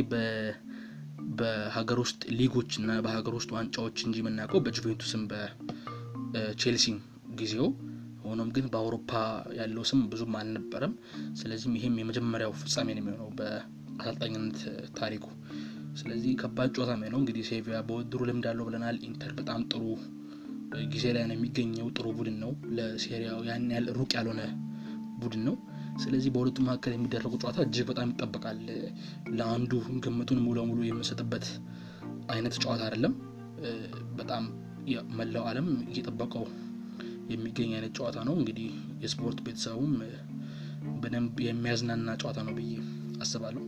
በሀገር 1.39 1.99
ውስጥ 2.03 2.21
ሊጎች 2.37 2.71
እና 2.79 2.99
በሀገር 3.05 3.33
ውስጥ 3.37 3.49
ዋንጫዎች 3.55 3.97
እንጂ 4.05 4.17
የምናውቀው 4.21 4.61
በጁቬንቱስም 4.65 5.23
በቼልሲም 5.31 6.97
ጊዜው 7.39 7.67
ሆኖም 8.25 8.49
ግን 8.55 8.65
በአውሮፓ 8.73 9.11
ያለው 9.57 9.83
ስም 9.89 10.01
ብዙም 10.11 10.35
አልነበረም። 10.39 10.93
ስለዚህም 11.39 11.75
ይሄም 11.77 11.95
የመጀመሪያው 12.01 12.51
ፍጻሜ 12.59 12.87
ነው 12.91 13.01
የሚሆነው 13.01 13.29
በአሰልጣኝነት 13.39 14.59
ታሪኩ። 14.99 15.25
ስለዚህ 15.95 16.31
ከባድ 16.41 16.69
ጨዋታ 16.75 16.91
ነው 17.05 17.19
እንግዲህ 17.21 17.43
ሴቪያ 17.49 17.77
በውድድሩ 17.87 18.21
ልምድ 18.29 18.45
አለው 18.51 18.67
ብለናል። 18.67 18.97
ኢንተር 19.07 19.31
በጣም 19.39 19.61
ጥሩ 19.71 19.83
ጊዜ 20.91 21.05
ላይ 21.15 21.23
ነው 21.29 21.35
የሚገኘው። 21.37 21.87
ጥሩ 21.95 22.05
ቡድን 22.17 22.37
ነው። 22.43 22.51
ለሴሪያው 22.77 23.39
ያን 23.47 23.65
ያህል 23.73 23.87
ሩቅ 23.97 24.11
ያልሆነ 24.17 24.41
ቡድን 25.21 25.43
ነው። 25.47 25.55
ስለዚህ 26.01 26.29
በሁለቱ 26.33 26.57
መካከል 26.65 26.93
የሚደረጉ 26.95 27.33
ጨዋታ 27.41 27.57
እጅግ 27.65 27.85
በጣም 27.89 28.11
ይጠበቃል። 28.13 28.59
ለአንዱ 29.37 29.71
ግምቱን 30.05 30.39
ሙሉ 30.45 30.55
ለሙሉ 30.59 30.81
የምንሰጥበት 30.85 31.45
አይነት 32.33 32.55
ጨዋታ 32.63 32.81
አይደለም። 32.87 33.13
በጣም 34.19 34.43
መላው 35.17 35.43
ዓለም 35.49 35.67
እየጠበቀው 35.85 36.45
የሚገኝ 37.31 37.71
አይነት 37.77 37.93
ጨዋታ 37.99 38.17
ነው። 38.27 38.35
እንግዲህ 38.39 38.69
የስፖርት 39.03 39.39
ቤተሰቡም 39.45 39.93
በደንብ 41.01 41.37
የሚያዝናና 41.45 42.09
ጨዋታ 42.21 42.39
ነው 42.47 42.55
ብዬ 42.57 42.71
አስባለሁ። 43.23 43.63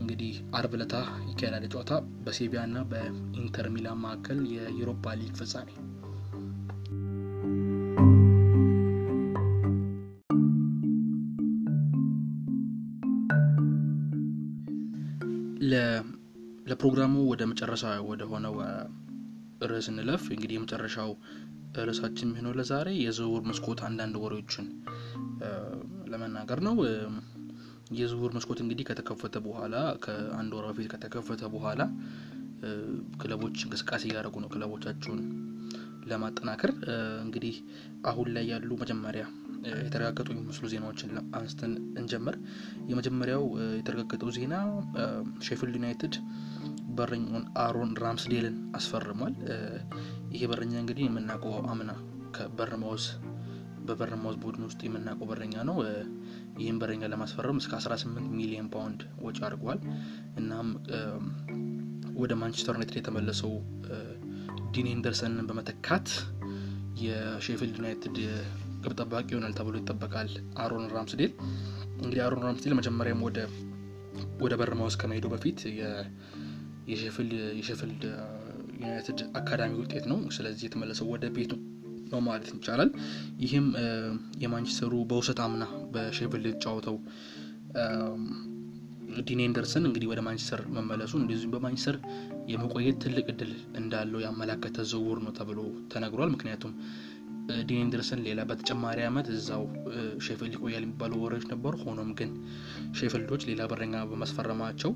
እንግዲህ 0.00 0.34
አርብ 0.58 0.72
ዕለት 0.76 0.92
ይካሄዳል 1.28 1.64
ጨዋታ 1.72 1.92
በሴቪያ 2.24 2.60
እና 2.68 2.78
በኢንተር 2.90 3.66
ሚላን 3.74 4.00
መካከል 4.04 4.38
የዩሮፓ 4.54 5.14
ሊግ 5.20 5.32
ፍጻሜ 5.40 5.68
ለፕሮግራሙ 16.70 17.14
ወደ 17.30 17.42
መጨረሻ 17.50 17.82
ወደ 18.08 18.22
ሆነው 18.30 18.54
ርዕስ 19.70 19.86
እንለፍ። 19.92 20.22
እንግዲህ 20.34 20.56
የመጨረሻው 20.56 21.10
ርዕሳችን 21.80 22.28
የሚሆነው 22.28 22.54
ለዛሬ 22.58 22.88
የዝውውር 23.02 23.42
መስኮት 23.50 23.80
አንዳንድ 23.88 24.14
ወሬዎችን 24.22 24.66
ለመናገር 26.12 26.60
ነው። 26.68 26.76
የዝውውር 27.98 28.32
መስኮት 28.36 28.58
እንግዲህ 28.64 28.84
ከተከፈተ 28.88 29.36
በኋላ 29.46 29.74
ከአንድ 30.04 30.52
ወር 30.56 30.66
በፊት 30.68 30.88
ከተከፈተ 30.92 31.42
በኋላ 31.54 31.80
ክለቦች 33.20 33.56
እንቅስቃሴ 33.64 34.02
እያደረጉ 34.08 34.36
ነው 34.42 34.50
ክለቦቻቸውን 34.54 35.20
ለማጠናከር 36.10 36.70
እንግዲህ 37.24 37.56
አሁን 38.10 38.28
ላይ 38.36 38.44
ያሉ 38.52 38.70
መጀመሪያ 38.82 39.24
የተረጋገጡ 39.80 40.28
የሚመስሉ 40.32 40.66
ዜናዎችን 40.72 41.10
አንስተን 41.38 41.72
እንጀምር። 42.00 42.36
የመጀመሪያው 42.90 43.42
የተረጋገጠው 43.78 44.30
ዜና 44.36 44.54
ሼፊልድ 45.46 45.74
ዩናይትድ 45.78 46.14
በረኛውን 46.96 47.44
አሮን 47.62 47.90
ራምስዴልን 48.02 48.56
አስፈርሟል። 48.78 49.34
ይሄ 50.34 50.42
በረኛ 50.50 50.74
እንግዲህ 50.82 51.04
የምናውቀው 51.06 51.54
አምና 51.72 51.90
ከበርማውዝ 52.36 53.04
በበርማውዝ 53.86 54.36
ቡድን 54.42 54.64
ውስጥ 54.66 54.80
የምናውቀው 54.86 55.26
በረኛ 55.30 55.54
ነው። 55.68 55.76
ይህም 56.60 56.78
በረኛ 56.80 57.02
ለማስፈረም 57.12 57.60
እስከ 57.60 57.72
18 57.80 58.28
ሚሊዮን 58.38 58.68
ፓውንድ 58.74 59.00
ወጪ 59.24 59.38
አድርጓል። 59.46 59.78
እናም 60.40 60.68
ወደ 62.20 62.32
ማንቸስተር 62.40 62.74
ዩናይትድ 62.76 62.98
የተመለሰው 63.00 63.52
ዲን 64.72 64.88
ሄንደርሰንን 64.90 65.46
በመተካት 65.48 66.08
የሼፊልድ 67.02 67.76
ዩናይትድ 67.80 68.16
ግብ 68.82 68.92
ጠባቂ 69.00 69.26
ይሆናል 69.32 69.54
ተብሎ 69.58 69.74
ይጠበቃል። 69.80 70.30
አሮን 70.62 70.84
ራምስዴል 70.94 71.32
እንግዲህ 71.96 72.22
አሮን 72.26 72.44
ራምስዴል 72.46 72.74
መጀመሪያም 72.78 73.22
ወደ 74.42 74.52
በርማውዝ 74.60 74.94
ከመሄዱ 75.00 75.26
በፊት 75.32 75.58
የሼፊልድ 76.92 78.04
ዩናይትድ 78.76 79.20
አካዳሚ 79.38 79.72
ውጤት 79.80 80.04
ነው። 80.12 80.18
ስለዚህ 80.36 80.64
የተመለሰው 80.66 81.08
ወደ 81.14 81.24
ቤቱ 81.36 81.52
ነው 82.12 82.20
ማለት 82.26 82.48
ይቻላል። 82.52 82.90
ይህም 83.44 83.66
የማንቸስተሩ 84.44 84.92
በውሰት 85.10 85.40
አምና 85.44 85.64
በሼፊልድ 85.92 86.46
የተጫወተው 86.50 86.96
ዲን 89.20 89.40
ሄንደርሰን 89.44 89.84
እንግዲህ 89.88 90.08
ወደ 90.10 90.20
ማንቸስተር 90.26 90.60
መመለሱ 90.76 91.12
እንደዚሁም 91.20 91.52
በማንቸስተር 91.54 91.96
የመቆየት 92.48 92.96
ትልቅ 93.04 93.24
እድል 93.32 93.50
እንዳለው 93.74 94.20
ያመላከተ 94.24 94.84
ዝውውር 94.90 95.18
ነው 95.24 95.32
ተብሎ 95.38 95.58
ተነግሯል። 95.92 96.30
ምክንያቱም 96.34 96.72
ዲን 97.64 97.80
ሄንደርሰን 97.84 98.20
ሌላ 98.26 98.40
በተጨማሪ 98.48 98.98
ዓመት 99.06 99.28
እዛው 99.34 99.62
ሼፊልድ 100.26 100.54
ይቆያል 100.56 100.84
የሚባሉ 100.86 101.12
ወሬዎች 101.22 101.46
ነበሩ። 101.52 101.74
ሆኖም 101.84 102.10
ግን 102.20 102.30
ሼፊልዶች 103.00 103.44
ሌላ 103.50 103.64
በረኛ 103.72 104.04
በማስፈረማቸው 104.10 104.92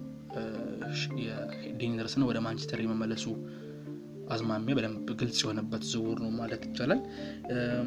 ሄንደርሰን 1.85 2.27
ወደ 2.29 2.39
ማንቸስተር 2.47 2.81
የመመለሱ 2.83 3.25
አዝማሚያ 4.35 4.75
በደንብ 4.79 5.09
ግልጽ 5.21 5.39
የሆነበት 5.43 5.83
ዝውውር 5.91 6.19
ነው 6.25 6.31
ማለት 6.39 6.63
ይቻላል። 6.69 7.01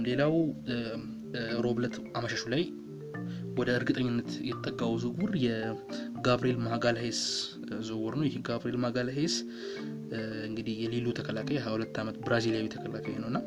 ሌላው 0.05 0.33
ሮብለት 1.63 1.95
አመሻሹ 2.17 2.43
ላይ 2.53 2.63
ወደ 3.57 3.69
እርግጠኝነት 3.77 4.31
የተጠጋው 4.47 4.93
ዝውውር 5.03 5.31
የጋብሪኤል 5.45 6.57
ማጋልሄስ 6.67 7.21
ዝውውር 7.88 8.15
ነው። 8.19 8.25
ይህ 8.27 8.36
ጋብሪኤል 8.47 8.77
ማጋልሄስ 8.83 9.36
እንግዲህ 10.47 10.75
የሊሉ 10.83 11.07
ተከላካይ 11.19 11.57
22 11.63 12.01
ዓመት 12.03 12.17
ብራዚሊያዊ 12.25 12.67
ተከላካይ 12.75 13.15
ነው 13.23 13.29
እና 13.31 13.39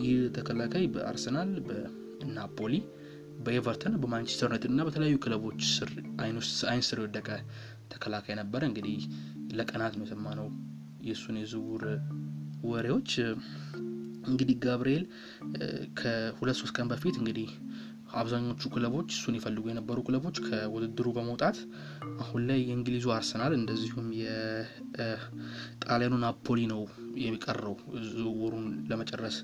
ይህ 0.00 0.20
ተከላካይ 0.36 0.84
በአርሰናል፣ 0.94 1.50
በናፖሊ፣ 1.66 2.74
በኤቨርተን፣ 3.44 3.94
በማንቸስተር 4.02 4.46
ዩናይትድ 4.48 4.70
እና 4.70 4.82
በተለያዩ 4.86 5.16
ክለቦች 5.24 5.60
ስር 5.74 5.90
አይን 6.66 6.82
ስር 6.88 6.98
የወደቀ 7.00 7.28
ተከላካይ 7.92 8.34
ነበረ። 8.34 8.62
እንግዲህ 8.70 8.98
ለቀናት 9.52 9.94
ነው 9.98 10.04
የሰማነው 10.06 10.48
የእሱን 11.02 11.36
የዝውውር 11.40 11.84
ወሬዎች። 12.64 13.10
እንግዲህ 14.26 14.56
ጋብርኤል 14.64 15.04
ከሁለት 15.98 16.56
ሶስት 16.60 16.74
ቀን 16.76 16.88
በፊት 16.90 17.16
እንግዲህ 17.20 17.48
አብዛኞቹ 18.20 18.70
ክለቦች 18.72 19.08
እሱን 19.14 19.36
ይፈልጉ 19.38 19.64
የነበሩ 19.70 19.98
ክለቦች 20.06 20.36
ከውድድሩ 20.46 21.06
በመውጣት 21.16 21.56
አሁን 22.22 22.42
ላይ 22.48 22.58
የእንግሊዙ 22.64 23.06
አርሰናል 23.14 23.52
እንደዚሁም 23.58 24.08
የጣሊያኑ 24.20 26.14
ናፖሊ 26.24 26.60
ነው 26.72 26.82
የሚቀረው 27.22 27.74
ዝውውሩን 28.10 28.66
ለመጨረስ 28.90 29.36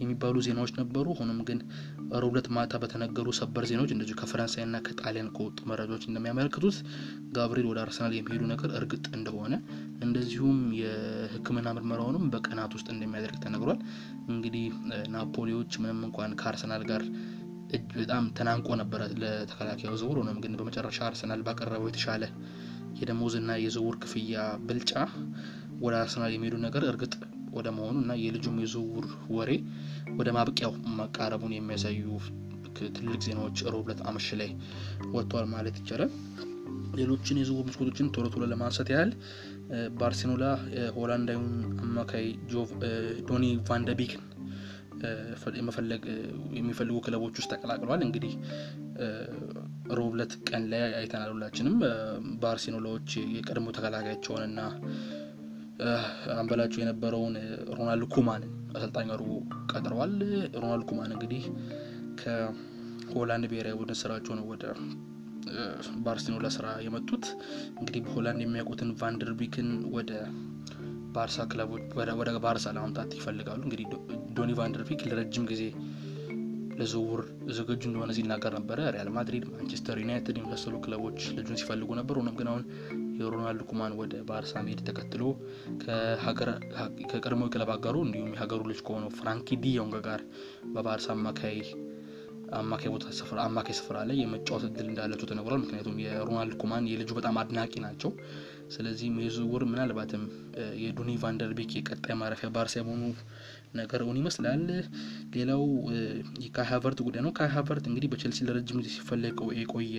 የሚባሉ 0.00 0.36
ዜናዎች 0.46 0.72
ነበሩ። 0.78 1.06
ሆኖም 1.18 1.40
ግን 1.48 1.60
ዕለት 2.28 2.46
ማታ 2.56 2.74
በተነገሩ 2.82 3.28
ሰበር 3.38 3.64
ዜናዎች 3.70 3.92
እንደዚሁ 3.94 4.16
ከፈረንሳይና 4.20 4.76
ከጣሊያን 4.86 5.32
ከወጡ 5.36 5.58
መረጃዎች 5.70 6.04
እንደሚያመለክቱት 6.08 6.76
ጋብሪኤል 7.36 7.68
ወደ 7.70 7.80
አርሰናል 7.84 8.14
የሚሄዱ 8.16 8.42
ነገር 8.52 8.70
እርግጥ 8.78 9.04
እንደሆነ 9.18 9.54
እንደዚሁም 10.04 10.58
የሕክምና 10.80 11.68
ምርመራውንም 11.76 12.24
በቀናት 12.34 12.72
ውስጥ 12.76 12.88
እንደሚያደርግ 12.94 13.38
ተነግሯል። 13.44 13.80
እንግዲህ 14.30 14.66
ናፖሊዎች 15.14 15.72
ምንም 15.82 16.00
እንኳን 16.08 16.36
ከአርሰናል 16.40 16.84
ጋር 16.90 17.02
እጅ 17.68 17.88
በጣም 17.96 18.24
ተናንቆ 18.36 18.68
ነበረ 18.80 19.00
ለተከላካዩ 19.22 19.94
ዝውውር። 20.00 20.18
ሆኖም 20.20 20.38
ግን 20.44 20.52
በመጨረሻ 20.58 20.98
አርሰናል 21.08 21.40
ባቀረበው 21.46 21.88
የተሻለ 21.90 22.24
የደሞዝና 23.00 23.50
የዝውውር 23.62 23.96
ክፍያ 24.02 24.36
ብልጫ 24.68 24.92
ወደ 25.80 25.94
አርሰናል 26.00 26.32
የሚሄዱ 26.34 26.56
ነገር 26.64 26.84
እርግጥ 26.90 27.14
ወደ 27.52 27.68
መሆኑ 27.76 27.96
እና 28.02 28.12
የልጁም 28.22 28.56
የዝውውር 28.62 29.06
ወሬ 29.36 29.50
ወደ 30.18 30.28
ማብቂያው 30.36 30.72
መቃረቡን 30.98 31.54
የሚያሳዩ 31.56 32.00
ትልቅ 32.96 33.20
ዜናዎች 33.26 33.60
ሮብ 33.74 33.88
አመሽ 34.08 34.26
ላይ 34.40 34.50
ወጥተዋል 35.12 35.46
ማለት 35.54 35.76
ይቻላል። 35.80 36.10
ሌሎችን 36.98 37.40
የዝውውር 37.40 37.66
መስኮቶችን 37.68 38.10
ቶሎ 38.14 38.26
ቶሎ 38.34 38.44
ለማንሳት 38.52 38.88
ያህል 38.92 39.10
ባርሴሎና 39.98 40.44
ሆላንዳዊውን 40.96 41.50
አማካይ 41.84 42.26
ዶኒ 43.28 43.44
ቫንደቢክን 43.68 44.22
መፈለግ 45.68 46.02
የሚፈልጉ 46.58 46.96
ክለቦች 47.06 47.34
ውስጥ 47.40 47.50
ተቀላቅለዋል። 47.54 48.02
እንግዲህ 48.06 48.32
ሮብ 49.98 50.14
ቀን 50.48 50.62
ላይ 50.72 50.82
አይተናል 50.98 51.30
ሁላችንም 51.34 51.76
ባርሴሎናዎች 52.42 53.10
የቀድሞ 53.34 53.66
ተከላካያቸውን 53.76 54.44
እና 54.48 54.60
አንበላቸው 56.36 56.80
የነበረውን 56.82 57.34
ሮናልድ 57.76 58.06
ኩማንን 58.14 58.46
አሰልጣኝ 58.74 59.08
አድርጎ 59.14 59.30
ቀጥረዋል። 59.72 60.14
ሮናልድ 60.56 60.84
ኩማን 60.90 61.12
እንግዲህ 61.16 61.44
ከሆላንድ 62.20 63.46
ብሔራዊ 63.52 63.74
ቡድን 63.80 63.98
ስራቸውን 64.00 64.40
ወደ 64.50 64.64
ባርሴሎና 66.06 66.48
ስራ 66.56 66.68
የመጡት 66.86 67.24
እንግዲህ 67.78 68.00
በሆላንድ 68.06 68.40
የሚያውቁትን 68.44 68.90
ቫንደርቢክን 69.00 69.68
ወደ 69.94 70.10
ባርሳ 71.18 71.46
ክለቦች 71.50 71.84
ወደ 72.20 72.38
ባርሳ 72.44 72.66
ለማምጣት 72.76 73.10
ይፈልጋሉ። 73.18 73.60
እንግዲህ 73.66 73.86
ዶኒ 74.36 74.52
ቫንደርቢክ 74.58 75.02
ለረጅም 75.08 75.46
ጊዜ 75.50 75.62
ለዝውውር 76.78 77.20
ዝግጁ 77.50 77.82
እንደሆነ 77.88 78.12
ሲናገር 78.16 78.52
ነበረ። 78.58 78.80
ሪያል 78.94 79.08
ማድሪድ፣ 79.14 79.44
ማንቸስተር 79.52 79.96
ዩናይትድ 80.02 80.36
የመሳሰሉ 80.38 80.74
ክለቦች 80.84 81.18
ልጁን 81.36 81.58
ሲፈልጉ 81.60 81.90
ነበር። 82.00 82.16
ሆኖም 82.20 82.36
ግን 82.40 82.48
አሁን 82.50 82.64
የሮናልድ 83.18 83.62
ኩማን 83.70 83.92
ወደ 84.00 84.14
ባርሳ 84.28 84.52
መሄድ 84.64 84.80
ተከትሎ 84.88 85.22
ከቀድሞ 87.10 87.42
ክለብ 87.54 87.70
አጋሩ 87.74 87.96
እንዲሁም 88.04 88.32
የሀገሩ 88.34 88.62
ልጅ 88.70 88.80
ከሆነው 88.86 89.10
ፍራንኪ 89.18 89.58
ዲዮንግ 89.64 89.96
ጋር 90.06 90.20
በባርሳ 90.74 91.08
አማካይ 91.16 91.58
አማካይ 92.58 92.90
ቦታ 92.92 93.06
ስፍራ 93.16 93.38
አማካይ 93.48 93.74
ስፍራ 93.78 93.96
ላይ 94.08 94.16
የመጫወት 94.20 94.62
እድል 94.68 94.86
እንዳላቸው 94.90 95.28
ተነግሯል። 95.30 95.60
ምክንያቱም 95.64 95.96
የሮናልድ 96.04 96.54
ኩማን 96.62 96.86
የልጁ 96.90 97.10
በጣም 97.18 97.38
አድናቂ 97.42 97.72
ናቸው። 97.84 98.12
ስለዚህም 98.68 99.16
የዝውውር 99.22 99.62
ምናልባትም 99.64 100.22
የዶኒ 100.82 101.10
ቫንደርቢክ 101.22 101.70
የቀጣይ 101.76 102.14
ማረፊያ 102.20 102.48
ባርሳ 102.54 102.74
የመሆኑ 102.80 103.04
ነገር 103.74 104.00
እውን 104.04 104.18
ይመስላል። 104.20 104.62
ሌላው 105.34 105.62
የካይ 106.44 106.66
ሃቨርት 106.70 107.00
ጉዳይ 107.06 107.22
ነው። 107.26 107.32
ካይ 107.38 107.50
እንግዲህ 107.88 108.10
በቼልሲ 108.12 108.46
ለረጅም 108.48 108.80
ጊዜ 108.80 108.90
ሲፈለግ 108.96 109.38
የቆየ 109.60 109.96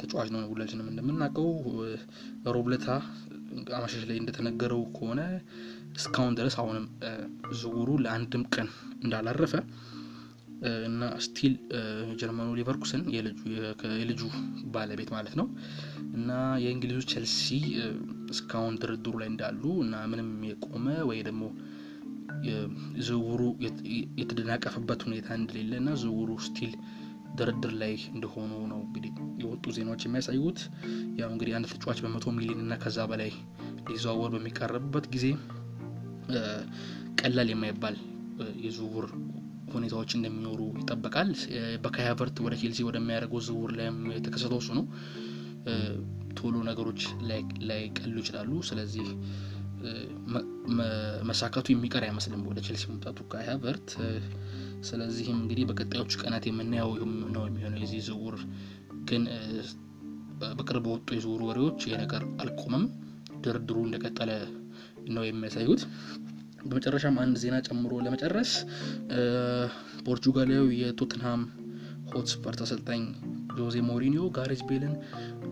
ተጫዋች 0.00 0.28
ነው። 0.34 0.40
ሁላችንም 0.52 0.88
እንደምናውቀው 0.92 1.48
ሮብ 2.54 2.67
እለት 2.67 2.86
አመሻሽ 3.76 4.02
ላይ 4.08 4.16
እንደተነገረው 4.20 4.82
ከሆነ 4.96 5.20
እስካሁን 5.96 6.34
ድረስ 6.38 6.54
አሁንም 6.62 6.86
ዝውውሩ 7.60 7.90
ለአንድም 8.04 8.42
ቀን 8.54 8.68
እንዳላረፈ 9.04 9.54
እና 10.86 11.02
still 11.24 11.54
የጀርመኑ 12.20 12.48
ሌቨርኩሰን 12.58 13.02
የልጁ 13.96 14.22
ባለቤት 14.74 15.10
ማለት 15.12 15.34
ነው 15.40 15.46
እና 16.14 16.30
የእንግሊዙ 16.62 17.00
ቼልሲ 17.12 17.46
እስካሁን 18.30 18.76
ድርድሩ 18.82 19.14
ላይ 19.22 19.28
እንዳሉ 19.32 19.62
እና 19.84 19.96
ምንም 20.12 20.30
የቆመ 20.50 20.86
ወይ 21.10 21.20
ደግሞ 21.28 21.42
ዝውውሩ 23.06 23.42
የተደናቀፈበት 24.20 25.00
ሁኔታ 25.06 25.28
እንደሌለ 25.38 25.72
እና 25.82 25.90
ዝውውሩ 26.02 26.32
still 26.46 26.72
ድርድር 27.36 27.72
ላይ 27.80 27.94
እንደሆኑ 28.14 28.52
ነው 28.72 28.80
እንግዲህ 28.86 29.12
የወጡ 29.42 29.64
ዜናዎች 29.76 30.02
የሚያሳዩት። 30.06 30.58
ያው 31.20 31.28
እንግዲህ 31.32 31.54
አንድ 31.56 31.66
ተጫዋች 31.72 31.98
በመቶ 32.04 32.32
ሚሊዮን 32.36 32.60
እና 32.64 32.74
ከዛ 32.82 32.98
በላይ 33.10 33.30
ሊዘዋወር 33.90 34.30
በሚቀርብበት 34.34 35.06
ጊዜ 35.14 35.26
ቀላል 37.20 37.50
የማይባል 37.52 37.96
የዝውውር 38.64 39.06
ሁኔታዎች 39.68 40.10
እንደሚኖሩ 40.16 40.60
ይጠበቃል። 40.80 41.30
በካይ 41.84 42.06
ሃቨርት 42.08 42.36
ወደ 42.44 42.54
ቼልሲ 42.60 42.80
ወደሚያደርገው 42.88 43.40
ዝውውር 43.46 43.72
ላይም 43.78 43.98
የተከሰተው 44.16 44.60
እሱ 44.62 44.70
ነው። 44.78 44.84
ቶሎ 46.38 46.56
ነገሮች 46.68 47.02
ላያልቁ 47.68 48.14
ይችላሉ። 48.22 48.50
ስለዚህ 48.68 49.06
መሳካቱ 51.28 51.66
የሚቀር 51.72 52.04
አይመስልም 52.06 52.42
ወደ 52.50 52.58
ቼልሲ 52.66 52.84
መምጣቱ 52.90 53.18
ካይ 53.32 53.44
ሃቨርት። 53.50 53.88
ስለዚህም 54.88 55.38
እንግዲህ 55.42 55.64
በቀጣዮቹ 55.68 56.12
ቀናት 56.22 56.44
የምናየው 56.48 56.90
ነው 57.34 57.44
የሚሆነው 57.46 57.80
የዚህ 57.82 58.00
ዝውውር 58.08 58.36
ግን 59.08 59.22
በቅርብ 60.52 60.84
በወጡ 60.86 61.08
የዝውውር 61.16 61.42
ወሬዎች 61.48 61.80
ይህ 61.86 61.96
ነገር 62.02 62.22
አልቆመም፣ 62.42 62.84
ድርድሩ 63.44 63.76
እንደቀጠለ 63.86 64.30
ነው 65.08 65.24
የሚያሳዩት። 65.26 65.82
በመጨረሻም 66.68 67.16
አንድ 67.22 67.36
ዜና 67.42 67.56
ጨምሮ 67.66 67.92
ለመጨረስ 68.04 68.52
ፖርቹጋላዊ 70.06 70.66
የቶትንሃም 70.80 71.42
ሆትስፐርስ 72.10 72.60
አሰልጣኝ 72.64 73.02
ጆዜ 73.58 73.76
ሞሪኒዮ 73.88 74.24
ጋሬዝ 74.36 74.62
ቤልን 74.68 74.94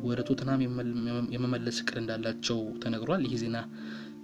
ወደ 0.04 0.20
ቶትንሃም 0.28 0.60
የመመለስ 1.34 1.76
እቅድ 1.82 1.96
እንዳላቸው 2.02 2.60
ተነግሯል። 2.82 3.22
ይህ 3.26 3.38
ዜና 3.42 3.56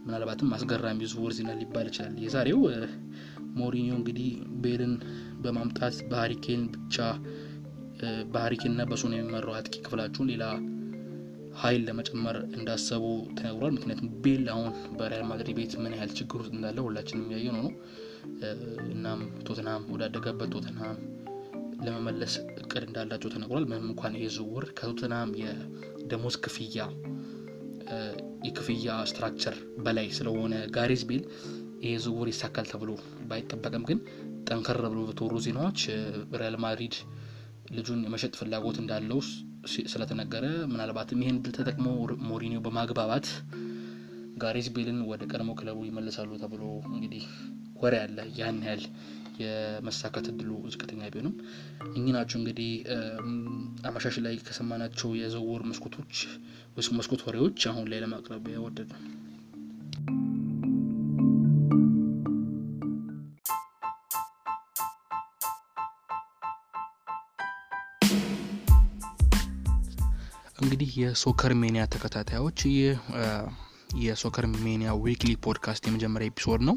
ምናልባትም 0.02 0.52
አስገራሚ 0.56 1.08
ዝውውር 1.10 1.32
ዜና 1.38 1.50
ሊባል 1.60 1.86
ይችላል። 1.90 2.14
የዛሬው 2.24 2.60
ሞሪኒዮ 3.60 3.94
እንግዲህ 3.98 4.28
ቤልን 4.62 4.92
በማምጣት 5.42 5.96
በሀሪኬን 6.10 6.62
ብቻ 6.74 6.96
በሀሪኬን 8.32 8.72
እና 8.74 8.84
በሱን 8.90 9.14
የሚመራው 9.16 9.56
አጥቂ 9.58 9.74
ክፍላቸውን 9.84 10.30
ሌላ 10.32 10.44
ኃይል 11.56 11.82
ለመጨመር 11.86 12.36
እንዳሰቡ 12.56 13.04
ተነግሯል። 13.38 13.72
ምክንያቱም 13.76 14.10
ቤል 14.24 14.44
አሁን 14.48 14.68
በሪያል 14.98 15.24
ማድሪድ 15.30 15.56
ቤት 15.58 15.72
ምን 15.82 15.94
ያህል 15.96 16.12
ችግር 16.18 16.38
ውስጥ 16.42 16.52
እንዳለ 16.56 16.78
ሁላችንም 16.86 17.24
የምናየው 17.24 17.48
ነው 17.50 17.72
እናም 18.92 19.20
ቶትንሃም 19.46 19.84
ወዳደገበት 19.94 20.50
ቶትንሃም 20.54 20.98
ለመመለስ 21.84 22.32
እቅድ 22.62 22.82
እንዳላቸው 22.86 23.30
ተነግሯል። 23.34 23.64
ምንም 23.64 23.86
እንኳን 23.90 24.16
ይህ 24.18 24.30
ዝውውር 24.36 24.66
ከቶትንሃም 24.78 25.30
የደሞዝ 25.42 26.36
ክፍያ 26.46 26.86
የክፍያ 28.46 28.96
structure 29.10 29.54
በላይ 29.84 30.08
ስለሆነ 30.18 30.54
ጋሬዝ 30.76 31.02
ቤል 31.08 31.22
ይህ 31.84 31.94
ዝውውር 32.04 32.28
ይሳካል 32.30 32.66
ተብሎ 32.72 32.90
ባይጠበቅም 33.28 33.84
ግን 33.88 33.98
ጠንከር 34.50 34.78
ብሎ 34.84 35.00
በተወሩ 35.08 35.34
ዜናዎች 35.46 35.80
ሪያል 36.40 36.56
ማድሪድ 36.64 36.94
ልጁን 37.76 38.00
የመሸጥ 38.06 38.32
ፍላጎት 38.40 38.76
እንዳለው 38.82 39.20
ስለተነገረ 39.92 40.44
ምናልባትም 40.70 41.22
ይህን 41.22 41.38
ድል 41.44 41.54
ተጠቅሞ 41.58 41.86
ሞሪኒዮ 42.28 42.60
በማግባባት 42.66 43.26
ጋሬዝ 44.36 44.68
ቤልን 44.76 45.00
ወደ 45.10 45.22
ቀድሞ 45.30 45.50
ክለቡ 45.58 45.78
ይመልሳሉ 45.86 46.30
ተብሎ 46.42 46.62
እንግዲህ 46.90 47.24
ወሬ 47.82 47.94
ያለ 48.00 48.20
ያን 48.38 48.58
ያህል 48.64 48.82
የመሳካት 49.40 50.26
እድሉ 50.32 50.50
ዝቅተኛ 50.72 51.02
ቢሆንም 51.12 51.34
እኚህ 51.94 52.12
ናቸው 52.16 52.38
እንግዲህ 52.40 52.70
አመሻሽ 53.90 54.16
ላይ 54.26 54.36
ከሰማናቸው 54.48 55.10
የዝውውር 55.20 55.64
መስኮቶች 55.70 56.12
መስኮት 56.98 57.22
ወሬዎች 57.28 57.60
አሁን 57.70 57.88
ላይ 57.92 58.00
ለማቅረብ 58.04 58.46
የወደድነው። 58.54 59.02
እንግዲህ 70.70 70.90
የ 71.00 71.13
Soccer 71.13 71.52
Mania 71.60 71.84
ተከታታዮች 71.92 72.58
ይህ 72.68 72.98
የ 74.00 74.11
Soccer 74.11 74.44
Mania 74.64 74.90
Weekly 75.00 75.30
podcast 75.44 75.86
የመጀመሪያ 75.86 76.30
episode 76.30 76.60
ነው። 76.68 76.76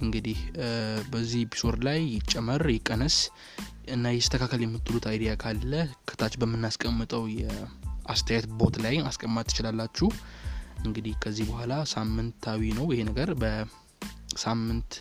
እንግዲህ 0.00 0.38
በዚህ 1.12 1.40
episode 1.44 1.76
ላይ 1.88 2.00
ይጨመር 2.14 2.62
ይቀነስ 2.74 3.16
እና 3.88 4.12
ይስተካከል 4.16 4.62
የምትሉት 4.64 5.06
idea 5.10 5.34
ካለ 5.42 5.72
ከታች 6.08 6.36
በምናስቀምጠው 6.42 7.22
የአስተያየት 7.36 8.48
ቦት 8.60 8.78
ላይ 8.84 8.96
ማስቀማጥ 9.06 9.46
ትችላላችሁ። 9.50 10.08
እንግዲህ 10.84 11.14
ከዚህ 11.22 11.46
በኋላ 11.50 11.76
ሳምንታዊ 11.94 12.72
ነው 12.74 12.88
ይሄ 12.92 13.06
ነገር 13.10 13.32
በሳምንት 13.42 14.92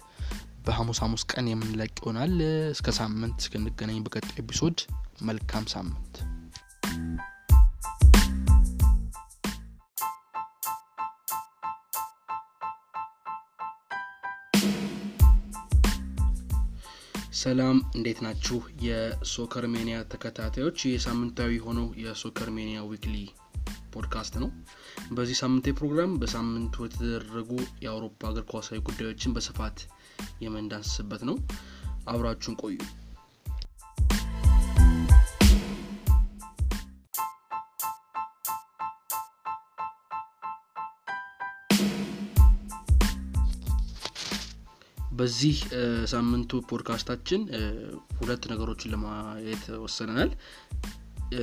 በሐሙስ 0.65 1.01
ሐሙስ 1.05 1.25
ቀን 1.31 1.49
የምንለቅ 1.51 1.93
ይሆናል። 1.99 2.35
እስከ 2.71 2.93
ሳምንት 2.99 3.39
እስክንገናኝ 3.43 3.99
በቀጣዩ 4.05 4.37
ኤፒሶድ 4.43 4.77
መልካም 5.21 5.67
ሳምንት። 5.73 6.15
ሰላም 17.41 17.77
እንዴት 17.95 18.19
ናችሁ? 18.23 18.57
የ 18.85 19.05
Soccer 19.05 19.65
Mania 19.73 19.97
ተከታታዮች 20.11 20.79
የሳምንታዊ 20.87 21.51
የሆነው 21.57 21.87
የ 22.01 22.13
Soccer 22.13 22.49
Mania 22.57 22.79
Weekly 22.89 23.15
podcast 23.93 24.33
ነው። 24.43 24.49
በዚህ 25.11 25.37
ሳምንታዊ 25.41 25.73
ፕሮግራም 25.79 26.11
በሳምንቱ 26.21 26.85
የተደረጉ 26.85 27.51
የአውሮፓ 27.83 28.29
እግር 28.31 28.45
ኳሳዊ 28.51 28.79
ጉዳዮችን 28.89 29.35
በስፋት 29.37 29.79
የምንዳስስበት 30.45 31.23
ነው። 31.29 31.37
አብራችሁን 32.07 32.59
ቆዩ። 32.63 32.77
በዚህ 45.11 45.57
ሳምንቱ 46.05 46.61
ፖድካስታችን 46.69 47.41
ሁለት 48.19 48.43
ነገሮችን 48.51 48.91
ለማየት 48.93 49.63
ወሰነናል። 49.83 50.29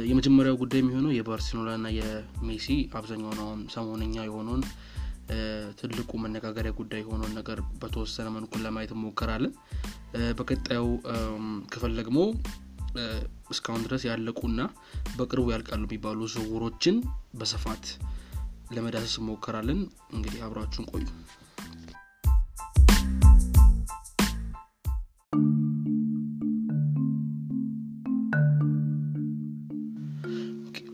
የመጀመሪያው 0.09 0.57
ጉዳይ 0.57 0.81
የሚሆነው 0.81 1.12
የባርሴሎና 1.14 1.74
ና 1.76 1.90
የሜሲ 1.96 2.66
አብዛኛውን 2.94 3.38
አሁን 3.38 3.61
ሰሞነኛ 3.74 4.16
የሆነውን 4.24 4.62
ትልቁ 5.81 6.11
መነጋገሪያ 6.18 6.72
ጉዳይ 6.72 7.00
የሆነውን 7.00 7.35
ነገር 7.35 7.59
በተወሰነ 7.81 8.28
መልኩ 8.31 8.52
ለማየት 8.59 8.92
እንሞከራለን። 8.92 9.52
በቀጣዩ 10.38 10.85
ክፍል 11.68 11.92
ደግሞ 11.96 12.18
እስካሁን 13.50 13.83
ድረስ 13.83 14.02
ያለቁና 14.04 14.61
በቅርቡ 15.16 15.46
ያልቃሉ 15.52 15.83
የሚባሉ 15.87 16.28
ዝውውሮችን 16.35 16.96
በስፋት 17.35 17.85
ለመዳሰስ 18.72 19.14
እንሞከራለን። 19.20 19.81
እንግዲህ 20.14 20.40
አብራችሁን 20.44 20.88
ቆዩ። 20.92 21.04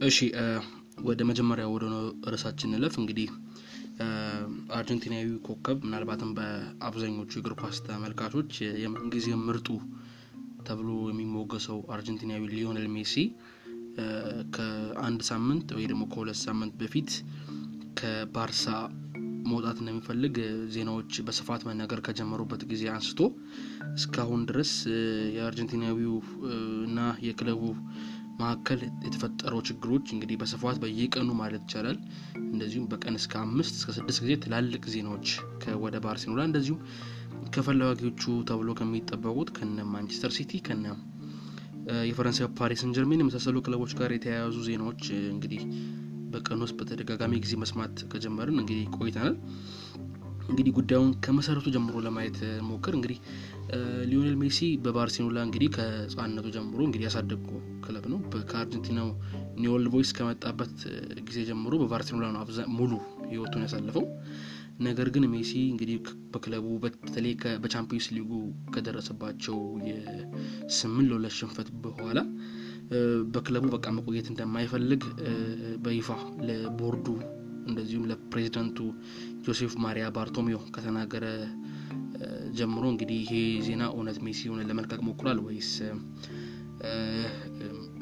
እሺ 0.07 0.19
ወደ 1.05 1.21
መጀመሪያ 1.25 1.65
ወደ 1.67 1.85
ርዕሳችን 2.33 2.71
እንለፍ። 2.71 2.95
እንግዲህ 3.01 3.29
አርጀንቲናዊ 4.71 5.27
ኮከብ 5.43 5.79
ምናልባትም 5.85 6.31
በአብዛኞቹ 6.39 7.31
የእግር 7.37 7.55
ኳስ 7.61 7.77
ተመልካቾች 7.87 8.53
የምንጊዜ 8.83 9.37
ምርጡ 9.43 9.69
ተብሎ 10.65 10.91
የሚሞገሰው 11.11 11.79
አርጀንቲናዊ 11.91 12.43
ሊዮኔል 12.53 12.89
ሜሲ 12.89 13.15
ከአንድ 14.57 15.23
ሳምንት 15.23 15.67
ወይ 15.77 15.87
ደግሞ 15.87 16.05
ከሁለት 16.13 16.41
ሳምንት 16.43 16.75
በፊት 16.81 17.11
ከባርሳ 17.95 18.67
መውጣት 19.51 19.77
እንደሚፈልግ 19.81 20.35
ዜናዎች 20.69 21.13
በስፋት 21.27 21.63
መነገር 21.69 22.01
ከጀመሩበት 22.01 22.63
ጊዜ 22.71 22.85
አንስቶ 22.93 23.21
እስካሁን 23.95 24.43
ድረስ 24.51 24.73
የአርጀንቲናዊው 25.37 26.15
እና 26.87 27.01
የክለቡ 27.27 27.63
መካከል 28.41 28.81
የተፈጠረው 29.07 29.61
ችግሮች 29.69 30.07
እንግዲህ 30.15 30.37
በስፋት 30.41 30.79
በየቀኑ 30.83 31.31
ማለት 31.41 31.63
ይቻላል 31.67 31.99
እንደዚሁም 32.47 32.87
በቀን 32.93 33.17
እስከ 33.21 33.35
አምስት 33.43 33.75
እስከ 33.75 33.91
ስድስት 33.99 34.21
ጊዜ 34.25 34.35
ትላልቅ 34.45 34.83
ዜናዎች 34.95 35.29
ወደ 35.85 35.99
ባርሴሎና 36.07 36.45
እንደዚሁም 36.49 36.81
ከፈላጊዎቹ 37.55 38.23
ተብሎ 38.51 38.71
ከሚጠበቁት 38.75 39.51
ከነ 39.59 39.85
ማንቸስተር 39.93 40.33
ሲቲ 40.39 40.61
ከነ 40.69 40.87
የፈረንሳይ 42.09 42.47
ፓሪስ 42.59 42.81
ሰን 42.83 42.93
ጀርሜን 42.97 43.23
የመሳሰሉ 43.23 43.57
ክለቦች 43.67 43.93
ጋር 43.99 44.11
የተያያዙ 44.15 44.59
ዜናዎች 44.69 45.03
እንግዲህ 45.33 45.63
በቀን 46.35 46.63
ውስጥ 46.65 46.77
በተደጋጋሚ 46.81 47.41
ጊዜ 47.45 47.55
መስማት 47.63 47.97
ከጀመርን 48.13 48.61
እንግዲህ 48.63 48.87
ቆይተናል። 48.97 49.37
እንግዲህ 50.49 50.73
ጉዳዩን 50.79 51.11
ከመሰረቱ 51.25 51.67
ጀምሮ 51.75 51.97
ለማየት 52.07 52.39
እንሞክር 52.69 52.95
እንግዲህ 52.97 53.19
ሊዮኔል 54.11 54.35
ሜሲ 54.41 54.59
በባርሴሎና 54.85 55.39
እንግዲህ 55.47 55.69
ከህጻንነቱ 55.77 56.47
ጀምሮ 56.57 56.81
እንግዲህ 56.87 57.07
ያሳደጉ 57.07 57.47
ክለብ 57.87 58.05
ነው። 58.13 58.19
ከአርጀንቲናው 58.51 59.09
ኒውል 59.57 59.87
ቦይስ 59.95 60.11
ከመጣበት 60.19 60.75
ጊዜ 61.29 61.39
ጀምሮ 61.51 61.75
በባርሴሎና 61.83 62.27
ነው 62.37 62.43
ሙሉ 62.77 62.93
ህይወቱን 63.31 63.65
ያሳለፈው። 63.67 64.05
ነገር 64.81 65.09
ግን 65.15 65.25
ሜሲ 65.33 65.53
እንግዲህ 65.73 65.97
በክለቡ 66.33 66.67
በተለይ 66.85 67.35
በቻምፒዮንስ 67.63 68.07
ሊጉ 68.17 68.31
ከደረሰባቸው 68.75 69.59
የስምንት 69.89 71.09
ለሁለት 71.11 71.37
ሽንፈት 71.39 71.69
በኋላ 71.85 72.19
በክለቡ 73.35 73.65
በቃ 73.75 73.87
መቆየት 73.97 74.27
እንደማይፈልግ 74.33 75.03
በይፋ 75.85 76.09
ለቦርዱ 76.49 77.07
እንደዚሁም 77.69 78.09
ለፕሬዚዳንቱ 78.11 78.79
ጆሴፍ 79.45 79.75
ማሪያ 79.85 80.07
ባርቶሚዮ 80.17 80.59
ከተናገረ 80.75 81.27
ጀምሮ 82.59 82.85
እንግዲህ 82.93 83.19
ይሄ 83.25 83.33
ዜና 83.67 83.85
እውነት 83.95 84.19
ሜሲ 84.27 84.41
ሆነ 84.51 84.63
ለመልቀቅ 84.69 85.01
ሞክሯል 85.09 85.39
ወይስ 85.47 85.71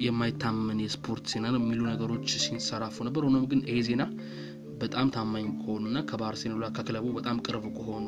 የማይታመን 0.04 0.78
የስፖርት 0.84 1.24
ዜና 1.32 1.46
ነው 1.54 1.60
የሚሉ 1.62 1.82
ነገሮች 1.90 2.28
ሲንሰራፉ 2.44 2.96
ነበር። 3.08 3.22
ሆኖም 3.28 3.44
ግን 3.52 3.60
ይሄ 3.68 3.78
ዜና 3.88 4.04
በጣም 4.82 5.08
ታማኝ 5.16 5.46
ከሆኑና 5.60 5.98
ከባርሴሎና 6.10 6.68
ከክለቡ 6.76 7.06
በጣም 7.18 7.36
ቅርብ 7.46 7.64
ከሆኑ 7.76 8.06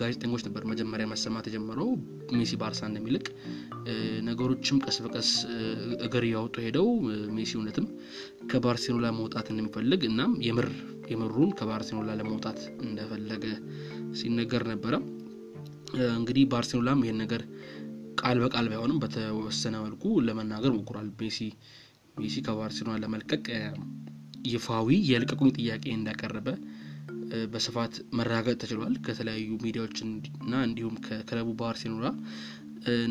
ጋዜጠኞች 0.00 0.42
ነበር 0.46 0.62
መጀመሪያ 0.70 1.06
መሰማት 1.12 1.44
የጀመረው 1.48 1.90
ሜሲ 2.32 2.52
ባርሳ 2.60 2.80
እንደሚልቅ። 2.90 3.24
ነገሮችም 4.28 4.78
ቀስ 4.84 4.96
በቀስ 5.04 5.30
እግር 6.06 6.24
እያወጡ 6.28 6.56
ሄደው 6.66 6.88
ሜሲ 7.36 7.52
እውነትም 7.58 7.86
ከባርሴሎና 8.50 9.08
መውጣት 9.18 9.46
እንደሚፈልግ 9.52 10.02
እናም 10.10 10.34
የምር 10.46 10.68
የምሩን 11.12 11.50
ከባርሴሎና 11.58 12.12
ለመውጣት 12.20 12.58
እንደፈለገ 12.84 13.44
ሲነገር 14.20 14.64
ነበረ። 14.72 14.94
እንግዲህ 16.12 16.44
ባርሴሎናም 16.52 17.02
ይሄን 17.04 17.18
ነገር 17.22 17.42
ቃል 18.20 18.38
በቃል 18.44 18.66
ባይሆንም 18.70 19.00
በተወሰነ 19.02 19.76
መልኩ 19.84 20.04
ለመናገር 20.26 20.72
ሞክሯል። 20.76 21.08
ሜሲ 21.20 21.38
ሜሲ 22.16 22.36
ከባርሴሎና 22.46 22.96
ለመልቀቅ 23.02 23.44
ይፋዊ 24.46 24.88
የልቀቁኝ 25.10 25.50
ጥያቄ 25.58 25.84
እንዳቀረበ 25.96 26.48
በስፋት 27.52 27.94
መራገጥ 28.18 28.56
ተችሏል። 28.62 28.94
ከተለያዩ 29.06 29.50
ሚዲያዎች 29.64 29.96
እና 30.04 30.54
እንዲሁም 30.66 30.96
ከክለቡ 31.06 31.48
ባርሴሎና 31.60 32.06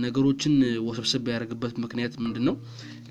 ነገሮችን 0.03 0.55
ወሰብስብ 0.87 1.27
ያደርግበት 1.31 1.75
ምክንያት 1.83 2.13
ምንድን 2.23 2.43
ነው? 2.49 2.55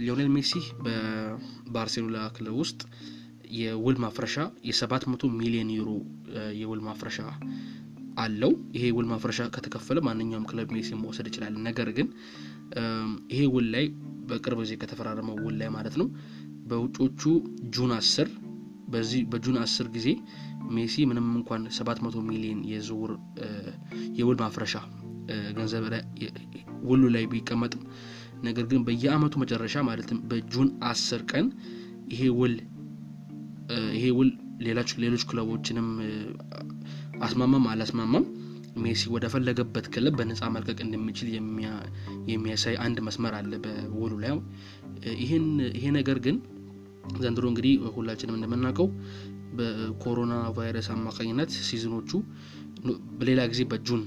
ሊዮኔል 0.01 0.29
ሜሲ 0.35 0.53
በባርሴሎና 0.85 2.19
ክለብ 2.37 2.57
ውስጥ 2.63 2.81
የውል 3.55 3.97
ማፍረሻ 4.03 4.35
የሰባት 4.69 5.05
መቶ 5.13 5.33
ሚሊዮን 5.39 5.71
ዩሮ 5.77 5.91
የውል 6.61 6.83
ማፍረሻ 6.87 7.19
አለው። 8.21 8.53
ይሄ 8.77 8.85
ውል 8.97 9.07
ማፍረሻ 9.11 9.41
ከተከፈለ 9.55 9.99
ማንኛውም 10.07 10.47
ክለብ 10.51 10.69
ሜሲ 10.77 10.91
መውሰድ 11.03 11.27
ይችላል። 11.31 11.55
ነገር 11.67 11.89
ግን 11.99 12.09
ይሄ 13.33 13.41
ውል 13.55 13.67
ላይ 13.75 13.87
በቅርብ 14.29 14.59
ጊዜ 14.65 14.75
ከተፈራረመው 14.83 15.37
ውል 15.47 15.57
ላይ 15.61 15.69
ማለት 15.77 15.95
ነው 16.01 16.09
በውጮቹ 16.71 17.23
ጁን 17.77 17.93
አስር 17.97 18.29
በዚህ 18.89 19.21
በጁን 19.33 19.57
አስር 19.63 19.87
ጊዜ 19.97 20.09
ሜሲ 20.71 21.05
ምንም 21.11 21.27
እንኳን 21.39 21.63
ሰባት 21.77 21.99
መቶ 22.05 22.17
ሚሊዮን 22.29 22.61
የዝውውር 22.71 23.13
የውል 24.19 24.37
ማፍረሻ 24.43 24.75
ገንዘብ 25.57 25.85
ውሉ 26.83 27.03
ላይ 27.15 27.25
ቢቀመጥም 27.33 27.83
ነገር 28.43 28.65
ግን 28.67 28.85
በየአመቱ 28.87 29.35
መጨረሻ 29.43 29.77
ማለትም 29.89 30.19
በጁን 30.31 30.69
አስር 30.85 31.23
ቀን 31.33 31.47
ይሄ 32.13 32.23
ውል 32.39 32.55
ይሄ 33.97 34.05
ውል 34.19 34.31
ሌሎች 35.03 35.23
ክለቦችንም 35.31 35.89
አስማማም 37.27 37.67
አላስማማም 37.73 38.25
ሜሲ 38.77 39.03
ወደ 39.15 39.27
ፈለገበት 39.33 39.87
ክለብ 39.95 40.15
በነፃ 40.19 40.49
መልቀቅ 40.55 40.79
እንደሚችል 40.85 41.29
የሚያሳይ 42.31 42.77
አንድ 42.85 42.99
መስመር 43.07 43.35
አለ 43.39 43.53
በውሉ 43.65 44.13
ላይ። 44.25 44.33
ይሄ 45.77 45.85
ነገር 45.99 46.19
ግን 46.27 46.37
ዘንድሮ 47.21 47.45
እንግዲህ 47.51 47.73
ሁላችንም 47.97 48.37
እንደምናውቀው 48.39 48.89
በኮሮና 49.59 50.35
ቫይረስ 50.57 50.89
አማካኝነት 50.95 51.51
season 51.69 51.94
ኖቹ 51.94 52.11
በሌላ 53.19 53.41
ጊዜ 53.53 53.63
በ 53.71 53.82
June 53.82 54.03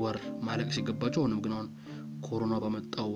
ወር 0.00 0.16
ማለቅ 0.46 0.68
ሲገባቸው 0.76 1.22
ሆነም 1.24 1.40
ግን 1.44 1.52
አሁን 1.56 1.68
ኮሮና 2.26 2.54
በመጣው 2.64 3.10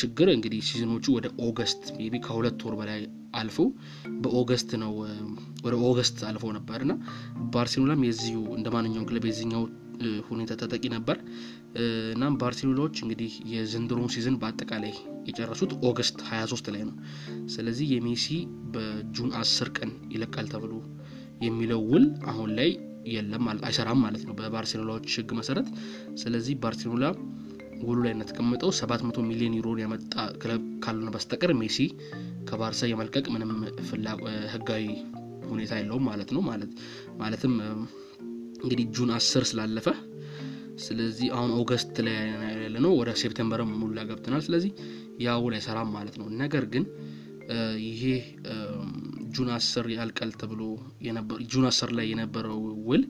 ችግር 0.00 0.28
እንግዲህ 0.32 0.60
season 0.68 0.90
ኖቹ 0.90 1.04
ወደ 1.16 1.26
August 1.46 1.82
ቢ 2.04 2.18
ከሁለት 2.24 2.60
ወር 2.66 2.74
በላይ 2.80 3.00
አልፈው 3.40 3.68
በ 4.22 4.34
August 4.34 4.70
ነው 4.82 4.92
ወደ 5.64 5.74
August 5.88 6.18
አልፈው 6.28 6.50
ነበር 6.56 6.80
እና 6.86 6.92
ባርሴሎናም 7.54 8.02
የዚሁ 8.08 8.40
እንደ 8.56 8.68
ማንኛውም 8.74 9.06
ክለብ 9.10 9.26
የዚኛው 9.30 9.62
ሁኔታ 10.28 10.52
ተጠቂ 10.60 10.84
ነበር። 10.94 11.16
እናም 12.12 12.36
ባርሴሎናዎች 12.38 12.96
እንግዲህ 13.04 13.32
የዘንድሮውን 13.52 14.12
season 14.14 14.36
በአጠቃላይ 14.40 14.92
የጨረሱት 15.28 15.72
August 15.88 16.18
23 16.28 16.70
ላይ 16.74 16.82
ነው። 16.88 16.94
ስለዚህ 17.46 17.86
የሜሲ 17.94 18.26
በ 18.74 18.93
June 18.93 19.30
10 19.38 19.70
ቀን 19.78 19.90
ይለቃል 20.14 20.48
ተብሎ 20.54 20.72
የሚለው 21.40 21.82
ውል 21.92 22.06
አሁን 22.26 22.50
ላይ 22.58 22.70
የለም 23.12 23.44
አይሰራም 23.62 24.00
ማለት 24.04 24.22
ነው 24.28 24.34
በባርሴሎናዎች 24.38 25.14
ሕግ 25.14 25.30
መሰረት። 25.38 25.68
ስለዚህ 26.14 26.56
ባርሴሎና 26.64 27.06
ውሉ 27.82 27.98
ላይ 28.04 28.12
እንደተቀመጠው 28.14 28.70
700 28.78 29.22
ሚሊዮን 29.28 29.54
ዩሮን 29.58 29.78
ያመጣ 29.82 30.14
ክለብ 30.42 30.64
ካልሆነ 30.84 31.10
በስተቀር 31.14 31.52
ሜሲ 31.60 31.78
ከባርሳ 32.44 32.88
የመልቀቅ 32.90 33.24
ምንም 33.34 33.52
ህጋዊ 34.54 34.84
ሁኔታ 35.50 35.72
የለውም 35.78 36.04
ማለት 36.10 36.30
ነው። 36.36 36.42
ማለት 36.50 36.72
ማለትም 37.18 37.54
እንግዲህ 38.62 38.86
June 38.96 39.10
10 39.16 39.46
ስላለፈ 39.50 39.88
ስለዚህ 40.80 41.28
አሁን 41.36 41.50
August 41.58 41.96
ላይ 42.06 42.16
ያለ 42.58 42.76
ነው 42.84 42.92
ወደ 43.00 43.10
September 43.22 43.60
ሁላ 43.72 44.04
ገብተናል። 44.10 44.42
ስለዚህ 44.46 44.72
ያ 45.24 45.36
ውል 45.44 45.54
አይሰራም 45.58 45.90
ማለት 45.96 46.14
ነው። 46.20 46.26
ነገር 46.42 46.64
ግን 46.74 46.84
ይሄ 47.86 48.02
June 49.34 49.48
10 49.54 49.92
ያልቃል 49.94 50.30
ተብሎ 50.40 50.60
June 51.52 51.64
10 51.70 51.92
ላይ 51.98 52.06
የነበረው 52.12 52.58
ውል 52.88 53.02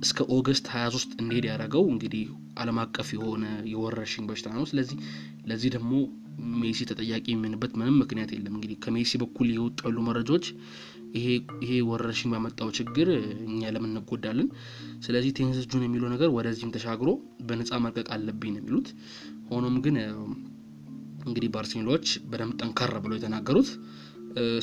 እስከ 0.00 0.26
August 0.36 0.66
23 0.72 1.14
እንዲሄድ 1.22 1.44
ያደረገው 1.50 1.84
እንግዲህ 1.92 2.22
ዓለም 2.60 2.78
አቀፍ 2.82 3.08
የሆነ 3.16 3.44
የወረርሽኝ 3.72 4.24
በሽታ 4.30 4.48
ነው። 4.56 4.64
ስለዚህ 4.70 4.96
ለዚህ 5.46 5.70
ደግሞ 5.76 5.92
ሜሲ 6.62 6.80
ተጠያቂ 6.90 7.26
የሚሆንበት 7.32 7.72
ምንም 7.80 7.96
ምክንያት 8.02 8.30
የለም። 8.34 8.54
እንግዲህ 8.56 8.78
ከሜሲ 8.84 9.12
በኩል 9.22 9.48
የወጡ 9.54 9.78
ያሉ 9.86 9.98
መረጃዎች 10.08 10.46
ይሄ 11.16 11.72
ወረርሽኝ 11.88 12.30
ባመጣው 12.32 12.68
ችግር 12.78 13.08
እኛ 13.46 13.70
ለምን 13.74 13.90
እንጎዳለን? 13.92 14.48
ስለዚህ 15.04 15.30
tenth 15.38 15.58
June 15.70 15.84
የሚለው 15.86 16.08
ነገር 16.14 16.30
ወደዚህም 16.36 16.72
ተሻግሮ 16.76 17.10
በነፃ 17.48 17.80
መልቀቅ 17.84 18.06
አለብኝ 18.16 18.52
ነው 18.54 18.62
የሚሉት። 18.62 18.88
ሆኖም 19.50 19.76
ግን 19.84 19.96
እንግዲህ 21.26 21.48
ባርሴሎናዎች 21.54 22.06
በደንብ 22.30 22.54
ጠንካራ 22.60 22.96
ብለው 23.04 23.16
የተናገሩት 23.18 23.68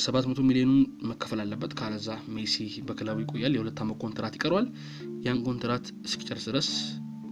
ሰባት 0.03 0.25
መቶ 0.29 0.39
ሚሊዮኑን 0.47 0.79
መከፈል 1.09 1.39
አለበት፣ 1.43 1.71
ካለዛ 1.79 2.07
ሜሲ 2.35 2.55
በክለቡ 2.87 3.17
ይቆያል። 3.23 3.53
የሁለት 3.55 3.77
ዓመት 3.83 3.97
ኮንትራት 4.03 4.33
ይቀረዋል። 4.37 4.67
ያን 5.25 5.39
ኮንትራት 5.47 5.85
እስኪጨርስ 6.07 6.45
ድረስ 6.49 6.69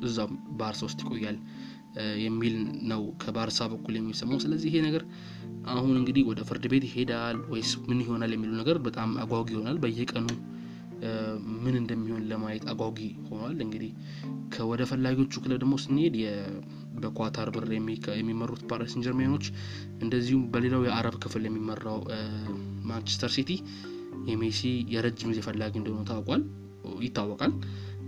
እዛው 0.04 0.30
ባርሳ 0.60 0.82
ውስጥ 0.88 1.00
ይቆያል 1.06 1.38
የሚል 2.24 2.56
ነው 2.92 3.02
ከባርሳ 3.22 3.68
በኩል 3.72 3.94
የሚሰማው። 3.98 4.40
ስለዚህ 4.44 4.70
ይሄ 4.72 4.82
ነገር 4.88 5.04
አሁን 5.70 5.94
እንግዲህ 5.98 6.24
ወደ 6.28 6.42
ፍርድ 6.44 6.66
ቤት 6.72 6.84
ይሄዳል 6.88 7.38
ወይስ 7.52 7.72
ምን 7.88 8.00
ይሆናል 8.06 8.32
የሚለው 8.36 8.56
ነገር 8.62 8.78
በጣም 8.86 9.10
አጓጊ 9.24 9.50
ይሆናል። 9.56 9.78
በየቀኑ 9.84 10.28
ምን 11.64 11.76
እንደሚሆን 11.80 12.24
ለማየት 12.30 12.64
አጓጊ 12.72 13.00
ሆኗል። 13.28 13.58
እንግዲህ 13.66 13.92
ከወደ 14.50 14.82
ፈላጊዎቹ 14.90 15.34
ክለብ 15.44 15.60
ደግሞ 15.64 15.76
ስንሄድ 15.84 16.16
በኳታር 17.02 17.50
ብር 17.56 17.66
የሚመሩት 18.20 18.62
ፓሪስ 18.72 18.96
ጀርሜኖች 19.06 19.46
እንደዚሁም 20.02 20.44
በሌላው 20.54 20.82
የአረብ 20.88 21.16
ክፍል 21.24 21.44
የሚመራው 21.48 22.00
ማንቸስተር 22.90 23.32
ሲቲ 23.36 23.52
የሜሲ 24.30 24.62
የረጅም 24.94 25.30
ጊዜ 25.32 25.42
ፈላጊ 25.48 25.74
እንደሆኑ 25.82 26.02
ታውቋል 26.10 26.42
ይታወቃል። 27.04 27.54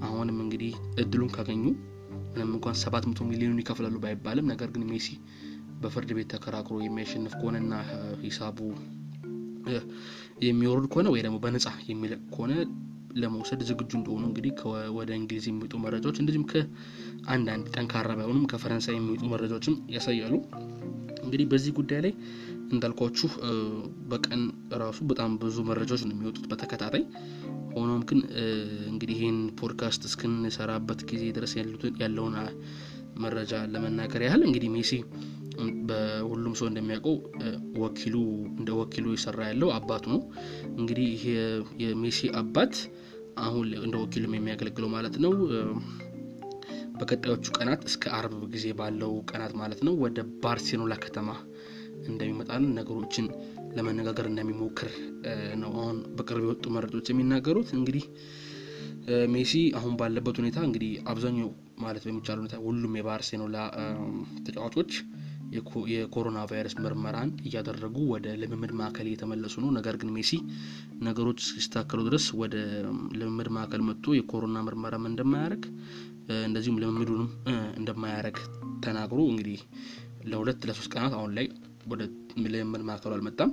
አሁንም 0.01 0.37
እንግዲህ 0.45 0.73
እድሉን 1.01 1.31
ካገኙ 1.35 1.63
ምንም 2.33 2.51
እንኳን 2.55 2.75
ሰባት 2.81 3.03
መቶ 3.09 3.21
ሚሊዮን 3.29 3.59
ይከፍላሉ 3.61 3.95
ባይባልም 4.03 4.49
ነገር 4.51 4.69
ግን 4.75 4.83
ሜሲ 4.91 5.07
በፍርድ 5.82 6.09
ቤት 6.17 6.29
ተከራክሮ 6.34 6.77
የሚያሸንፍ 6.84 7.34
ከሆነና 7.39 7.73
ሂሳቡ 8.23 8.57
የሚወርድ 10.45 10.86
ከሆነ 10.91 11.07
ወይ 11.13 11.21
ደግሞ 11.25 11.38
በነጻ 11.43 11.67
የሚለቅ 11.89 12.21
ከሆነ 12.34 12.53
ለመውሰድ 13.21 13.61
ዝግጁ 13.69 13.91
እንደሆኑ 13.99 14.23
እንግዲህ 14.29 14.51
ወደ 14.97 15.09
እንግሊዝ 15.19 15.45
የሚወጡ 15.47 15.73
መረጃዎች 15.86 16.17
እንደዚሁም 16.21 16.45
ከአንዳንድ 16.51 17.65
ጠንካራ 17.75 18.11
ባይሆኑም 18.19 18.45
ከፈረንሳይ 18.51 18.95
የሚወጡ 18.97 19.23
መረጃዎችም 19.34 19.75
ያሳያሉ። 19.95 20.34
እንግዲህ 21.23 21.45
በዚህ 21.51 21.73
ጉዳይ 21.79 21.99
ላይ 22.05 22.13
እንዳልኳችሁ 22.71 23.29
በቀን 24.11 24.41
ራሱ 24.82 24.99
በጣም 25.09 25.32
ብዙ 25.41 25.57
መረጃዎች 25.69 26.03
ነው 26.07 26.13
የሚወጡት 26.15 26.45
በተከታታይ። 26.51 27.03
ሆኖም 27.75 28.01
ግን 28.09 28.19
እንግዲህ 28.91 29.17
ይህን 29.17 29.39
ፖድካስት 29.59 30.01
እስክንሰራበት 30.09 31.01
ጊዜ 31.11 31.25
ድረስ 31.38 31.53
ያለውን 32.03 32.36
መረጃ 33.17 33.53
ለመናገር 33.73 34.21
ያህል 34.27 34.41
እንግዲህ 34.47 34.69
ሜሲ 34.75 34.91
በሁሉም 35.87 36.53
ሰው 36.59 36.67
እንደሚያውቀው 36.67 37.15
ወኪሉ 37.77 38.15
እንደ 38.51 38.69
ወኪሉ 38.79 39.05
የሰራ 39.13 39.41
ያለው 39.49 39.69
አባቱ 39.77 40.05
ነው። 40.13 40.21
እንግዲህ 40.77 41.07
ይሄ 41.15 41.25
የሜሲ 41.83 42.29
አባት 42.41 42.75
አሁን 43.39 43.67
እንደ 43.83 43.95
ወኪሉም 44.03 44.35
የሚያገለግለው 44.37 44.89
ማለት 44.95 45.15
ነው 45.23 45.33
በቀጣዮቹ 46.97 47.45
ቀናት 47.57 47.83
እስከ 47.89 48.03
አርብ 48.17 48.41
ጊዜ 48.53 48.65
ባለው 48.79 49.13
ቀናት 49.29 49.53
ማለት 49.61 49.79
ነው 49.87 49.93
ወደ 50.03 50.19
ባርሴሎና 50.43 50.95
ከተማ 51.05 51.29
እንደሚመጣን 52.07 52.63
ነገሮችን 52.77 53.25
ለመነጋገር 53.77 54.25
እንደሚሞክር 54.29 54.89
ነው 55.61 55.71
አሁን 55.79 55.97
በቅርብ 56.17 56.43
የወጡ 56.45 56.65
መረጃዎች 56.75 57.09
የሚናገሩት። 57.11 57.69
እንግዲህ 57.77 58.05
ሜሲ 59.33 59.53
አሁን 59.79 59.93
ባለበት 59.99 60.35
ሁኔታ 60.41 60.59
እንግዲህ 60.67 60.91
አብዛኛው 61.11 61.49
ማለት 61.81 62.03
በሚቻል 62.07 62.39
ሁኔታ 62.41 62.55
ሁሉም 62.65 62.93
የባርሴሎና 62.99 63.57
ተጫዋቾች 64.45 64.91
የኮሮና 65.93 66.39
ቫይረስ 66.49 66.75
ምርመራን 66.79 67.29
እያደረጉ 67.47 67.97
ወደ 68.11 68.27
ልምምድ 68.41 68.71
ማዕከል 68.79 69.07
እየተመለሱ 69.09 69.55
ነው። 69.63 69.69
ነገር 69.77 69.95
ግን 70.01 70.09
ሜሲ 70.15 70.31
ነገሮች 71.07 71.39
እስኪስተካከሉ 71.45 71.99
ድረስ 72.07 72.25
ወደ 72.41 72.55
ልምምድ 73.19 73.49
ማዕከል 73.55 73.83
መጥቶ 73.87 74.15
የኮሮና 74.17 74.59
ምርመራም 74.67 75.05
እንደማያደርግ 75.11 75.65
እንደዚሁም 76.45 76.79
ልምምዱንም 76.83 77.29
እንደማያደርግ 77.79 78.37
ተናግሮ 78.85 79.19
እንግዲህ 79.31 79.61
ለሁለት 80.25 80.61
ለሶስት 80.69 80.91
ቀናት 80.93 81.13
አሁን 81.17 81.31
ላይ 81.37 81.47
ወደ 81.87 82.01
ልምምድ 82.45 82.83
ማዕከሉ 82.89 83.11
አልመጣም። 83.15 83.51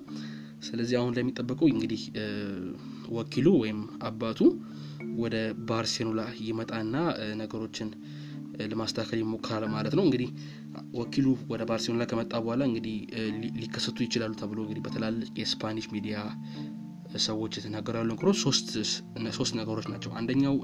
ስለዚህ 0.67 0.97
አሁን 1.01 1.13
ላይ 1.15 1.23
የሚጠበቀው 1.25 1.67
እንግዲህ 1.73 2.01
ወኪሉ 3.17 3.49
ወይም 3.63 3.81
አባቱ 4.03 4.41
ወደ 5.17 5.37
ባርሴሎና 5.69 6.21
ይመጣና 6.47 6.95
ነገሮችን 7.41 7.89
ለማስተካከል 8.71 9.19
ይሞክራል 9.23 9.65
ማለት 9.75 9.95
ነው። 9.99 10.05
እንግዲህ 10.05 10.29
ወኪሉ 10.99 11.27
ወደ 11.51 11.63
ባርሴሎና 11.71 12.05
ከመጣ 12.11 12.33
በኋላ 12.45 12.63
እንግዲህ 12.71 12.97
ሊከሰቱ 13.61 13.99
ይችላሉ 14.07 14.33
ተብሎ 14.41 14.59
እንግዲህ 14.65 14.83
በትላልቅ 14.87 15.31
የስፓኒሽ 15.41 15.87
ሚዲያ 15.95 16.17
ሰዎች 17.25 17.53
የተናገሩ 17.59 17.95
ያሉ 18.01 18.13
ሶስት 19.33 19.53
ነገሮች 19.59 19.87
ናቸው። 19.93 20.11
አንደኛው 20.21 20.57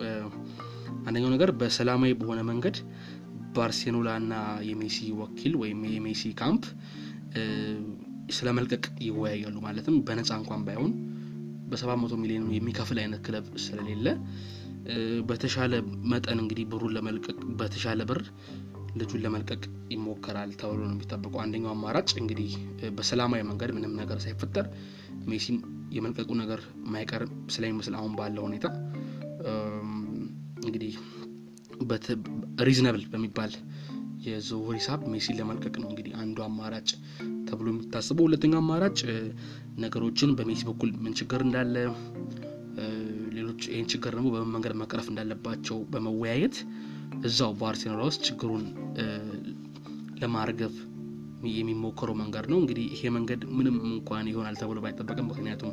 አንደኛው 1.07 1.31
ነገር 1.35 1.51
በሰላማዊ 1.61 2.13
በሆነ 2.21 2.41
መንገድ 2.51 2.77
ባርሴሎና 3.57 4.11
እና 4.21 4.35
የሜሲ 4.69 4.99
ወኪል 5.21 5.53
ወይም 5.63 5.81
የሜሲ 5.95 6.33
ካምፕ 6.41 6.65
ስለ 8.31 8.49
መልቀቅ 8.59 8.85
ይወያያሉ። 9.07 9.57
ማለትም 9.67 9.97
በነፃ 10.07 10.31
እንኳን 10.41 10.61
ባይሆን 10.67 10.93
በሰባት 11.69 11.99
መቶ 12.03 12.15
ሚሊዮን 12.23 12.47
የሚከፍል 12.57 12.99
አይነት 13.03 13.21
ክለብ 13.27 13.47
ስለሌለ 13.65 14.07
በተሻለ 15.29 15.75
መጠን 16.13 16.39
እንግዲህ 16.43 16.65
ብሩን 16.73 16.93
ለመልቀቅ 16.97 17.37
በተሻለ 17.61 18.01
ብር 18.11 18.21
ልጁን 18.95 19.23
ለመልቀቅ 19.25 19.63
ይሞከራል 19.91 20.51
ተብሎ 20.61 20.81
ነው 20.83 20.95
የሚጠበቀው። 20.95 21.41
አንደኛው 21.41 21.73
አማራጭ 21.73 22.11
እንግዲህ 22.23 22.51
በሰላማዊ 22.97 23.43
መንገድ 23.49 23.71
ምንም 23.77 23.95
ነገር 24.01 24.19
ሳይፈጠር 24.25 24.67
ሜሲም 25.31 25.57
የመልቀቁ 25.93 26.31
ነገር 26.43 26.61
ማይቀር 26.93 27.23
ስለሚመስል 27.55 27.95
አሁን 27.99 28.13
ባለው 28.19 28.45
ሁኔታ 28.49 28.67
እንግዲህ 30.65 30.95
reasonable 32.67 33.05
በሚባል 33.13 33.53
የዝውውር 34.27 34.77
ሂሳብ 34.79 35.01
ሜሲን 35.13 35.37
ለመልቀቅ 35.39 35.75
ነው 35.81 35.89
እንግዲህ 35.91 36.13
አንዱ 36.23 36.39
አማራጭ 36.47 36.89
ተብሎ 37.49 37.67
የሚታሰበው። 37.73 38.27
ሁለተኛው 38.29 38.61
አማራጭ 38.63 38.99
ነገሮችን 39.85 40.31
በሜሲ 40.39 40.63
በኩል 40.69 40.91
ምን 41.05 41.15
ችግር 41.21 41.41
እንዳለ 41.47 41.77
ሌሎች 43.37 43.63
ይህን 43.71 43.89
ችግር 43.93 44.13
ደግሞ 44.17 44.29
በምን 44.35 44.53
መንገድ 44.55 44.75
መቅረፍ 44.81 45.07
እንዳለባቸው 45.11 45.77
በመወያየት 45.93 46.57
እዛው 47.23 47.53
ባርሴሎና 47.61 48.03
ውስጥ 48.09 48.23
ችግሩን 48.29 48.65
ለማርገብ 50.23 50.75
የሚሞከረው 51.55 52.17
መንገድ 52.21 52.47
ነው። 52.53 52.59
እንግዲህ 52.63 52.87
ይሄ 52.95 53.11
መንገድ 53.17 53.41
ምንም 53.57 53.77
እንኳን 53.89 54.29
ይሆናል 54.31 54.57
ተብሎ 54.61 54.79
ባይጠበቅም 54.85 55.29
ምክንያቱም 55.31 55.73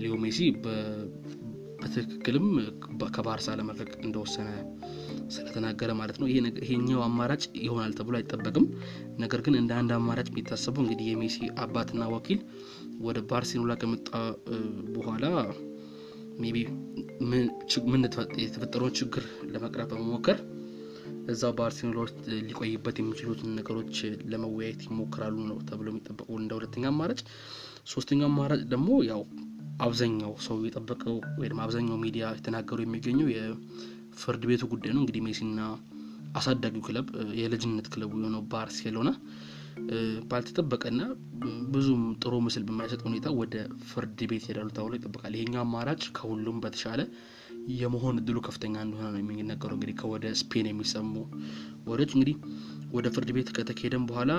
ሊዮ 0.00 0.14
ሜሲ 0.22 0.38
በትክክልም 0.64 2.46
ከባርሳ 3.16 3.54
ለመልቀቅ 3.58 3.92
እንደወሰነ 4.06 4.48
ስለተናገረ 5.28 5.90
ማለት 6.00 6.16
ነው። 6.20 6.26
ይሄኛው 6.62 7.00
አማራጭ 7.06 7.44
ይሆናል 7.64 7.92
ተብሎ 7.98 8.14
አይጠበቅም። 8.18 8.66
ነገር 9.18 9.40
ግን 9.46 9.56
እንደ 9.60 9.72
አንድ 9.80 9.92
አማራጭ 9.96 10.26
የሚታሰበው 10.32 10.82
እንግዲህ 10.84 11.06
የሜሲ 11.10 11.38
አባትና 11.64 12.04
ወኪል 12.14 12.40
ወደ 13.00 13.18
ባርሴሎና 13.30 13.74
ከመጣ 13.80 14.08
በኋላ 14.94 15.24
maybe 16.38 16.56
ምን 17.30 18.02
የተፈጠረውን 18.42 18.94
ችግር 18.98 19.24
ለመቅረፍ 19.52 19.88
በመሞከር 19.92 20.38
እዛው 21.32 21.52
ባርሴሎና 21.58 21.98
ውስጥ 22.04 22.18
ሊቆይበት 22.48 22.96
የሚችሉትን 23.00 23.54
ነገሮች 23.58 23.96
ለመወያየት 24.32 24.82
ይሞክራሉ 24.86 25.36
ነው 25.48 25.58
ተብሎ 25.68 25.86
የሚጠበቀው 25.92 26.36
እንደ 26.38 26.52
ሁለተኛ 26.58 26.84
አማራጭ። 26.92 27.20
ሶስተኛው 27.92 28.28
አማራጭ 28.28 28.60
ደግሞ 28.72 28.88
ያው 29.10 29.22
አብዛኛው 29.80 30.32
ሰው 30.46 30.58
የጠበቀው 30.66 31.16
ወይም 31.40 31.58
አብዛኛው 31.64 31.98
ሚዲያ 32.04 32.26
የተናገሩ 32.36 32.78
የሚገኘው 32.84 33.28
የፍርድ 33.34 34.44
ቤቱ 34.50 34.64
ጉዳይ 34.72 34.92
ነው። 34.94 35.02
እንግዲህ 35.02 35.24
ሜሲና 35.26 35.58
አሳዳጊው 36.34 36.84
ክለብ 36.86 37.08
የልጅነት 37.40 37.86
ክለቡ 37.92 38.12
የሆነው 38.20 38.42
ባርሴሎና 38.52 39.10
ባልተጠበቀና 40.30 41.00
ብዙም 41.72 42.02
ጥሩ 42.22 42.34
ምስል 42.44 42.62
በማይሰጥ 42.68 43.00
ሁኔታ 43.06 43.26
ወደ 43.40 43.54
ፍርድ 43.88 44.20
ቤት 44.30 44.44
ይሄዳሉ 44.46 44.68
ተብሎ 44.76 44.92
ይጠበቃል። 44.98 45.34
ይሄኛው 45.36 45.62
አማራጭ 45.64 46.02
ከሁሉም 46.16 46.58
በተሻለ 46.64 47.00
የመሆን 47.74 48.18
እድሉ 48.20 48.38
ከፍተኛ 48.46 48.74
እንደሆነ 48.84 49.08
ነው 49.14 49.20
የሚነገረው። 49.22 49.76
እንግዲህ 49.76 49.96
ከወደ 50.00 50.24
ስፔን 50.40 50.66
የሚሰሙ 50.70 51.12
ወሬዎች 51.88 52.12
እንግዲህ 52.16 52.36
ወደ 52.92 53.06
ፍርድ 53.14 53.30
ቤት 53.36 53.48
ከተካሄደም 53.56 54.04
በኋላ 54.08 54.32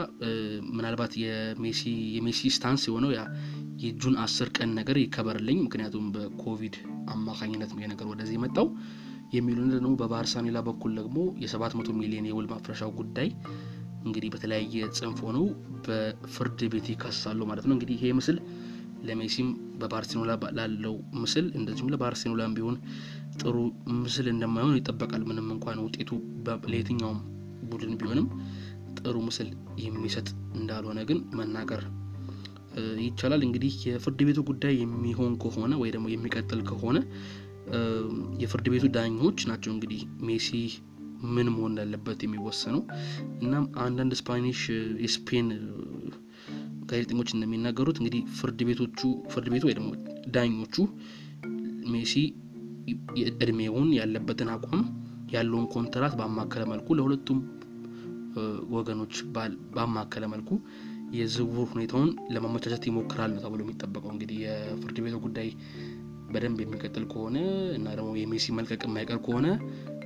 ምናልባት 0.72 1.14
የሜሲ 1.22 2.42
stance 2.56 2.84
የሆነው 2.90 3.12
ያ 3.16 3.24
የጁን 3.84 4.16
አስር 4.24 4.50
ቀን 4.58 4.70
ነገር 4.80 4.98
ይከበርልኝ፣ 5.02 5.60
ምክንያቱም 5.66 6.06
በኮቪድ 6.16 6.78
አማካኝነት 7.14 7.72
ነው 7.76 7.84
የነገር 7.84 8.08
ወደዚህ 8.14 8.38
የመጣው 8.38 8.70
የሚሉ 9.34 9.60
ደግሞ 9.74 9.90
በባርሴሎና 10.02 10.58
በኩል 10.68 10.92
ደግሞ 11.00 11.18
የሰባት 11.44 11.74
መቶ 11.80 11.92
ሚሊዮን 12.00 12.30
የውል 12.30 12.46
ማፍረሻው 12.52 12.92
ጉዳይ 13.00 13.30
እንግዲህ 14.08 14.30
በተለያየ 14.34 14.88
ጽንፍ 14.98 15.20
ሆነው 15.26 15.46
በፍርድ 15.86 16.62
ቤት 16.74 16.88
ይከሳሉ 16.94 17.40
ማለት 17.50 17.66
ነው። 17.68 17.76
እንግዲህ 17.78 17.96
ይሄ 17.98 18.12
ምስል 18.20 18.38
ለሜሲም 19.08 19.50
በባርሴሎና 19.80 20.32
ላለው 20.58 20.94
ምስል 21.22 21.46
እንደዚሁም 21.58 21.92
ለባርሴሎናም 21.94 22.56
ቢሆን 22.58 22.78
ጥሩ 23.42 23.56
ምስል 24.00 24.28
እንደማይሆን 24.34 24.78
ይጠበቃል። 24.80 25.24
ምንም 25.24 25.50
እንኳን 25.56 25.84
ውጤቱ 25.86 26.10
ለየትኛውም 26.72 27.20
ቡድን 27.70 27.94
ቢሆንም 28.00 28.28
ጥሩ 29.00 29.16
ምስል 29.28 29.50
የሚሰጥ 29.84 30.28
እንዳልሆነ 30.56 31.00
ግን 31.10 31.20
መናገር 31.40 31.82
ይቻላል። 33.04 33.42
እንግዲህ 33.48 33.74
የፍርድ 33.88 34.20
ቤቱ 34.28 34.40
ጉዳይ 34.50 34.74
የሚሆን 34.82 35.34
ከሆነ 35.44 35.74
ወይ 35.82 35.92
ደግሞ 35.96 36.08
የሚቀጥል 36.12 36.62
ከሆነ 36.70 36.98
የፍርድ 38.42 38.68
ቤቱ 38.74 38.86
ዳኞች 38.96 39.40
ናቸው 39.50 39.72
እንግዲህ 39.74 40.02
ሜሲ 40.28 40.50
ምን 41.28 41.48
መሆን 41.54 41.72
እንዳለበት 41.72 42.20
የሚወሰነው። 42.24 42.82
እናም 43.42 43.66
አንዳንድ 43.84 44.14
ስፓኒሽ 44.20 44.62
የስፔን 45.06 45.48
ጋዜጠኞች 46.90 47.30
እንደሚናገሩት 47.36 47.98
እንግዲህ 48.02 48.22
ፍርድ 48.38 48.60
ቤቶቹ 48.68 49.00
ፍርድ 49.32 49.48
ቤቱ 49.54 49.64
ወይ 49.70 49.76
ደግሞ 49.78 49.90
ዳኞቹ 50.36 50.76
ሜሲ 51.94 52.14
እድሜውን 53.24 53.90
ያለበትን 53.98 54.50
አቋም 54.54 54.84
ያለውን 55.32 55.66
ኮንትራት 55.74 56.14
ባማከለ 56.20 56.64
መልኩ 56.72 56.96
ለሁለቱም 56.98 57.40
ወገኖች 58.76 59.16
ባማከለ 59.76 60.26
መልኩ 60.34 60.50
የዝውውር 61.18 61.68
ሁኔታውን 61.74 62.10
ለማመቻቸት 62.34 62.84
ይሞክራል 62.90 63.32
ነው 63.34 63.42
ተብሎ 63.44 63.62
የሚጠበቀው። 63.66 64.12
እንግዲህ 64.14 64.38
የፍርድ 64.46 64.98
ቤቱ 65.06 65.18
ጉዳይ 65.26 65.50
በደንብ 66.32 66.60
የሚቀጥል 66.62 67.06
ከሆነ 67.12 67.38
እና 67.78 67.88
ደግሞ 67.98 68.10
የሜሲ 68.22 68.56
መልቀቅ 68.58 68.82
የማይቀር 68.88 69.20
ከሆነ 69.26 69.48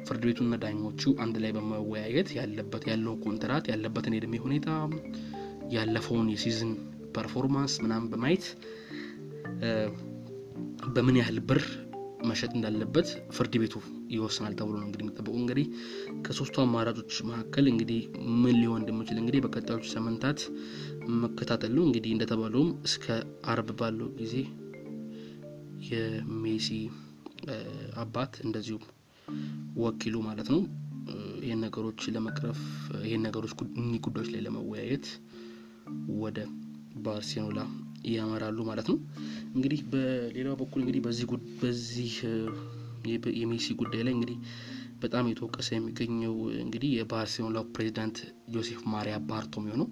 ፍርድ 0.08 0.24
ቤቱና 0.28 0.56
ዳኞቹ 0.64 1.12
አንድ 1.24 1.36
ላይ 1.44 1.52
በመወያየት 1.56 2.30
ያለበት 2.38 2.84
ያለውን 2.92 3.20
ኮንትራት 3.26 3.66
ያለበትን 3.72 4.16
የእድሜ 4.16 4.36
ሁኔታ 4.46 4.70
ያለፈውን 5.76 6.28
የ 6.34 6.43
season 6.43 6.72
performance 7.16 7.74
ምናምን 7.84 8.10
በማየት 8.12 8.46
በምን 10.94 11.18
ያህል 11.20 11.40
ብር 11.50 11.62
መሸጥ 12.30 12.50
እንዳለበት 12.56 13.08
ፍርድ 13.36 13.54
ቤቱ 13.62 13.76
ይወስናል 14.14 14.54
ተብሎ 14.60 14.76
ነው 14.76 14.88
እንግዲህ 14.88 15.04
የሚጠበቁ። 15.06 15.36
እንግዲህ 15.42 15.66
ከሶስቱ 16.26 16.56
አማራጮች 16.64 17.14
መካከል 17.30 17.66
እንግዲህ 17.72 18.02
ምን 18.42 18.56
ሊሆን 18.60 18.82
እንደሚችል 18.82 19.18
እንግዲህ 19.22 19.42
በቀጣዮቹ 19.46 19.86
ሳምንታት 19.94 20.40
መከታተል 21.22 21.72
ነው። 21.78 21.84
እንግዲህ 21.88 22.12
እንደተባለውም 22.16 22.72
እስከ 22.88 23.08
አርብ 23.46 23.70
ባለው 23.80 24.10
ጊዜ 24.20 24.36
የሜሲ 25.90 26.70
አባት 27.98 28.34
እንደዚሁም 28.46 28.84
ወኪሉ 29.82 30.16
ማለት 30.28 30.48
ነው 30.54 30.62
ይህን 31.44 31.62
ነገሮች 31.66 32.02
ለመቅረፍ 32.16 32.60
ይህን 33.06 33.24
ነገሮች 33.28 33.52
እኒህ 33.78 34.02
ጉዳዮች 34.06 34.30
ላይ 34.34 34.42
ለመወያየት 34.46 35.06
ወደ 36.22 36.38
ባርሴሎና 37.04 37.60
ያመራሉ 38.12 38.60
ማለት 38.70 38.88
ነው። 38.92 38.98
እንግዲህ 39.56 39.80
በሌላው 39.92 40.56
በኩል 40.62 40.80
እንግዲህ 40.84 41.02
በዚህ 41.06 41.26
በዚህ 41.62 42.14
የሜሲ 43.40 43.68
ጉዳይ 43.82 44.02
ላይ 44.06 44.14
እንግዲህ 44.16 44.38
በጣም 45.02 45.30
የተወቀሰ 45.30 45.70
የሚገኘው 45.74 46.34
እንግዲህ 46.64 46.90
የባርሴሎና 46.98 47.60
ፕሬዚዳንት 47.74 48.18
ጆሴፍ 48.54 48.82
ማሪያ 48.94 49.16
ባርቶሜዮ 49.30 49.76
ነው። 49.82 49.88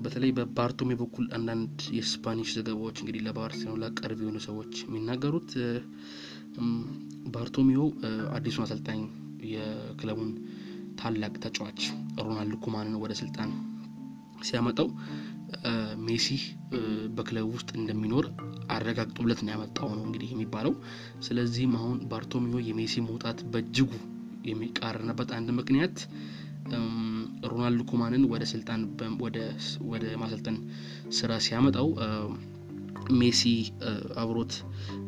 በተለይ 0.00 0.30
በባርቶሜ 0.36 0.92
በኩል 1.00 1.24
አንዳንድ 1.36 1.74
የስፓኒሽ 1.96 2.50
ዘገባዎች 2.58 2.98
እንግዲህ 3.02 3.24
ለባርሴሎና 3.26 3.86
ቅርብ 3.98 4.20
የሆኑ 4.22 4.38
ሰዎች 4.46 4.72
የሚናገሩት 4.84 5.50
ባርቶሜዮ 7.34 7.80
አዲሱን 8.32 8.64
አሰልጣኝ 8.66 9.00
የክለቡን 9.52 10.30
ታላቅ 11.00 11.34
ተጫዋች 11.44 11.80
ሮናልድ 12.24 12.54
ኩማንን 12.64 12.96
ወደ 13.02 13.12
ስልጣን 13.20 13.50
ሲያመጣው 14.40 14.88
ሜሲ 16.06 16.26
በክለቡ 17.16 17.46
ውስጥ 17.54 17.70
እንደሚኖር 17.76 18.26
አረጋግጦለት 18.70 19.40
ነው 19.44 19.52
ያመጣው 19.54 19.88
ነው 19.96 20.04
እንግዲህ 20.06 20.28
የሚባለው። 20.32 20.74
ስለዚህም 21.20 21.72
አሁን 21.78 21.96
ባርቶሜዮ 22.10 22.58
የሜሲ 22.68 22.94
መውጣት 23.08 23.40
በእጅጉ 23.52 23.90
የሚቃረንበት 24.50 25.30
አንድ 25.38 25.48
ምክንያት 25.58 25.96
ሮናልድ 27.50 27.82
ኩማንን 27.90 28.24
ወደ 28.32 28.44
ስልጣን 28.52 28.80
ወደ 29.90 30.04
ማሰልጠን 30.16 30.56
ስራ 31.18 31.32
ሲያመጣው 31.46 31.88
ሜሲ 33.20 33.42
አብሮት 34.16 34.52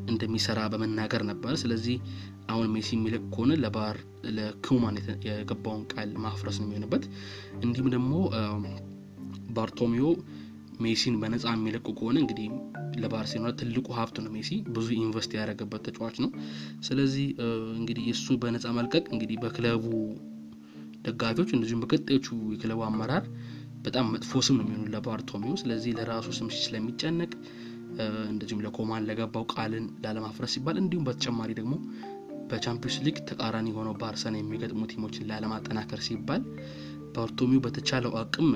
እንደሚሰራ 0.09 0.61
በመናገር 0.73 1.23
ነበር። 1.31 1.53
ስለዚህ 1.57 1.97
አሁን 2.51 2.69
ሜሲ 2.75 2.89
የሚለቅ 2.97 3.23
ከሆነ 3.35 3.53
ለባር 3.63 3.97
ለኩማን 4.37 4.97
የገባውን 5.29 5.83
ቃል 5.93 6.11
ማፍረስ 6.25 6.57
ነው 6.61 6.67
የሚሆንበት። 6.67 7.05
እንዲሁም 7.63 7.89
ደግሞ 7.95 8.13
ባርቶሚዮ 9.57 10.05
ሜሲን 10.83 11.17
በነፃ 11.23 11.45
የሚለቁ 11.53 11.87
ከሆነ 11.99 12.17
እንግዲህ 12.23 12.47
ለባርሴሎና 12.97 13.51
ትልቁ 13.61 13.87
ሀብት 13.99 14.17
ነው። 14.25 14.31
ሜሲ 14.37 14.51
ብዙ 14.75 14.89
invest 14.99 15.33
ያደረገበት 15.37 15.83
ተጫዋች 15.87 16.17
ነው። 16.25 16.31
ስለዚህ 16.83 17.27
እንግዲህ 17.79 18.05
እሱ 18.15 18.37
በነፃ 18.43 18.73
መልቀቅ 18.79 19.05
እንግዲህ 19.15 19.37
በክለቡ 19.45 19.85
ደጋፊዎች 21.07 21.51
እንደዚሁም 21.55 21.83
በቀጣዮቹ 21.85 22.27
የክለቡ 22.53 22.81
አመራር 22.89 23.25
በጣም 23.85 24.07
መጥፎ 24.15 24.41
ስም 24.47 24.57
ነው 24.59 24.65
የሚሆኑ 24.67 24.85
ለባርቶሚዮ። 24.95 25.53
ስለዚህ 25.63 25.93
ለራሱ 25.99 26.27
ስም 26.37 26.49
ስለሚጨነቅ 26.59 27.33
እንደዚሁም 28.33 28.63
ለኮማን 28.65 29.07
ለገባው 29.09 29.45
ቃልን 29.55 29.87
ላለማፍረስ 30.05 30.55
ሲባል 30.57 30.77
እንዲሁም 30.83 31.07
በተጨማሪ 31.09 31.51
ደግሞ 31.61 31.75
በቻምፒዮንስ 32.51 32.97
ሊግ 33.05 33.19
ተቃራኒ 33.29 33.69
የሆነው 33.73 33.95
ባርሰን 34.01 34.35
የሚገጥሙ 34.39 34.83
ቲሞችን 34.91 35.29
ላለማጠናከር 35.31 36.01
ሲባል 36.07 36.43
ባርቶሚው 37.15 37.61
በተቻለው 37.65 38.13
አቅም 38.21 38.49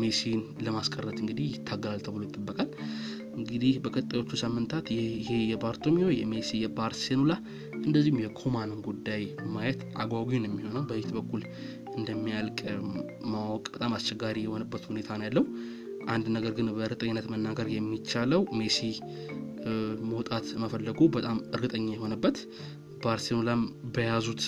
ሜሲን 0.00 0.40
ለማስቀረት 0.64 1.18
እንግዲህ 1.22 1.46
ይታገላል 1.52 2.00
ተብሎ 2.06 2.22
ይጠበቃል። 2.26 2.68
እንግዲህ 3.36 3.72
በቀጣዮቹ 3.84 4.30
ሳምንታት 4.42 4.86
ይሄ 4.94 5.30
የባርቶሚዮ 5.50 6.06
የሜሲ 6.14 6.50
የባርሴሎና 6.62 7.32
እንደዚሁም 7.80 8.20
የኮማንን 8.22 8.80
ጉዳይ 8.88 9.22
ማየት 9.54 9.80
አጓጊ 9.96 10.30
ነው 10.42 10.50
የሚሆነው። 10.50 10.84
በየት 10.90 11.10
በኩል 11.16 11.42
እንደሚያልቅ 11.96 12.60
ማወቅ 13.32 13.64
በጣም 13.74 13.94
አስቸጋሪ 13.98 14.38
የሆነበት 14.44 14.84
ሁኔታ 14.90 15.18
ነው 15.18 15.26
ያለው። 15.28 15.46
አንድ 16.12 16.26
ነገር 16.28 16.52
ግን 16.52 16.66
በእርግጠኝነት 16.76 17.26
መናገር 17.32 17.66
የሚቻለው 17.70 18.42
ሜሲ 18.58 18.78
መውጣት 20.08 20.46
መፈለጉ 20.62 21.00
በጣም 21.14 21.36
እርግጠኛ 21.54 21.86
የሆነበት 21.92 22.38
ባርሴሎናም 23.04 23.62
በያዙት 23.94 24.42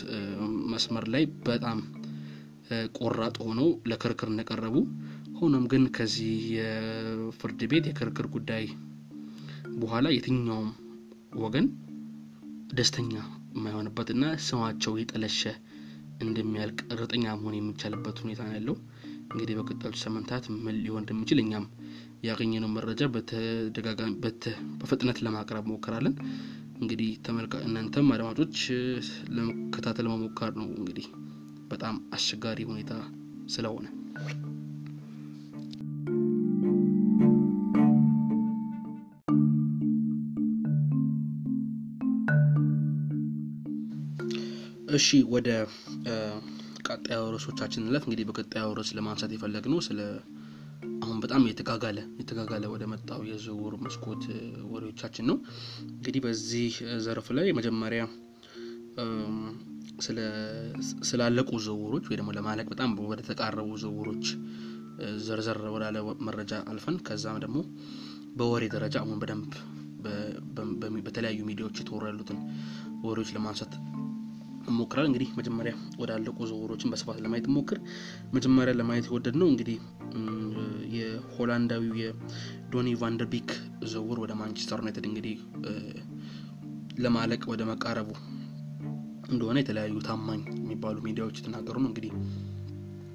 መስመር 0.72 1.04
ላይ 1.14 1.24
በጣም 1.48 1.78
ቆራጥ 2.98 3.36
ሆነው 3.46 3.68
ለክርክር 3.90 4.28
እንደቀረቡ 4.32 4.76
ሆኖም 5.38 5.64
ግን 5.72 5.82
ከዚህ 5.96 6.36
የፍርድ 6.56 7.62
ቤት 7.72 7.86
የክርክር 7.90 8.26
ጉዳይ 8.36 8.64
በኋላ 9.76 10.06
የትኛውም 10.12 10.70
ወገን 11.42 11.66
ደስተኛ 12.72 13.12
የማይሆንበትና 13.56 14.24
ስማቸው 14.46 14.94
የጠለሸ 15.00 15.40
እንደሚያልቅ 16.20 16.78
እርግጠኛ 16.92 17.24
መሆን 17.36 17.56
የሚቻልበት 17.56 18.16
ሁኔታ 18.22 18.40
ነው 18.46 18.54
ያለው። 18.56 18.76
እንግዲህ 19.28 19.54
በቀጣዮቹ 19.58 19.96
ሳምንታት 20.02 20.44
ምን 20.56 20.76
ሊሆን 20.82 21.02
እንደሚችል 21.02 21.40
እኛም 21.42 21.64
ያገኘነው 22.24 22.70
መረጃ 22.74 23.02
በፍጥነት 24.80 25.18
ለማቅረብ 25.26 25.66
ሞክራለን። 25.72 26.14
እንግዲህ 26.80 27.10
ተመልካ 27.26 27.54
እናንተም 27.66 28.10
አድማጮች 28.14 28.56
ለመከታተል 29.36 30.08
መሞከር 30.12 30.50
ነው 30.58 30.68
እንግዲህ 30.78 31.06
በጣም 31.68 31.94
አስቸጋሪ 32.14 32.60
ሁኔታ 32.70 32.92
ስለሆነ 33.48 33.86
እሺ 44.96 45.08
ወደ 45.32 45.48
ቀጣዩ 46.86 47.22
ርዕሶቻችን 47.34 47.82
እንለፍ። 47.82 48.04
እንግዲህ 48.06 48.26
በቀጣዩ 48.28 48.68
ርዕስ 48.78 48.90
ለማንሳት 48.98 49.32
የፈለግነው 49.34 49.80
ስለ 49.86 50.00
አሁን 51.02 51.18
በጣም 51.24 51.42
የተጋጋለ 51.48 51.98
የተጋጋለ 52.20 52.64
ወደ 52.72 52.84
መጣው 52.92 53.20
የዝውውር 53.28 53.74
መስኮት 53.84 54.22
ወሬዎቻችን 54.72 55.26
ነው። 55.30 55.36
እንግዲህ 55.90 56.20
በዚህ 56.26 56.74
ዘርፍ 57.06 57.28
ላይ 57.38 57.48
መጀመሪያ 57.58 58.02
ስላለቁ 61.08 61.50
ዝውውሮች 61.66 62.04
ወይ 62.10 62.16
ደግሞ 62.20 62.30
ለማለቅ 62.36 62.66
በጣም 62.72 62.90
ወደ 63.10 63.20
ተቃረቡ 63.28 63.68
ዝውውሮች 63.82 64.26
ዘርዘር 65.26 65.58
ወዳለ 65.74 65.96
መረጃ 66.26 66.52
አልፈን 66.70 66.96
ከዛም 67.08 67.38
ደግሞ 67.44 67.58
በወሬ 68.38 68.64
ደረጃ 68.74 68.96
አሁን 69.02 69.18
በደንብ 69.20 69.52
በተለያዩ 71.06 71.40
ሚዲያዎች 71.48 71.76
የተወሩ 71.80 72.04
ያሉትን 72.10 72.38
ወሬዎች 73.04 73.30
ለማንሳት 73.36 73.72
እንሞክራል። 74.66 75.06
እንግዲህ 75.08 75.28
መጀመሪያ 75.38 75.72
ወዳለቁ 76.00 76.38
ዝውውሮችን 76.50 76.90
በስፋት 76.92 77.18
ለማየት 77.24 77.46
ሞክር። 77.56 77.78
መጀመሪያ 78.34 78.74
ለማየት 78.80 79.06
የወደድ 79.08 79.36
ነው 79.42 79.48
እንግዲህ 79.52 79.78
የሆላንዳዊው 80.96 81.94
የዶኒ 82.02 82.88
ቫንደርቢክ 83.02 83.48
ዝውውር 83.92 84.20
ወደ 84.24 84.34
ማንቸስተር 84.40 84.80
ዩናይትድ 84.82 85.06
እንግዲህ 85.10 85.36
ለማለቅ 86.98 87.42
ወደ 87.52 87.62
መቃረቡ 87.70 88.10
እንደሆነ 89.30 89.56
የተለያዩ 89.62 89.96
ታማኝ 90.06 90.42
የሚባሉ 90.58 90.96
ሚዲያዎች 91.06 91.38
የተናገሩ 91.40 91.76
ነው። 91.78 91.90
እንግዲህ 91.90 92.12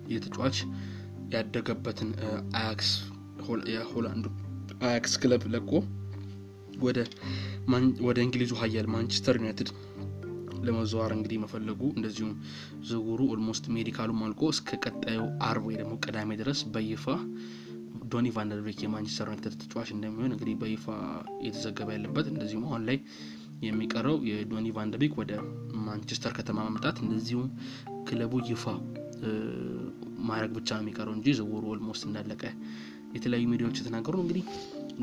የተጫዋች 0.07 0.57
ያደገበትን 1.33 2.09
አያክስ 2.59 2.89
አያክስ 4.83 5.13
ክለብ 5.21 5.43
ለቆ 5.53 5.71
ወደ 8.05 8.17
እንግሊዙ 8.23 8.51
ሀያል 8.61 8.87
ማንቸስተር 8.93 9.35
ዩናይትድ 9.39 9.69
ለመዘዋር 10.65 11.11
እንግዲህ 11.15 11.39
መፈለጉ 11.43 11.81
እንደዚሁም 11.95 12.33
ዝውውሩ 12.89 13.21
almost 13.33 13.65
medical 13.75 14.04
ኡም 14.04 14.21
አልቆ 14.25 14.49
እስከ 14.53 14.79
ቀጣዩ 14.85 15.19
አርብ 15.47 15.65
ወይ 15.69 15.77
ደግሞ 15.81 15.93
ቅዳሜ 16.05 16.31
ድረስ 16.41 16.61
በይፋ 16.75 17.05
ዶኒ 18.11 18.27
ቫንደርቤክ 18.35 18.79
የማንቸስተር 18.83 19.27
ዩናይትድ 19.29 19.53
ተጫዋች 19.61 19.89
እንደሚሆን 19.95 20.31
እንግዲህ 20.35 20.55
በይፋ 20.61 20.85
እየተዘገበ 21.41 21.89
ያለበት 21.95 22.25
እንደዚሁም 22.31 22.65
አሁን 22.69 22.83
ላይ 22.89 22.97
የሚቀረው 23.67 24.15
የዶኒ 24.29 24.67
ቫንደርቤክ 24.77 25.13
ወደ 25.21 25.33
ማንቸስተር 25.87 26.31
ከተማ 26.37 26.59
መምጣት 26.67 26.97
እንደዚሁም 27.05 27.49
ክለቡ 28.07 28.33
ይፋ 28.49 28.63
ማድረግ 30.29 30.51
ብቻ 30.57 30.69
ነው 30.75 30.83
የሚቀረው 30.83 31.13
እንጂ 31.17 31.27
ዝውውሩ 31.39 31.65
almost 31.73 32.03
እንዳለቀ 32.07 32.43
የተለያዩ 33.15 33.45
ሚዲያዎች 33.51 33.77
የተናገሩ 33.81 34.15
እንግዲህ 34.23 34.43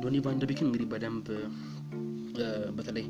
ዶኒ 0.02 0.16
ቫንደርቤክን 0.26 0.66
እንግዲህ 0.68 0.86
በደንብ 0.92 1.26
በተለይ 2.76 3.06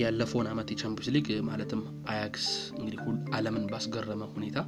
ያለፈውን 0.00 0.48
አመት 0.52 0.68
የቻምፒዮንስ 0.72 1.12
ሊግ 1.16 1.28
ማለትም 1.48 1.82
አያክስ 2.12 2.46
እንግዲህ 2.78 3.00
አለምን 3.36 3.66
ባስገረመ 3.72 4.24
ሁኔታ 4.34 4.58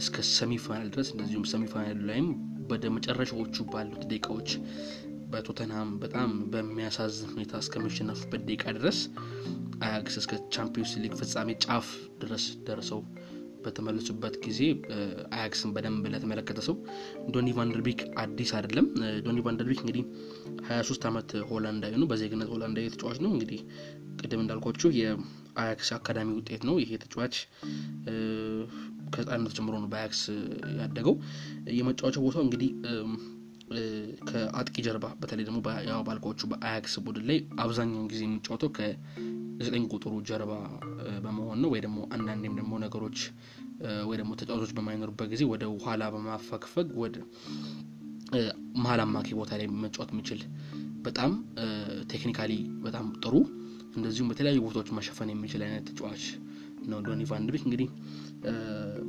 እስከ 0.00 0.22
ሰሚፋይናል 0.36 0.88
ድረስ 0.94 1.08
እንደዚሁም 1.14 1.46
ሰሚፋይናሉ 1.52 2.00
ላይም 2.10 2.28
ወደ 2.70 2.84
መጨረሻዎቹ 2.96 3.64
ባሉት 3.72 4.02
ደቂቃዎች 4.12 4.50
በቶተንሃም 5.32 5.90
በጣም 6.02 6.30
በሚያሳዝን 6.52 7.32
ሁኔታ 7.34 7.52
እስከሚሸነፉበት 7.62 8.42
ደቂቃ 8.48 8.72
ድረስ 8.78 8.98
አያክስ 9.84 10.14
እስከ 10.20 10.32
ቻምፒዮንስ 10.54 10.92
ሊግ 11.02 11.12
ፍጻሜ 11.20 11.50
ጫፍ 11.64 11.86
ድረስ 12.22 12.44
ደርሰው 12.66 13.00
በተመለሱበት 13.64 14.34
ጊዜ 14.44 14.60
አያክስን 15.34 15.70
በደንብ 15.74 16.04
ለተመለከተ 16.12 16.60
ሰው 16.66 16.76
ዶኒ 17.34 17.48
ቫንደርቤክ 17.58 18.00
አዲስ 18.22 18.50
አይደለም። 18.58 18.86
ዶኒ 19.26 19.38
ቫንደርቤክ 19.46 19.80
እንግዲህ 19.84 20.04
23 20.68 21.06
ዓመት 21.10 21.30
ሆላንዳዊ 21.50 21.92
ነው። 21.96 22.08
በዜግነት 22.10 22.50
ሆላንዳዊ 22.54 22.86
ተጫዋች 22.94 23.20
ነው። 23.24 23.30
እንግዲህ 23.34 23.60
ቅድም 24.20 24.42
እንዳልኳችሁ 24.42 24.90
የአያክስ 25.00 25.90
አካዳሚ 25.96 26.30
ውጤት 26.38 26.64
ነው። 26.68 26.76
ይሄ 26.82 26.98
ተጫዋች 27.04 27.36
ከህፃንነቱ 29.14 29.52
ጀምሮ 29.58 29.74
ነው 29.78 29.88
በአያክስ 29.92 30.20
ያደገው። 30.80 31.14
የመጫወቻው 31.78 32.22
ቦታው 32.26 32.42
እንግዲህ 32.46 32.70
ከአጥቂ 34.28 34.76
ጀርባ 34.86 35.06
በተለይ 35.20 35.44
ደግሞ 35.48 35.58
ባልኮቹ 36.06 36.40
በአያክስ 36.52 36.94
ቡድን 37.04 37.26
ላይ 37.30 37.38
አብዛኛውን 37.64 38.08
ጊዜ 38.12 38.22
የሚጫወተው 38.26 38.70
ከዘጠኝ 39.60 39.82
ቁጥሩ 39.94 40.12
ጀርባ 40.28 40.52
በመሆን 41.24 41.58
ነው። 41.62 41.70
ወይ 41.72 41.80
ደግሞ 41.84 41.98
አንዳንዴም 42.14 42.54
ደግሞ 42.60 42.72
ነገሮች 42.84 43.18
ወይ 44.08 44.16
ደግሞ 44.20 44.32
ተጫዋቾች 44.40 44.70
በማይኖሩበት 44.76 45.28
ጊዜ 45.32 45.42
ወደ 45.50 45.64
ኋላ 45.84 46.02
በማፈግፈግ 46.14 46.88
ወደ 47.02 47.16
መሀል 48.76 49.00
አማካይ 49.04 49.34
ቦታ 49.38 49.58
ላይ 49.60 49.66
መጫወት 49.82 50.10
የሚችል 50.14 50.40
በጣም 51.06 51.30
technically 52.10 52.52
በጣም 52.84 53.06
ጥሩ 53.22 53.34
እንደዚሁም 53.96 54.28
በተለያዩ 54.30 54.58
ቦታዎች 54.66 54.90
መሸፈን 54.98 55.30
የሚችል 55.32 55.62
አይነት 55.66 55.84
ተጫዋች 55.90 56.24
ነው 56.90 56.98
ዶኒ 57.06 57.22
ቫንደርቤክ 57.30 57.62
እንግዲህ 57.66 57.88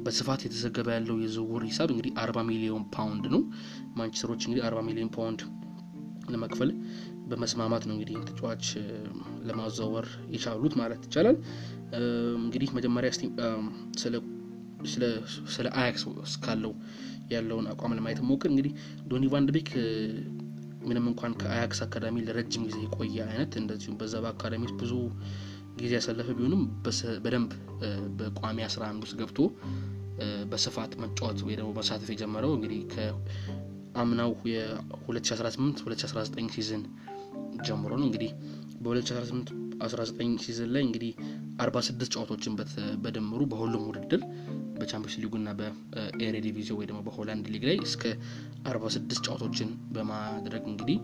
በስፋት 0.06 0.41
የተዘገበ 0.45 0.88
ያለው 0.95 1.18
የዝውውር 1.24 1.64
ሂሳብ 1.70 1.89
እንግዲህ 1.93 2.14
አርባ 2.24 2.39
ሚሊዮን 2.49 2.86
ፓውንድ 2.95 3.26
ነው። 3.36 3.43
ማንቸስተሮች 3.99 4.41
እንግዲህ 4.47 4.64
አርባ 4.70 4.82
ሚሊዮን 4.89 5.12
ፓውንድ 5.18 5.41
ለመክፈል 6.32 6.70
በመስማማት 7.32 7.84
ነው 7.88 7.94
እንግዲህ 7.96 8.18
ተጫዋች 8.30 8.66
ለማዘወር 9.50 10.08
የቻሉት 10.36 10.74
ማለት 10.82 11.02
ይቻላል። 11.08 11.38
እንግዲህ 12.42 12.70
መጀመሪያ 12.78 13.10
ስለ 15.54 15.66
አያክስ 15.80 16.04
እስካለው 16.26 16.74
ያለውን 17.34 17.66
አቋም 17.74 17.94
ለማየት 17.98 18.20
ሞክር። 18.30 18.50
እንግዲህ 18.54 18.74
ዶኒ 19.12 19.26
ቫንደርቤክ 19.34 19.70
ምንም 20.82 21.06
እንኳን 21.12 21.34
ከአያክስ 21.42 21.80
አካዳሚ 21.86 22.18
ለረጅም 22.28 22.64
ጊዜ 22.68 22.78
የቆየ 22.86 23.18
አይነት 23.28 23.54
እንደዚሁም 23.62 23.98
በዛ 24.00 24.16
በአካዳሚ 24.24 24.64
ብዙ 24.80 24.94
ጊዜ 25.80 25.92
ያሳለፈ 25.98 26.30
ቢሆንም 26.38 26.62
በደንብ 27.26 27.52
በቋሚ 28.18 28.58
አስራ 28.68 28.84
አንድ 28.90 29.04
ውስጥ 29.06 29.16
ገብቶ 29.22 29.40
በስፋት 30.52 30.92
መጫወት 31.04 31.40
ወይ 31.46 31.56
ደግሞ 31.60 31.70
መሳተፍ 31.78 32.10
የጀመረው 32.14 32.52
እንግዲህ 32.58 32.82
ከአምናው 32.94 34.32
የ2018 34.50 35.86
2019 35.86 36.52
season 36.56 36.84
ጀምሮ 37.60 37.91
ነው። 37.95 38.06
እንግዲህ 38.08 38.32
በ2018 38.84 39.52
19 39.84 40.43
season 40.43 40.70
ላይ 40.74 40.84
እንግዲህ 40.88 41.12
46 41.60 42.14
ጨዋታዎችን 42.14 42.54
በድምሩ 43.04 43.41
በሁሉም 43.52 43.84
ውድድር 43.89 44.22
በቻምፒዮንስ 44.80 45.16
ሊጉ 45.24 45.34
እና 45.39 45.49
በኤሬዲቪዚ 45.60 46.76
ወይ 46.80 46.88
ደግሞ 46.89 46.99
በሆላንድ 47.08 47.47
ሊግ 47.54 47.64
ላይ 47.70 47.78
እስከ 47.88 48.04
46 48.68 49.26
ጨዋታዎችን 49.26 49.70
በማድረግ 49.95 50.64
እንግዲህ 50.72 50.97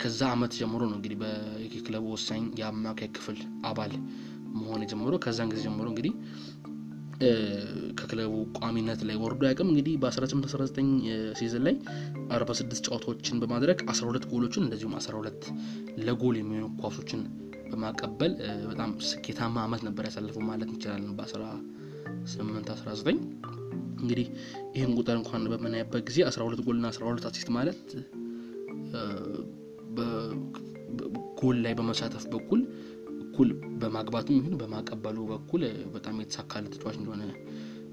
ከዛ 0.00 0.20
አመት 0.34 0.52
ጀምሮ 0.60 0.82
ነው 0.88 0.96
እንግዲህ 0.98 1.18
በክለቡ 1.22 2.04
ወሳኝ 2.14 2.44
የአማካይ 2.60 3.10
ክፍል 3.16 3.38
አባል 3.68 3.92
መሆን 4.56 4.82
የጀመረው 4.84 5.14
ከዛን 5.24 5.48
ጊዜ 5.52 5.62
ጀምሮ 5.66 5.86
እንግዲህ 5.92 6.12
ከክለቡ 7.98 8.32
ቋሚነት 8.58 9.00
ላይ 9.08 9.16
ወርዶ 9.16 9.42
አያውቅም። 9.46 9.68
እንግዲህ 9.68 9.94
በ1819 10.02 10.90
season 11.38 11.64
ላይ 11.66 11.74
46 12.32 12.86
ጨዋታዎችን 12.86 13.40
በማድረግ 13.42 13.78
12 13.90 14.26
ጎሎችን 14.32 14.64
እንደዚሁም 14.66 14.94
12 14.98 15.48
ለጎል 16.06 16.36
የሚሆኑ 16.40 16.66
ኳሶችን 16.80 17.22
በማቀበል 17.70 18.32
በጣም 18.70 18.90
ስኬታማ 19.08 19.56
አመት 19.66 19.82
ነበር 19.86 20.04
ያሳለፈው 20.08 20.44
ማለት 20.50 20.68
እንችላለን። 20.68 21.14
በ18 21.18 21.62
19 22.76 23.22
እንግዲህ 24.00 24.26
ይህም 24.76 24.92
ቁጥር 24.98 25.16
እንኳን 25.20 25.44
በምናይበት 25.52 26.02
ጊዜ 26.08 26.18
12 26.28 26.62
ጎልና 26.66 26.86
12 26.92 27.28
assist 27.30 27.50
ማለት 27.56 27.80
ጎል 31.40 31.56
ላይ 31.64 31.72
በመሳተፍ 31.78 32.24
በኩል 32.32 32.60
እኩል 33.36 33.50
በማግባቱም 33.80 34.36
ይሁን 34.36 34.54
በማቀበሉ 34.60 35.16
በኩል 35.30 35.62
በጣም 35.94 36.20
የተሳካለት 36.20 36.62
ተጫዋች 36.74 36.96
እንደሆነ 36.98 37.22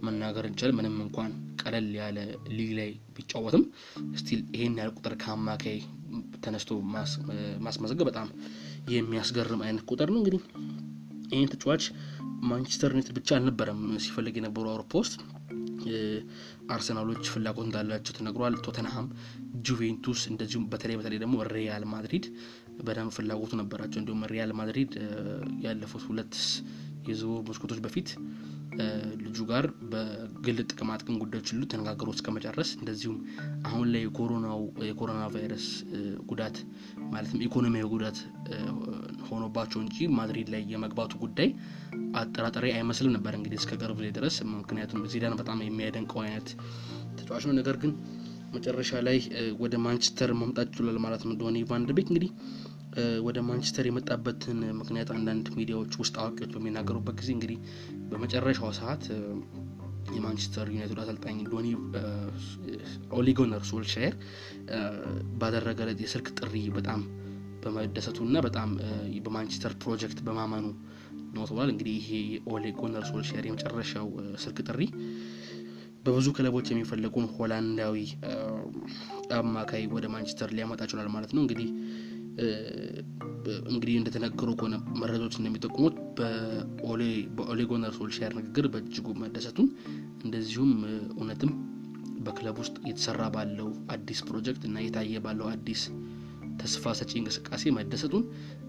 መናገር 0.05 0.45
እንችላለን። 0.49 0.77
ምንም 0.77 0.95
እንኳን 1.05 1.31
ቀለል 1.61 1.87
ያለ 1.97 2.17
ሊግ 2.53 2.69
ላይ 2.77 2.91
ቢጫወትም 3.15 3.63
still 4.19 4.41
ይሄን 4.55 4.77
ያህል 4.79 4.91
ቁጥር 4.95 5.13
ከአማካይ 5.23 5.77
ተነስቶ 6.45 6.71
ማስመዘገብ 7.65 8.05
በጣም 8.09 8.29
የሚያስገርም 8.93 9.63
አይነት 9.65 9.83
ቁጥር 9.91 10.11
ነው። 10.13 10.19
እንግዲህ 10.21 10.41
ይህን 11.33 11.51
ተጫዋች 11.53 11.83
ማንቸስተር 12.47 12.93
ዩናይትድ 12.93 13.15
ብቻ 13.19 13.29
አልነበረም 13.37 13.81
ሲፈልግ 14.05 14.37
የነበሩ 14.39 14.65
አውሮፓ 14.71 14.93
ውስጥ 15.03 15.15
አርሰናሎች 16.73 17.23
ፍላጎት 17.33 17.65
እንዳላቸው 17.67 18.15
ተነግሯል። 18.17 18.55
ቶተንሃም፣ 18.65 19.07
ጁቬንቱስ 19.67 20.21
እንደዚሁም 20.31 20.67
በተለይ 20.71 20.97
በተለይ 20.99 21.19
ደግሞ 21.23 21.35
ሪያል 21.51 21.85
ማድሪድ 21.91 22.25
በደንብ 22.79 23.11
ፍላጎቱ 23.15 23.51
ነበራቸው። 23.61 23.99
እንዲሁም 24.01 24.23
ሪያል 24.31 24.53
ማድሪድ 24.59 24.93
ያለፉት 25.65 26.03
ሁለት 26.09 26.35
የዝውውር 27.09 27.43
መስኮቶች 27.47 27.79
በፊት 27.85 28.09
ልጁ 29.23 29.39
ጋር 29.49 29.65
በግል 29.91 30.57
ጥቅማ 30.63 30.91
ጥቅም 31.01 31.17
ጉዳዮች 31.23 31.49
ሁሉ 31.51 31.63
ተነጋግሮ 31.71 32.09
እስከ 32.15 32.27
መጨረስ 32.37 32.69
እንደዚሁም 32.79 33.17
አሁን 33.67 33.87
ላይ 33.93 34.01
የኮሮና 34.87 35.25
ቫይረስ 35.33 35.65
ጉዳት 36.31 36.55
ማለትም 37.11 37.43
ኢኮኖሚያዊ 37.47 37.87
ጉዳት 37.93 38.19
ሆኖባቸው 39.27 39.79
እንጂ 39.83 40.07
ማድሪድ 40.17 40.49
ላይ 40.53 40.63
የመግባቱ 40.73 41.13
ጉዳይ 41.23 41.49
አጠራጣሪ 42.15 42.65
አይመስልም 42.77 43.15
ነበር 43.17 43.33
እንግዲህ 43.37 43.59
እስከ 43.61 43.77
ቅርብ 43.81 43.99
ድረስ። 44.17 44.35
ምክንያቱም 44.53 45.07
ዚዳን 45.13 45.37
በጣም 45.39 45.61
የሚያደንቀው 45.63 46.21
አይነት 46.25 46.49
ተጫዋች 47.19 47.45
ነው። 47.49 47.55
ነገር 47.59 47.77
ግን 47.83 47.93
መጨረሻ 48.53 49.01
ላይ 49.07 49.17
ወደ 49.59 49.75
ማንቸስተር 49.85 50.31
መምጣት 50.41 50.69
ችሏል 50.75 50.97
ማለት 51.05 51.23
ነው። 51.27 51.35
ዶኒ 51.41 51.63
ቫን 51.69 51.85
ደ 51.89 51.95
እንግዲህ 52.03 52.31
ወደ 53.25 53.37
ማንቸስተር 53.41 53.85
የመጣበትን 53.89 54.59
ምክንያት 54.79 55.09
አንዳንድ 55.15 55.45
ሚዲያዎች 55.55 55.93
ውስጥ 56.01 56.15
አዋቂዎች 56.21 56.51
በሚናገሩበት 56.55 57.15
ጊዜ 57.21 57.29
እንግዲህ 57.35 57.57
በመጨረሻው 58.11 58.71
ሰዓት 58.79 59.03
የማንቸስተር 60.15 60.67
ዩናይትድ 60.73 60.99
አሰልጣኝ 61.03 61.37
ዶኒ 61.51 61.67
ኦሌጉነር 63.13 63.63
ሶልሻየር 63.69 64.15
ባደረገለት 65.41 65.99
የስልክ 66.03 66.27
ጥሪ 66.39 66.55
በጣም 66.77 67.01
በመደሰቱ 67.63 68.17
እና 68.27 68.37
በጣም 68.45 68.69
በማንቸስተር 69.25 69.73
ፕሮጀክት 69.83 70.19
በማመኑ 70.27 70.65
ነው 71.35 71.43
ተብሏል። 71.49 71.69
እንግዲህ 71.73 71.95
ይሄ 71.99 72.09
ኦሌጉነር 72.53 73.03
ሶልሻየር 73.11 73.45
የመጨረሻው 73.47 74.07
ስልክ 74.43 74.59
ጥሪ 74.67 74.81
በብዙ 76.03 76.27
ክለቦች 76.37 76.67
የሚፈለገውን 76.71 77.27
ሆላንዳዊ 77.35 77.97
አማካይ 79.37 79.83
ወደ 79.93 80.05
ማንቸስተር 80.13 80.49
ሊያመጣ 80.57 80.81
ችሏል 80.91 81.09
ማለት 81.13 81.31
ነው። 81.35 81.41
እንግዲህ 81.43 81.69
እንግዲህ 83.71 83.95
እንደተነገሩ 83.99 84.49
ከሆነ 84.59 84.75
መረጃዎች 85.01 85.35
እንደሚጠቁሙት 85.39 85.95
በኦሌጉነር 87.37 87.93
ሶልሻየር 87.97 88.33
ንግግር 88.39 88.65
በእጅጉ 88.73 89.07
መደሰቱን 89.23 89.67
እንደዚሁም 90.25 90.71
እውነትም 91.15 91.51
በክለብ 92.25 92.57
ውስጥ 92.61 92.75
የተሰራ 92.89 93.21
ባለው 93.35 93.69
አዲስ 93.93 94.19
ፕሮጀክት 94.27 94.63
እና 94.69 94.77
የታየ 94.83 95.21
ባለው 95.25 95.47
አዲስ 95.53 95.81
ተስፋ 96.61 96.93
ሰጪ 96.99 97.11
እንቅስቃሴ 97.19 97.71
መደሰቱን 97.77 98.23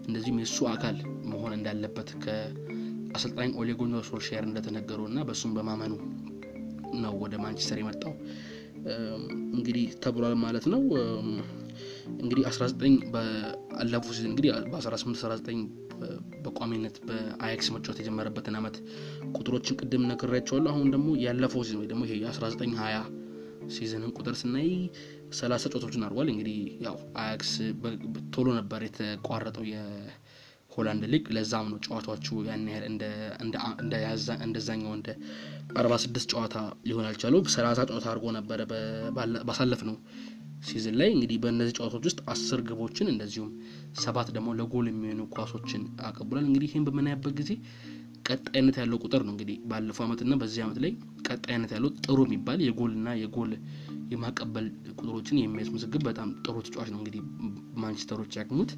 እንደዚሁም 0.07 0.39
የእሱ 0.41 0.57
አካል 0.71 0.97
መሆን 1.31 1.53
እንዳለበት 1.57 2.09
ከአሰልጣኝ 2.23 3.51
ኦሌጎነር 3.61 4.03
ሶልሻየር 4.09 4.45
እንደተነገረው 4.49 5.07
እና 5.11 5.19
በእሱም 5.27 5.53
በማመኑ 5.57 5.93
ነው 6.99 7.13
ወደ 7.23 7.35
ማንቸስተር 7.43 7.79
የመጣው 7.81 8.13
እንግዲህ 9.55 9.85
ተብሏል 10.03 10.35
ማለት 10.43 10.65
ነው። 10.73 10.81
እንግዲህ 12.15 12.43
19 12.49 12.83
በአለፉ 13.13 14.05
season 14.09 14.31
እንግዲህ 14.31 14.49
በ18 14.73 15.15
19 15.21 15.63
በቋሚነት 16.45 16.95
በአያክስ 17.07 17.67
መጫወት 17.75 17.99
የጀመረበትን 18.01 18.57
አመት 18.59 18.75
ቁጥሮችን 19.37 19.77
ቅድም 19.81 20.03
ነግሬያችኋለሁ። 20.11 20.71
አሁን 20.73 20.89
ደግሞ 20.95 21.07
ያለፈው 21.23 21.63
season 21.65 21.79
ወይ 21.81 21.89
ደግሞ 21.91 22.03
ይሄ 22.07 22.15
የ19 22.23 22.75
20 22.79 23.05
season 23.75 24.02
ን 24.02 24.11
ቁጥር 24.17 24.35
ስናይ 24.41 24.67
30 25.35 25.71
ጨዋታዎችን 25.71 26.05
አድርጓል። 26.07 26.29
እንግዲህ 26.33 26.57
ያው 26.85 26.95
አያክስ 27.21 27.51
ቶሎ 28.35 28.47
ነበር 28.59 28.81
የተቋረጠው 28.87 29.65
ሆላንድ 30.75 31.03
ሊግ 31.11 31.25
ለዛም 31.35 31.67
ነው 31.71 31.79
ጨዋታዎቹ 31.85 32.37
ያን 32.47 32.63
ያህል 32.69 32.85
እንደዛኛው 34.45 34.93
እንደ 34.95 35.09
46 35.77 36.33
ጨዋታ 36.33 36.55
ሊሆን 36.87 37.07
አልቻለው። 37.09 37.41
30 37.53 37.85
ጨዋታ 37.89 38.05
አድርጎ 38.11 38.25
ነበረ 38.37 38.61
ባሳለፍነው 39.47 39.97
season 40.67 40.95
ላይ 40.99 41.09
እንግዲህ 41.15 41.37
በእነዚህ 41.41 41.73
ጨዋታዎች 41.77 42.05
ውስጥ 42.09 42.19
አስር 42.33 42.59
ግቦችን 42.67 43.11
እንደዚሁም 43.11 43.49
ሰባት 44.03 44.27
ደግሞ 44.35 44.49
ለጎል 44.59 44.87
የሚሆኑ 44.91 45.21
ኳሶችን 45.35 45.81
አቀብሏል። 46.07 46.45
እንግዲህ 46.47 46.69
ይህን 46.69 46.85
በምናይበት 46.87 47.33
ጊዜ 47.39 47.51
ቀጣይነት 48.29 48.75
ያለው 48.81 48.97
ቁጥር 49.03 49.21
ነው። 49.25 49.33
እንግዲህ 49.33 49.57
ባለፈው 49.71 50.03
አመትና 50.05 50.35
በዚህ 50.41 50.61
አመት 50.65 50.77
ላይ 50.83 50.91
ቀጣይነት 51.29 51.71
ያለው 51.75 51.89
ጥሩ 52.05 52.17
የሚባል 52.27 52.59
የጎልና 52.67 53.09
የጎል 53.21 53.51
የማቀበል 54.13 54.65
ቁጥሮችን 54.97 55.39
የሚያስመዘግብ 55.41 56.01
በጣም 56.07 56.29
ጥሩ 56.43 56.55
ተጫዋች 56.65 56.89
ነው። 56.93 56.99
እንግዲህ 57.01 57.21
ማንቸስተሮች 57.83 58.33
ያገኙት 58.39 58.71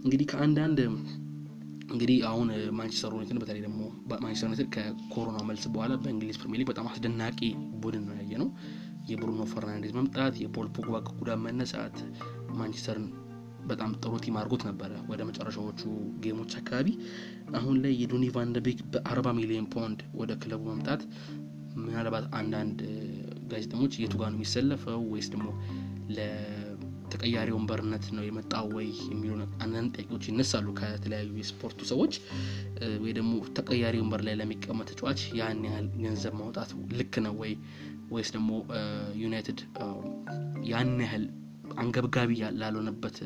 እንግዲህ 0.00 0.26
ከአንዳንድ 0.30 0.78
እንግዲህ 1.92 2.18
አሁን 2.30 2.48
ማንቸስተር 2.78 3.12
ዩናይትድ 3.14 3.38
በተለይ 3.42 3.62
ደግሞ 3.66 3.80
ማንቸስተር 4.24 4.46
ዩናይትድ 4.48 4.68
ከኮሮና 4.74 5.38
መልስ 5.48 5.64
በኋላ 5.74 5.92
በእንግሊዝ 6.02 6.36
ፕሪሚየር 6.40 6.60
ሊግ 6.62 6.68
በጣም 6.72 6.88
አስደናቂ 6.90 7.38
ቡድን 7.82 8.04
ነው 8.08 8.16
ያየነው። 8.18 8.48
የብሩኖ 9.10 9.42
ፈርናንዴዝ 9.52 9.92
መምጣት፣ 9.98 10.34
የፖል 10.42 10.68
ፖግባ 10.76 10.96
ከጉዳት 11.06 11.40
መነሳት 11.44 11.96
ማንቸስተርን 12.58 13.06
በጣም 13.66 13.90
ጥሩ 14.02 14.12
team 14.24 14.36
አድርጎት 14.40 14.62
ነበረ 14.68 14.92
ወደ 15.10 15.20
መጨረሻዎቹ 15.28 15.80
game 16.20 16.36
ኦች 16.36 16.52
አካባቢ። 16.60 16.88
አሁን 17.58 17.76
ላይ 17.84 17.92
የዶኒ 18.02 18.26
ቫን 18.36 18.52
ደ 18.54 18.60
ቤክ 18.66 18.80
በ40 18.92 19.32
ሚሊዮን 19.38 19.66
ፓውንድ 19.74 20.00
ወደ 20.20 20.32
ክለቡ 20.42 20.62
መምጣት 20.70 21.02
ምናልባት 21.80 22.24
አንዳንድ 22.32 22.78
ጋዜጠኞች 23.50 23.92
የቱ 24.02 24.14
ነው 24.22 24.30
የሚሰለፈው 24.32 25.00
ወይስ 25.12 25.28
ደግሞ 25.34 25.48
ተቀያሪ 27.12 27.48
ወንበርነት 27.56 28.04
ነው 28.16 28.24
የመጣው 28.26 28.66
ወይ 28.76 28.88
የሚሉ 29.08 29.32
አንዳንድ 29.64 29.90
ጥያቄዎች 29.96 30.24
ይነሳሉ 30.30 30.66
ከተለያዩ 30.80 31.30
የስፖርቱ 31.40 31.80
ሰዎች። 31.90 32.14
ወይ 33.04 33.12
ደግሞ 33.18 33.32
ተቀያሪ 33.58 33.96
ወንበር 34.02 34.22
ላይ 34.28 34.36
ለሚቀመጥ 34.40 34.88
ተጫዋች 34.92 35.22
ያን 35.40 35.60
ያህል 35.68 35.88
ገንዘብ 36.04 36.34
ማውጣት 36.40 36.70
ልክ 37.00 37.16
ነው 37.26 37.36
ወይ 37.42 37.52
ወይስ 38.10 38.30
ደግሞ 38.36 38.50
ዩናይትድ 39.22 39.60
ያን 40.64 40.92
ያህል 41.04 41.24
አንገብጋቢ 41.78 42.30
ላልሆነበት 42.60 43.16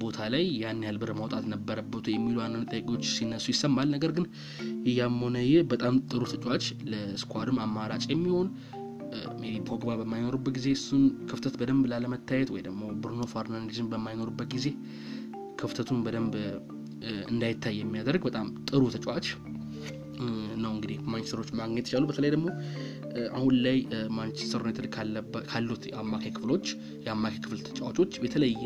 ቦታ 0.00 0.18
ላይ 0.32 0.44
ያን 0.62 0.80
ያህል 0.84 0.96
ብር 1.02 1.10
ማውጣት 1.18 1.44
ነበረበት 1.52 2.06
የሚሉ 2.12 2.36
አንዳንድ 2.44 2.66
ጥያቄዎች 2.72 3.04
ሲነሱ 3.12 3.46
ይሰማል። 3.52 3.88
ነገር 3.94 4.10
ግን 4.16 4.24
ያም 4.92 5.16
ሆነ 5.24 5.36
በጣም 5.70 5.94
ጥሩ 6.10 6.22
ተጫዋች 6.32 6.64
ለ 6.90 7.05
squad 7.05 7.43
ም 7.43 7.58
አማራጭ 7.64 8.04
የሚሆን 8.12 8.48
maybe 9.40 9.56
ፖግባ 9.68 9.90
በማይኖሩበት 10.00 10.52
ጊዜ 10.56 10.68
እሱን 10.76 11.02
ክፍተት 11.30 11.54
በደንብ 11.60 11.84
ላለመታየት 11.90 12.48
ወይ 12.54 12.62
ደግሞ 12.66 12.82
ብሩኖ 13.02 13.22
ፈርናንዴዝን 13.32 13.88
በማይኖሩበት 13.92 14.48
ጊዜ 14.54 14.66
ክፍተቱን 15.60 16.00
በደንብ 16.06 16.34
እንዳይታይ 17.30 17.74
የሚያደርግ 17.80 18.22
በጣም 18.28 18.46
ጥሩ 18.68 18.82
ተጫዋች 18.94 19.26
ነው 20.62 20.70
እንግዲህ 20.74 20.98
ማንቸስተሮች 21.12 21.50
ማግኘት 21.58 21.86
የቻሉት። 21.88 22.04
በተለይ 22.10 22.30
ደግሞ 22.34 22.46
አሁን 23.34 23.54
ላይ 23.64 23.76
ማንቸስተር 24.16 24.60
ዩናይትድ 24.62 24.86
ካሉት 25.50 25.82
የአማካይ 25.90 26.32
ክፍሎች 26.36 26.66
የአማካይ 27.06 27.40
ክፍል 27.44 27.60
ተጫዋቾች 27.68 28.12
የተለየ 28.24 28.64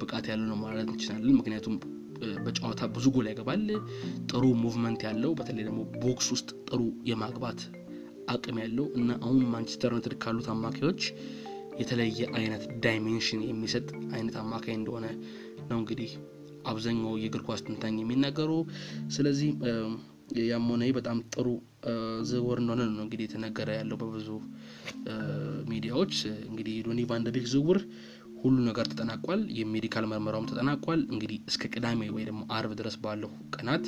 ብቃት 0.00 0.26
ያለው 0.32 0.46
ነው 0.50 0.58
ማለት 0.64 0.88
እንችላለን። 0.88 1.38
ምክንያቱም 1.38 1.76
በጨዋታ 2.44 2.82
ብዙ 2.94 3.06
ጎል 3.14 3.26
ያገባል፣ 3.30 3.64
ጥሩ 4.30 4.44
movement 4.62 5.00
ያለው 5.08 5.32
በተለይ 5.40 5.64
ደግሞ 5.68 5.80
box 6.04 6.28
ውስጥ 6.34 6.48
ጥሩ 6.68 6.80
የማግባት 7.04 7.60
አቅም 8.28 8.56
ያለው 8.62 8.86
እና 8.98 9.10
አሁን 9.20 9.42
ማንቸስተር 9.52 9.92
ዩናይትድ 9.92 10.14
ካሉት 10.22 10.48
አማካዮች 10.54 11.02
የተለየ 11.80 12.20
አይነት 12.38 12.62
dimension 12.84 13.40
የሚሰጥ 13.48 13.86
አይነት 14.12 14.36
አማካይ 14.42 14.74
እንደሆነ 14.74 15.06
ነው 15.70 15.78
እንግዲህ 15.78 16.10
አብዛኛው 16.66 17.12
የእግር 17.22 17.42
ኳስ 17.48 17.60
ተንታኝ 17.66 17.96
የሚናገሩ። 18.00 18.52
ስለዚህ 19.16 19.50
ያም 20.44 20.68
በጣም 20.96 21.18
ጥሩ 21.34 21.48
ዝውውር 22.28 22.58
እንደሆነ 22.62 22.82
ነው 22.90 23.02
እንግዲህ 23.04 23.24
የተነገረ 23.26 23.68
ያለው 23.78 23.96
በብዙ 24.00 24.28
ሚዲያዎች። 25.70 26.14
እንግዲህ 26.48 26.76
ዶኒ 26.86 27.02
ቫን 27.10 27.24
ደ 27.26 27.32
ቤክ 27.36 27.46
ዝውውር 27.52 27.78
ሁሉ 28.40 28.56
ነገር 28.68 28.86
ተጠናቋል። 28.90 29.40
የ 29.58 29.68
medical 29.68 30.04
ምርመራውም 30.06 30.48
ተጠናቋል። 30.50 31.00
እንግዲህ 31.12 31.38
እስከ 31.50 31.70
ቅዳሜ 31.74 32.00
ወይ 32.16 32.24
ደግሞ 32.28 32.42
አርብ 32.50 32.72
ድረስ 32.80 32.96
ባለው 33.04 33.30
ቀናት 33.56 33.84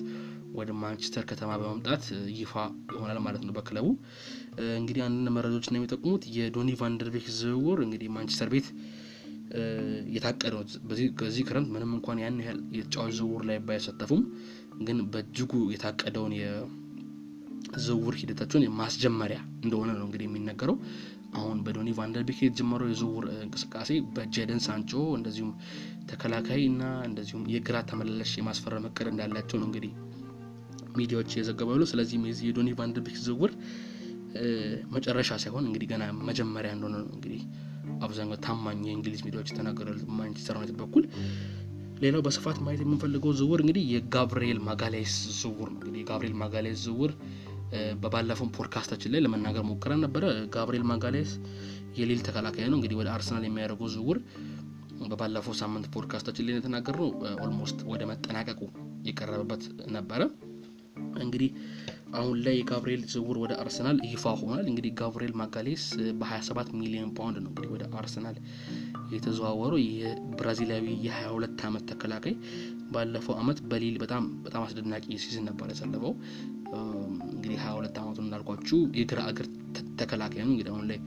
ወደ 0.55 0.70
ማንቸስተር 0.78 1.24
ከተማ 1.26 1.51
በመምጣት 1.61 2.05
ይፋ 2.36 2.53
ይሆናል 2.92 3.18
ማለት 3.24 3.42
ነው 3.46 3.53
በክለቡ። 3.57 3.86
እንግዲህ 4.76 5.03
አንዳንድ 5.07 5.30
መረጃዎች 5.36 5.66
ነው 5.68 5.78
የሚጠቁሙት 5.78 6.24
የዶኒ 6.36 6.70
ቫንደርቤክ 6.80 7.26
ዝውውር 7.38 7.80
እንግዲህ 7.86 8.09
ማንቸስተር 8.16 8.51
ቤት 8.55 8.68
የታቀደው 10.14 10.61
በዚህ 11.20 11.42
ክረምት 11.49 11.68
ምንም 11.74 11.92
እንኳን 11.96 12.18
ያን 12.22 12.40
ያህል 12.42 12.59
የተጫዋች 12.76 13.12
ዝውውር 13.18 13.42
ላይ 13.49 13.59
ባይሳተፉም 13.68 14.22
ግን 14.80 14.99
በእጅጉ 15.12 15.53
የታቀደውን 15.74 16.32
የዝውውር 16.38 18.16
ሂደታቸውን 18.20 18.66
ማስጀመሪያ 18.80 19.38
እንደሆነ 19.64 19.90
ነው 19.99 20.07
እንግዲህ 20.09 20.28
የሚነገረው። 20.28 20.76
አሁን 21.34 21.57
በዶኒ 21.64 21.88
ቫንደርቤክ 21.96 22.38
የተጀመረው 22.40 22.90
የዝውውር 22.90 23.24
እንቅስቃሴ 23.42 23.90
በጀደን 24.14 24.61
ሳንቾ 24.66 24.90
እንደዚሁም 25.18 25.51
ተከላካይ 26.11 26.62
እና 26.70 26.82
እንደዚሁም 27.09 27.42
የግራ 27.55 27.78
ተመላላሽ 27.90 28.32
የማስፈረም 28.38 28.86
እቅድ 28.88 29.09
እንዳላቸው 29.12 29.59
ነው 29.61 29.66
እንግዲህ 29.68 29.92
ሚዲያዎች 30.99 31.30
የዘገቡ 31.38 31.68
ያሉ። 31.74 31.84
ስለዚህም 31.90 32.24
የዚህ 32.28 32.46
የዶኒ 32.49 32.70
ቫንደርቤክ 32.78 33.16
ዝውውር 33.24 33.53
መጨረሻ 34.94 35.30
ሳይሆን 35.42 35.64
እንግዲህ 35.68 35.88
ገና 35.92 36.05
መጀመሪያ 36.28 36.70
እንደሆነ 36.76 36.96
ነው 37.03 37.09
እንግዲህ 37.14 37.42
አብዛኛው 38.05 38.38
ታማኝ 38.44 38.80
የእንግሊዝ 38.88 39.20
ሚዲያዎች 39.26 39.51
ይናገራሉ 39.53 40.01
ማንቸስተር 40.18 40.57
ዩናይትድ 40.59 40.78
በኩል። 40.82 41.05
ሌላው 42.03 42.22
በስፋት 42.26 42.59
ማየት 42.64 42.80
የምንፈልገው 42.84 43.32
ዝውውር 43.38 43.61
እንግዲህ 43.64 43.84
የጋብርኤል 43.94 44.59
ማጋሌስ 44.66 45.14
ዝውውር 45.38 45.68
ነው። 45.70 45.80
እንግዲህ 45.80 46.01
የጋብርኤል 46.03 46.36
ማጋሌስ 46.42 46.78
ዝውውር 46.84 47.12
በባለፈው 48.03 48.46
ፖድካስታችን 48.57 49.12
ላይ 49.14 49.20
ለመናገር 49.24 49.64
ሞክረን 49.70 50.03
ነበረ። 50.07 50.24
ጋብርኤል 50.55 50.84
ማጋሌስ 50.90 51.32
የሊል 51.99 52.20
ተከላካይ 52.26 52.68
ነው። 52.70 52.78
እንግዲህ 52.78 52.96
ወደ 53.01 53.09
አርሰናል 53.14 53.44
የሚያደርገው 53.46 53.88
ዝውውር 53.94 54.20
በባለፈው 55.11 55.55
ሳምንት 55.59 55.86
ፖድካስታችን 55.94 56.46
ላይ 56.46 56.55
የተናገርነው 56.57 57.09
almost 57.45 57.81
ወደ 57.90 58.03
መጠናቀቁ 58.11 58.61
የቀረበበት 59.09 59.64
ነበረ 59.90 60.22
እንግዲህ 61.22 61.51
አሁን 62.12 62.36
ላይ 62.44 62.55
የጋብርኤል 62.57 63.03
ዝውውር 63.12 63.38
ወደ 63.42 63.53
አርሰናል 63.62 63.99
ይፋ 64.11 64.32
ሆኗል። 64.40 64.64
እንግዲህ 64.70 64.92
ጋብርኤል 65.01 65.32
ማጋሌስ 65.40 65.82
በ27 66.20 66.70
ሚሊዮን 66.80 67.11
ፓውንድ 67.18 67.38
ነው 67.38 67.51
እንግዲህ 67.51 67.70
ወደ 67.74 67.84
አርሰናል 68.01 68.36
የተዘዋወረው። 69.12 69.80
የብራዚላዊ 69.96 70.86
የ22 71.07 71.64
ዓመት 71.68 71.84
ተከላካይ 71.90 72.34
ባለፈው 72.92 73.34
አመት 73.34 73.59
በሊል 73.70 73.96
በጣም 74.05 74.24
በጣም 74.44 74.62
አስደናቂ 74.66 75.05
season 75.24 75.45
ነበር 75.51 75.66
ያሳለፈው። 75.72 76.14
እንግዲህ 77.28 77.59
22 77.62 78.01
ዓመቱን 78.03 78.26
እንዳልኳችሁ 78.26 78.78
የግራ 79.01 79.20
እግር 79.32 79.46
ተከላካይ 80.01 80.42
ነው። 80.42 80.53
እንግዲህ 80.53 80.72
አሁን 80.74 80.86
ላይ 80.90 80.99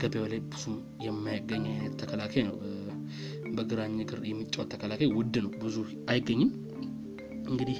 ገበያው 0.00 0.26
ላይ 0.32 0.40
ብዙም 0.52 0.76
የማይገኝ 1.06 1.64
አይነት 1.72 1.94
ተከላካይ 2.00 2.42
ነው። 2.48 2.56
በግራኝ 3.56 3.94
እግር 4.02 4.20
የሚጫወት 4.28 4.68
ተከላካይ 4.74 5.08
ውድ 5.16 5.36
ነው። 5.44 5.52
ብዙ 5.62 5.76
አይገኝም። 6.10 6.50
እንግዲህ 7.50 7.78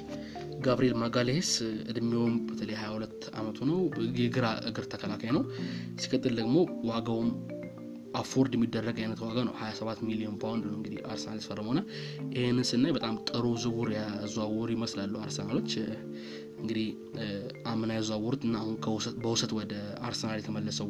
ጋብሪኤል 0.61 0.95
ማጋሌስ 1.01 1.49
እድሜውም 1.91 2.33
በተለይ 2.47 2.75
22 2.79 3.27
አመቱ 3.39 3.59
ነው። 3.69 3.79
የግራ 4.19 4.47
እግር 4.69 4.85
ተከላካይ 4.91 5.31
ነው። 5.37 5.43
ሲቀጥል 6.01 6.33
ደግሞ 6.39 6.55
ዋጋውም 6.89 7.29
afford 8.19 8.53
የሚደረግ 8.55 8.97
አይነት 9.01 9.19
ዋጋ 9.25 9.37
ነው። 9.47 9.53
27 9.59 10.01
ሚሊዮን 10.07 10.35
ፓውንድ 10.41 10.63
ነው 10.67 10.75
እንግዲህ 10.79 10.99
አርሰናል 11.11 11.37
ያስፈረመውና 11.39 11.81
ይህንን 12.35 12.65
ስናይ 12.71 12.93
በጣም 12.97 13.15
ጥሩ 13.29 13.45
ዝውውር 13.63 13.89
ያዘዋወሩ 13.97 14.69
ይመስላሉ 14.75 15.13
አርሰናሎች። 15.23 15.71
እንግዲህ 16.61 16.87
አምና 17.71 17.91
ያዘዋወሩት 17.99 18.43
እና 18.47 18.57
አሁን 18.61 18.75
በውሰት 19.23 19.53
ወደ 19.59 19.73
አርሰናል 20.07 20.39
የተመለሰው 20.41 20.89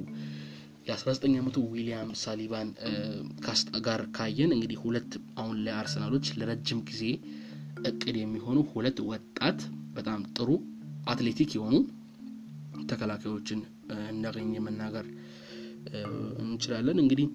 የ19 0.88 1.38
ዓመቱ 1.39 1.57
ዊሊያም 1.74 2.09
ሳሊባን 2.22 2.69
ጋር 3.88 4.01
ካየን 4.15 4.51
እንግዲህ 4.55 4.78
ሁለት 4.86 5.11
አሁን 5.41 5.57
ላይ 5.65 5.74
አርሰናሎች 5.82 6.28
ለረጅም 6.39 6.80
ጊዜ 6.89 7.03
እቅድ 7.89 8.15
የሚሆኑ 8.19 8.59
ሁለት 8.71 8.99
ወጣት 9.09 9.59
በጣም 9.95 10.21
ጥሩ 10.36 10.49
athletic 11.11 11.51
የሆኑ 11.57 11.75
ተከላካዮችን 12.91 13.59
እንዳገኘ 14.11 14.53
መናገር 14.65 15.05
እንችላለን። 16.43 16.97
እንግዲህ 17.03 17.27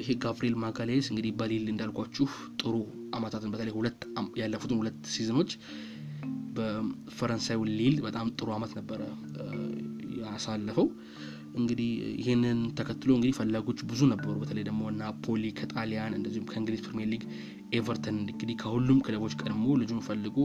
ይሄ 0.00 0.08
ጋብሪኤል 0.24 0.56
ማጋሌስ 0.64 1.06
እንግዲህ 1.12 1.32
በሊል 1.38 1.64
እንዳልኳችሁ 1.72 2.26
ጥሩ 2.60 2.74
አመታትን 3.16 3.52
በተለይ 3.54 3.74
ሁለት 3.78 4.00
ያለፉትን 4.40 4.78
ሁለት 4.80 5.00
season 5.14 5.37
ኦች 5.37 5.52
በፈረንሳዩ 6.56 7.60
ሊል 7.72 7.96
በጣም 8.06 8.26
ጥሩ 8.38 8.48
አመት 8.56 8.72
ነበረ 8.78 9.02
ያሳለፈው 10.22 10.86
እንግዲህ 11.54 11.88
ይህንን 12.18 12.58
ተከትሎ 12.78 13.10
እንግዲህ 13.16 13.34
ፈላጊዎች 13.38 13.80
ብዙ 13.88 14.00
ነበሩ። 14.12 14.34
በተለይ 14.42 14.64
ደግሞ 14.68 14.82
ናፖሊ 14.98 15.44
ከጣሊያን 15.58 16.16
እንደዚሁም 16.18 16.46
ከእንግሊዝ 16.50 16.80
ፕሪሚየር 16.86 17.10
ሊግ 17.12 17.24
ኤቨርተን 17.72 18.16
እንግዲህ 18.24 18.56
ከሁሉም 18.62 18.98
ክለቦች 19.06 19.34
ቀድሞ 19.40 19.66
ልጁን 19.80 20.00
ፈልጎ 20.06 20.38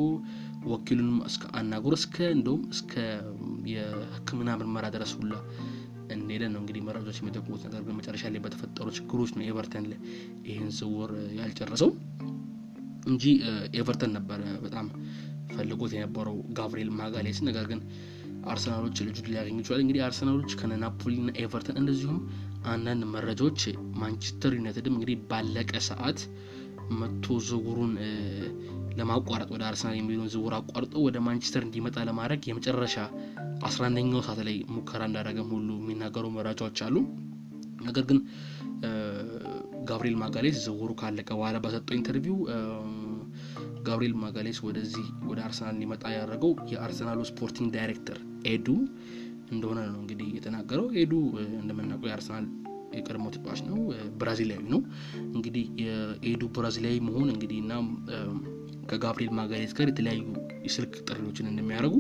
ወኪሉንም 0.72 1.18
እስከ 1.30 1.46
አናግሮ 1.60 1.94
እስከ 2.00 2.18
እንደውም 2.36 2.64
እስከ 2.76 2.94
የህክምና 3.72 4.58
ምርመራ 4.62 4.86
ድረስ 4.96 5.14
ሁላ 5.20 5.34
እንደሄደ 6.16 6.44
ነው 6.52 6.60
እንግዲህ 6.62 6.82
መረጃዎች 6.88 7.18
የሚጠቁሙት። 7.22 7.64
ነገር 7.68 7.82
ግን 7.88 7.98
መጨረሻ 7.98 8.24
ላይ 8.34 8.42
በተፈጠሩ 8.44 8.88
ችግሮች 8.98 9.32
ነው 9.36 9.46
ኤቨርተን 9.48 9.88
ይህን 10.48 10.70
ዝውውር 10.78 11.12
ያልጨረሰው 11.40 11.92
እንጂ 13.08 13.24
ኤቨርተን 13.80 14.14
ነበረ 14.18 14.42
በጣም 14.64 14.88
ፈልጎት 15.52 15.92
የነበረው 15.96 16.38
ጋብሪኤል 16.58 16.90
ማጋሌስ። 16.98 17.38
ነገር 17.48 17.66
ግን 17.72 17.82
አርሰናሎች 18.46 18.98
ልጁ 19.08 19.18
ሊያገኙ 19.28 19.58
ይችላል 19.62 19.82
እንግዲህ 19.84 20.02
አርሰናሎች 20.06 20.52
ከነ 20.60 20.74
ናፖሊ 20.84 21.16
ና 21.24 21.34
ኤቨርተን 21.44 21.80
እንደዚሁም 21.82 22.20
አንዳንድ 22.68 23.04
መረጃዎች 23.14 23.62
ማንቸስተር 24.02 24.54
ዩናይትድም 24.58 24.96
እንግዲህ 24.96 25.18
ባለቀ 25.30 25.72
ሰዓት 25.90 26.20
መጥቶ 26.94 27.26
ዝውውሩን 27.48 27.94
ለማቋረጥ 29.00 29.50
ወደ 29.56 29.64
አርሰናል 29.70 29.96
የሚለውን 29.98 30.30
ዝውውር 30.34 30.54
አቋርጦ 30.58 30.94
ወደ 31.06 31.18
ማንቸስተር 31.26 31.64
እንዲመጣ 31.66 32.06
ለማድረግ 32.10 32.44
የመጨረሻ 32.50 32.96
አስራ 33.68 33.82
አንደኛው 33.90 34.22
ሰዓት 34.28 34.40
ላይ 34.48 34.58
ሙከራ 34.76 35.02
እንዳደረገም 35.10 35.50
ሁሉ 35.56 35.70
የሚናገሩ 35.82 36.26
መረጃዎች 36.38 36.80
አሉ። 36.88 36.96
ነገር 37.82 38.04
ግን 38.10 38.20
ጋብሪኤል 39.90 40.16
ማጋሌስ 40.22 40.58
ዝውውሩ 40.64 40.92
ካለቀ 41.02 41.30
በኋላ 41.38 41.58
በሰጠው 41.66 41.96
interview 41.98 42.38
ጋብሪኤል 43.88 44.16
ማጋሌስ 44.22 44.60
ወደዚህ 44.68 45.06
ወደ 45.30 45.40
አርሰናል 45.46 45.76
እንዲመጣ 45.76 46.04
ያደረገው 46.16 46.54
የአርሰናሉ 46.72 47.20
sporting 47.30 47.70
director 47.76 48.20
ኤዱ 48.52 48.68
እንደሆነ 49.52 49.80
ነው 49.88 50.00
እንግዲህ 50.02 50.30
የተናገረው። 50.38 50.88
ኤዱ 51.02 51.14
እንደምናውቀው 51.60 52.10
የአርሰናል 52.10 52.48
የቀድሞ 52.98 53.26
ተጫዋች 53.34 53.60
ነው 53.68 53.78
ብራዚላዊ 54.20 54.62
ነው። 54.74 54.82
እንግዲህ 55.30 55.66
የኤዱ 55.82 56.44
ብራዚላዊ 56.56 56.98
መሆን 57.08 57.30
እንግዲህ 57.34 57.60
እና 57.64 57.74
ከጋብሪኤል 58.90 59.32
ማጋሌስ 59.38 59.74
ጋር 59.78 59.88
የተለያዩ 59.92 60.22
የስልክ 60.66 60.94
ጥሪዎችን 61.08 61.50
እንደሚያደርጉ 61.50 61.96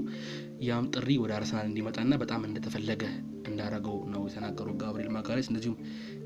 ያም 0.67 0.85
ጥሪ 0.93 1.09
ወደ 1.23 1.31
አርሰናል 1.37 1.65
እንዲመጣና 1.69 2.13
በጣም 2.21 2.45
እንደተፈለገ 2.47 3.03
እንዳደረገው 3.49 3.97
ነው 4.13 4.21
የተናገረው 4.27 4.75
ጋብሪኤል 4.81 5.11
ማጋሌስ። 5.15 5.49
እንደዚሁም 5.51 5.77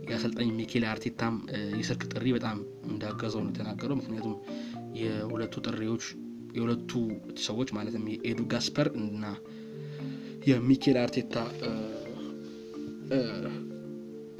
የአሰልጣኝ 0.07 0.49
ሚኬል 0.59 0.85
አርቴታም 0.91 1.35
የስልክ 1.79 2.03
ጥሪ 2.13 2.27
በጣም 2.37 2.57
እንዳገዘው 2.87 3.41
ነው 3.43 3.51
የተናገረው። 3.51 3.97
ምክንያቱም 3.99 4.35
የሁለቱ 4.99 5.53
ጥሪዎች 5.67 6.03
የሁለቱ 6.55 6.91
ሰዎች 7.43 7.69
ማለትም 7.77 8.05
የኤዱ 8.13 8.39
ጋስፐር 8.53 8.87
እና 9.01 9.25
የሚኬል 10.49 10.97
አርቴታ 11.01 11.35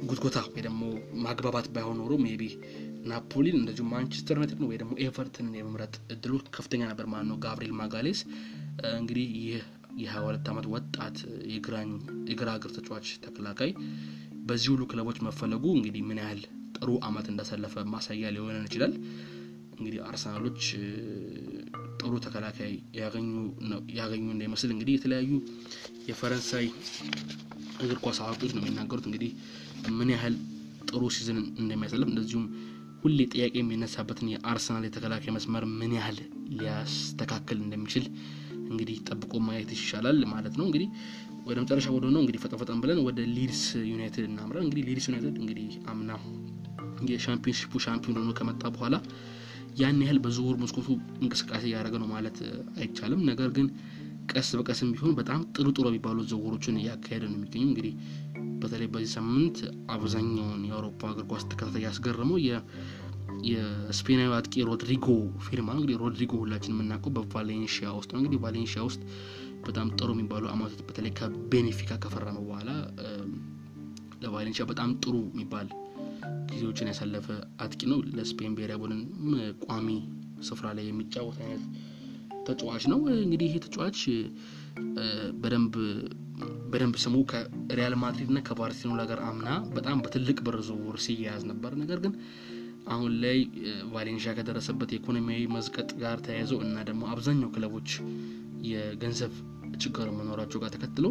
ጉትጎታ 0.02 0.38
ወይ 0.52 0.62
ደግሞ 0.66 0.82
ማግባባት 1.24 1.66
ባይሆን 1.74 1.98
ኖሮ 2.00 2.12
maybe 2.22 2.42
ናፖሊን 3.06 3.56
እንደዚሁ 3.60 3.84
ማንቸስተር 3.92 4.36
ዩናይትድ 4.36 4.60
ወይ 4.68 4.78
ደግሞ 4.82 4.92
ኤቨርተንን 5.04 5.54
የመምረጥ 5.58 5.94
እድሉ 6.14 6.40
ከፍተኛ 6.56 6.82
ነበር 6.90 7.06
ማለት 7.12 7.28
ነው። 7.30 7.38
ጋብሪኤል 7.44 7.74
ማጋሌስ 7.80 8.20
እንግዲህ 8.98 9.26
ይህ 9.40 9.62
የሀያ 10.02 10.22
ሁለት 10.26 10.46
ዓመት 10.52 10.66
ወጣት 10.74 11.16
የግራ 11.52 11.76
እግር 12.56 12.72
ተጫዋች 12.76 13.08
ተከላካይ 13.24 13.70
በዚህ 14.46 14.68
ሁሉ 14.74 14.82
ክለቦች 14.90 15.18
መፈለጉ 15.26 15.64
እንግዲህ 15.76 16.02
ምን 16.08 16.20
ያህል 16.22 16.40
ጥሩ 16.76 16.90
አመት 17.08 17.26
እንዳሳለፈ 17.32 17.84
ማሳያ 17.94 18.30
ሊሆነን 18.36 18.66
ይችላል 18.68 18.94
እንግዲህ 19.74 19.98
አርሰናሎች 20.08 20.60
ጥሩ 22.00 22.12
ተከላካይ 22.24 22.72
ያገኙ 23.98 24.26
እንዳይመስል 24.34 24.70
እንግዲህ 24.74 24.94
የተለያዩ 24.96 25.30
የፈረንሳይ 26.08 26.66
እግር 27.82 27.98
ኳስ 28.04 28.18
አዋቂዎች 28.24 28.52
ነው 28.54 28.62
የሚናገሩት። 28.62 29.06
እንግዲህ 29.10 29.30
ምን 29.98 30.10
ያህል 30.14 30.34
ጥሩ 30.88 31.02
season 31.16 31.38
እንደሚያሳልፍ 31.62 32.08
እንደዚሁም 32.12 32.46
ሁሌ 33.02 33.18
ጥያቄ 33.32 33.54
የሚነሳበትን 33.60 34.28
የአርሰናል 34.32 34.84
የተከላካይ 34.86 35.32
መስመር 35.36 35.64
ምን 35.78 35.92
ያህል 35.98 36.18
ሊያስተካክል 36.52 37.58
እንደሚችል 37.64 38.04
እንግዲህ 38.66 38.96
ጠብቆ 39.08 39.32
ማየት 39.46 39.70
ይሻላል 39.76 40.18
ማለት 40.32 40.54
ነው። 40.58 40.64
እንግዲህ 40.68 40.88
ወደ 41.46 41.56
መጨረሻ 41.62 41.86
ወደ 41.94 42.06
ነው 42.14 42.20
እንግዲህ 42.22 42.40
ፈጠን 42.54 42.80
ብለን 42.82 42.98
ወደ 43.06 43.20
ሊድስ 43.36 43.62
ዩናይትድ 43.90 44.26
እናምራ። 44.28 44.58
እንግዲህ 44.64 44.84
ሊድስ 44.88 45.06
ዩናይትድ 45.10 45.36
እንግዲህ 45.42 45.70
አምና 45.92 46.10
የሻምፒዮንሺፑ 47.10 47.80
ሻምፒዮን 47.84 48.18
ሆኖ 48.20 48.32
ከመጣ 48.38 48.62
በኋላ 48.74 48.94
ያን 49.80 49.98
ያህል 50.02 50.18
በዝውውር 50.24 50.56
መስኮቱ 50.62 50.88
እንቅስቃሴ 51.20 51.62
እያደረገ 51.68 51.96
ነው 52.02 52.08
ማለት 52.12 52.38
አይቻልም። 52.78 53.20
ነገር 53.30 53.50
ግን 53.56 53.66
ቀስ 54.32 54.48
በቀስም 54.58 54.90
ቢሆን 54.94 55.14
በጣም 55.18 55.40
ጥሩ 55.54 55.66
ጥሩ 55.76 55.86
የሚባሉ 55.90 56.18
ዝውውሮችን 56.30 56.76
እያካሄደ 56.80 57.22
ነው 57.30 57.36
የሚገኙ 57.38 57.64
እንግዲህ 57.68 57.94
በተለይ 58.60 58.88
በዚህ 58.92 59.10
ሳምንት 59.16 59.56
አብዛኛውን 59.94 60.62
የአውሮፓ 60.68 61.10
እግር 61.12 61.24
ኳስ 61.30 61.44
ተከታታይ 61.50 61.84
ያስገረመው 61.86 62.38
የስፔናዊ 63.48 64.30
አጥቂ 64.36 64.54
ሮድሪጎ 64.68 65.06
ፊርማ 65.46 65.68
እንግዲህ 65.76 65.96
ሮድሪጎ 66.02 66.32
ሁላችን 66.42 66.74
የምናውቀው 66.74 67.12
በቫሌንሺያ 67.16 67.90
ውስጥ 67.98 68.10
ነው። 68.14 68.20
እንግዲህ 68.20 68.40
ቫሌንሺያ 68.44 68.82
ውስጥ 68.88 69.00
በጣም 69.66 69.88
ጥሩ 69.98 70.08
የሚባሉ 70.14 70.44
አመቶች 70.52 70.80
በተለይ 70.88 71.12
ከቤኔፊካ 71.18 71.98
ከፈረመ 72.04 72.38
በኋላ 72.46 72.70
ለቫሌንሺያ 74.22 74.64
በጣም 74.70 74.90
ጥሩ 75.02 75.14
የሚባል 75.30 75.68
ጊዜዎችን 76.50 76.90
ያሳለፈ 76.90 77.26
አጥቂ 77.64 77.80
ነው። 77.92 77.98
ለስፔን 78.16 78.54
ብሔራዊ 78.56 78.78
ቡድን 78.82 79.00
ቋሚ 79.64 79.88
ስፍራ 80.48 80.66
ላይ 80.76 80.84
የሚጫወት 80.88 81.38
አይነት 81.44 81.64
ተጫዋች 82.46 82.84
ነው። 82.92 83.00
እንግዲህ 83.18 83.46
ይሄ 83.48 83.56
ተጫዋች 83.66 83.98
በደንብ 86.66 86.94
ስሙ 87.02 87.16
ከሪያል 87.30 87.94
ማድሪድ 88.02 88.30
እና 88.32 88.40
ከባርሴሎና 88.46 89.02
ጋር 89.10 89.20
አምና 89.28 89.48
በጣም 89.76 90.00
በትልቅ 90.04 90.38
ብር 90.46 90.56
ዝውውር 90.68 90.96
ሲያያዝ 91.04 91.42
ነበር። 91.50 91.72
ነገር 91.82 91.98
ግን 92.04 92.14
አሁን 92.88 93.12
ላይ 93.24 93.38
ቫሌንሺያ 93.92 94.32
ከደረሰበት 94.38 94.90
የኢኮኖሚያዊ 94.92 95.42
መዝቀጥ 95.56 95.90
ጋር 96.00 96.16
ተያይዘው 96.26 96.60
እና 96.66 96.78
ደግሞ 96.88 97.02
አብዛኛው 97.12 97.50
ክለቦች 97.54 97.90
የገንዘብ 98.70 99.34
ችግር 99.82 100.06
መኖራቸው 100.16 100.60
ጋር 100.62 100.70
ተከትሎ 100.74 101.06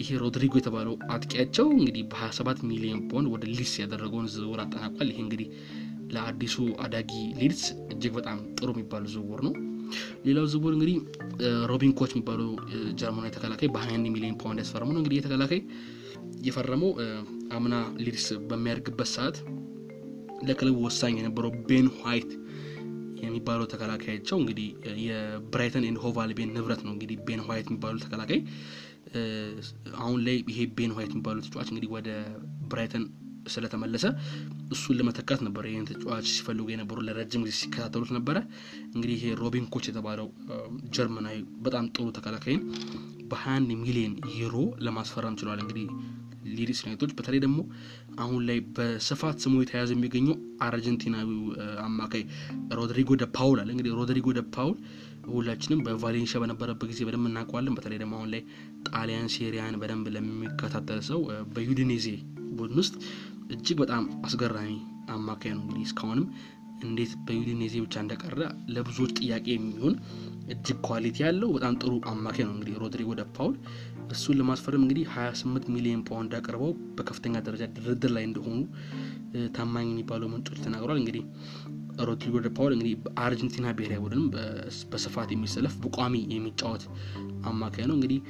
ይሄ 0.00 0.18
ሮድሪጎ 0.22 0.54
የተባለው 0.58 0.94
አጥቂያቸው 1.14 1.66
እንግዲህ 1.74 2.02
በ27 2.10 2.62
ሚሊዮን 2.70 3.00
ፓውንድ 3.10 3.28
ወደ 3.34 3.44
ሊድስ 3.50 3.72
ያደረገውን 3.82 4.28
ዝውውር 4.34 4.60
አጠናቋል። 4.64 5.10
ይሄ 5.12 5.20
እንግዲህ 5.24 5.48
ለአዲሱ 6.14 6.56
አዳጊ 6.84 7.10
ሊድስ 7.40 7.62
እጅግ 7.92 8.12
በጣም 8.18 8.38
ጥሩ 8.58 8.68
የሚባል 8.74 9.04
ዝውውር 9.14 9.40
ነው። 9.46 9.54
ሌላው 10.26 10.46
ዝውውር 10.52 10.72
እንግዲህ 10.76 10.96
ሮቢን 11.70 11.92
ኮች 11.98 12.10
የሚባለው 12.14 12.48
ጀርመናዊ 13.00 13.30
ተከላካይ 13.36 13.68
በ21 13.74 14.12
ሚሊዮን 14.14 14.36
ፓውንድ 14.42 14.60
ያስፈረሙ 14.62 14.90
ነው። 14.94 15.00
እንግዲህ 15.02 15.18
የተከላካይ 15.20 15.60
የፈረመው 16.46 16.90
አምና 17.56 17.74
ሊድስ 18.04 18.26
በሚያደርግበት 18.50 19.08
ሰዓት 19.14 19.36
ለክለቡ 20.48 20.76
ወሳኝ 20.86 21.14
የነበረው 21.18 21.52
ቤን 21.68 21.86
ዋይት 22.00 22.30
የሚባለው 23.22 23.66
ተከላካያቸው 23.72 24.36
እንግዲህ 24.40 24.68
የብራይተን 25.06 25.86
ኤንድ 25.88 26.00
ሆቭ 26.04 26.16
ንብረት 26.50 26.82
ነው። 26.86 26.92
እንግዲህ 26.94 27.16
ቤን 27.28 27.42
ዋይት 27.48 27.68
የሚባለው 27.70 28.00
ተከላካይ 28.04 28.40
አሁን 29.98 30.18
ላይ 30.26 30.36
ይሄ 30.50 30.60
ቤን 30.78 30.92
ዋይት 30.96 31.12
የሚባለው 31.14 31.42
ተጫዋች 31.46 31.68
እንግዲህ 31.72 31.90
ወደ 31.96 32.08
ብራይተን 32.70 33.04
ስለተመለሰ 33.46 34.04
እሱን 34.70 34.96
ለመተካት 34.98 35.40
ነበረ 35.46 35.64
ይህን 35.70 35.86
ተጫዋች 35.90 36.26
ሲፈልጉ 36.32 36.66
የነበሩ 36.70 36.98
ለረጅም 37.06 37.44
ጊዜ 37.44 37.54
ሲከታተሉት 37.60 38.10
ነበረ። 38.16 38.36
እንግዲህ 38.88 39.14
ይሄ 39.18 39.34
ሮቢን 39.40 39.66
ኮች 39.74 39.86
የተባለው 39.90 40.28
ጀርመናዊ 40.96 41.36
በጣም 41.66 41.86
ጥሩ 41.94 42.06
ተከላካይን 42.18 42.62
በ21 43.30 43.72
ሚሊዮን 43.82 44.12
ዩሮ 44.36 44.56
ለማስፈረም 44.86 45.38
ችለዋል። 45.40 45.62
እንግዲህ 45.64 45.86
ሊድስ 46.56 46.80
ዩናይቶች 46.82 47.12
በተለይ 47.18 47.40
ደግሞ 47.44 47.58
አሁን 48.18 48.40
ላይ 48.48 48.58
በስፋት 48.76 49.36
ስሙ 49.44 49.54
የተያዘ 49.60 49.90
የሚገኘው 49.96 50.36
አርጀንቲናዊው 50.62 51.42
አማካይ 51.84 52.24
ሮድሪጎ 52.78 53.12
ደ 53.20 53.26
ፓውል 53.36 53.60
አለ። 53.62 53.70
እንግዲህ 53.74 53.94
ሮድሪጎ 54.00 54.34
ደ 54.38 54.42
ፓውል 54.56 54.76
ሁላችንም 55.30 55.80
በቫሌንሺያ 55.86 56.38
በነበረበት 56.42 56.88
ጊዜ 56.92 57.00
በደንብ 57.06 57.26
እናውቀዋለን። 57.30 57.74
በተለይ 57.78 57.98
ደግሞ 58.02 58.14
አሁን 58.18 58.30
ላይ 58.34 58.42
ጣሊያን 58.90 59.28
ሴሪያን 59.34 59.74
በደንብ 59.82 60.06
ለሚከታተል 60.14 61.00
ሰው 61.08 61.20
በዩዲኔዜ 61.54 62.06
ቡድን 62.52 62.78
ውስጥ 62.82 62.94
እጅግ 63.50 63.76
በጣም 63.82 64.04
አስገራሚ 64.24 64.70
አማካይ 65.10 65.52
ነው። 65.54 65.62
እንግዲህ 65.64 65.84
እስካሁንም 65.88 66.26
እንዴት 66.86 67.12
በዩዲኔዜ 67.26 67.74
ብቻ 67.84 67.94
እንደቀረ 68.02 68.40
ለብዙዎች 68.74 69.12
ጥያቄ 69.18 69.46
የሚሆን 69.54 69.94
እጅግ 70.48 70.78
quality 70.88 71.16
ያለው 71.24 71.48
በጣም 71.56 71.74
ጥሩ 71.80 71.92
አማካይ 72.10 72.44
ነው። 72.46 72.52
እንግዲህ 72.54 72.74
ሮድሪጎ 72.82 73.10
ደ 73.18 73.24
ፓውል 73.36 73.54
እሱን 74.10 74.36
ለማስፈረም 74.38 74.82
እንግዲህ 74.84 75.04
28 75.14 75.66
ሚሊዮን 75.74 76.02
ፓውንድ 76.08 76.34
አቅርበው 76.38 76.70
በከፍተኛ 76.96 77.34
ደረጃ 77.48 77.64
ድርድር 77.76 78.12
ላይ 78.16 78.24
እንደሆኑ 78.28 78.60
ታማኝ 79.56 79.88
የሚባሉ 79.90 80.22
ምንጮች 80.32 80.60
ተናግሯል። 80.66 81.00
እንግዲህ 81.02 81.24
ሮድሪጎ 82.08 82.36
ደ 82.44 82.50
ፓውል 82.58 82.72
እንግዲህ 82.74 82.94
በአርጀንቲና 83.04 83.72
ብሔራዊ 83.78 84.00
ቡድን 84.04 84.24
በስፋት 84.92 85.30
የሚሰለፍ 85.34 85.74
በቋሚ 85.84 86.14
የሚጫወት 86.34 86.84
አማካይ 87.50 87.86
ነው። 87.90 87.96
እንግዲህ 87.98 88.20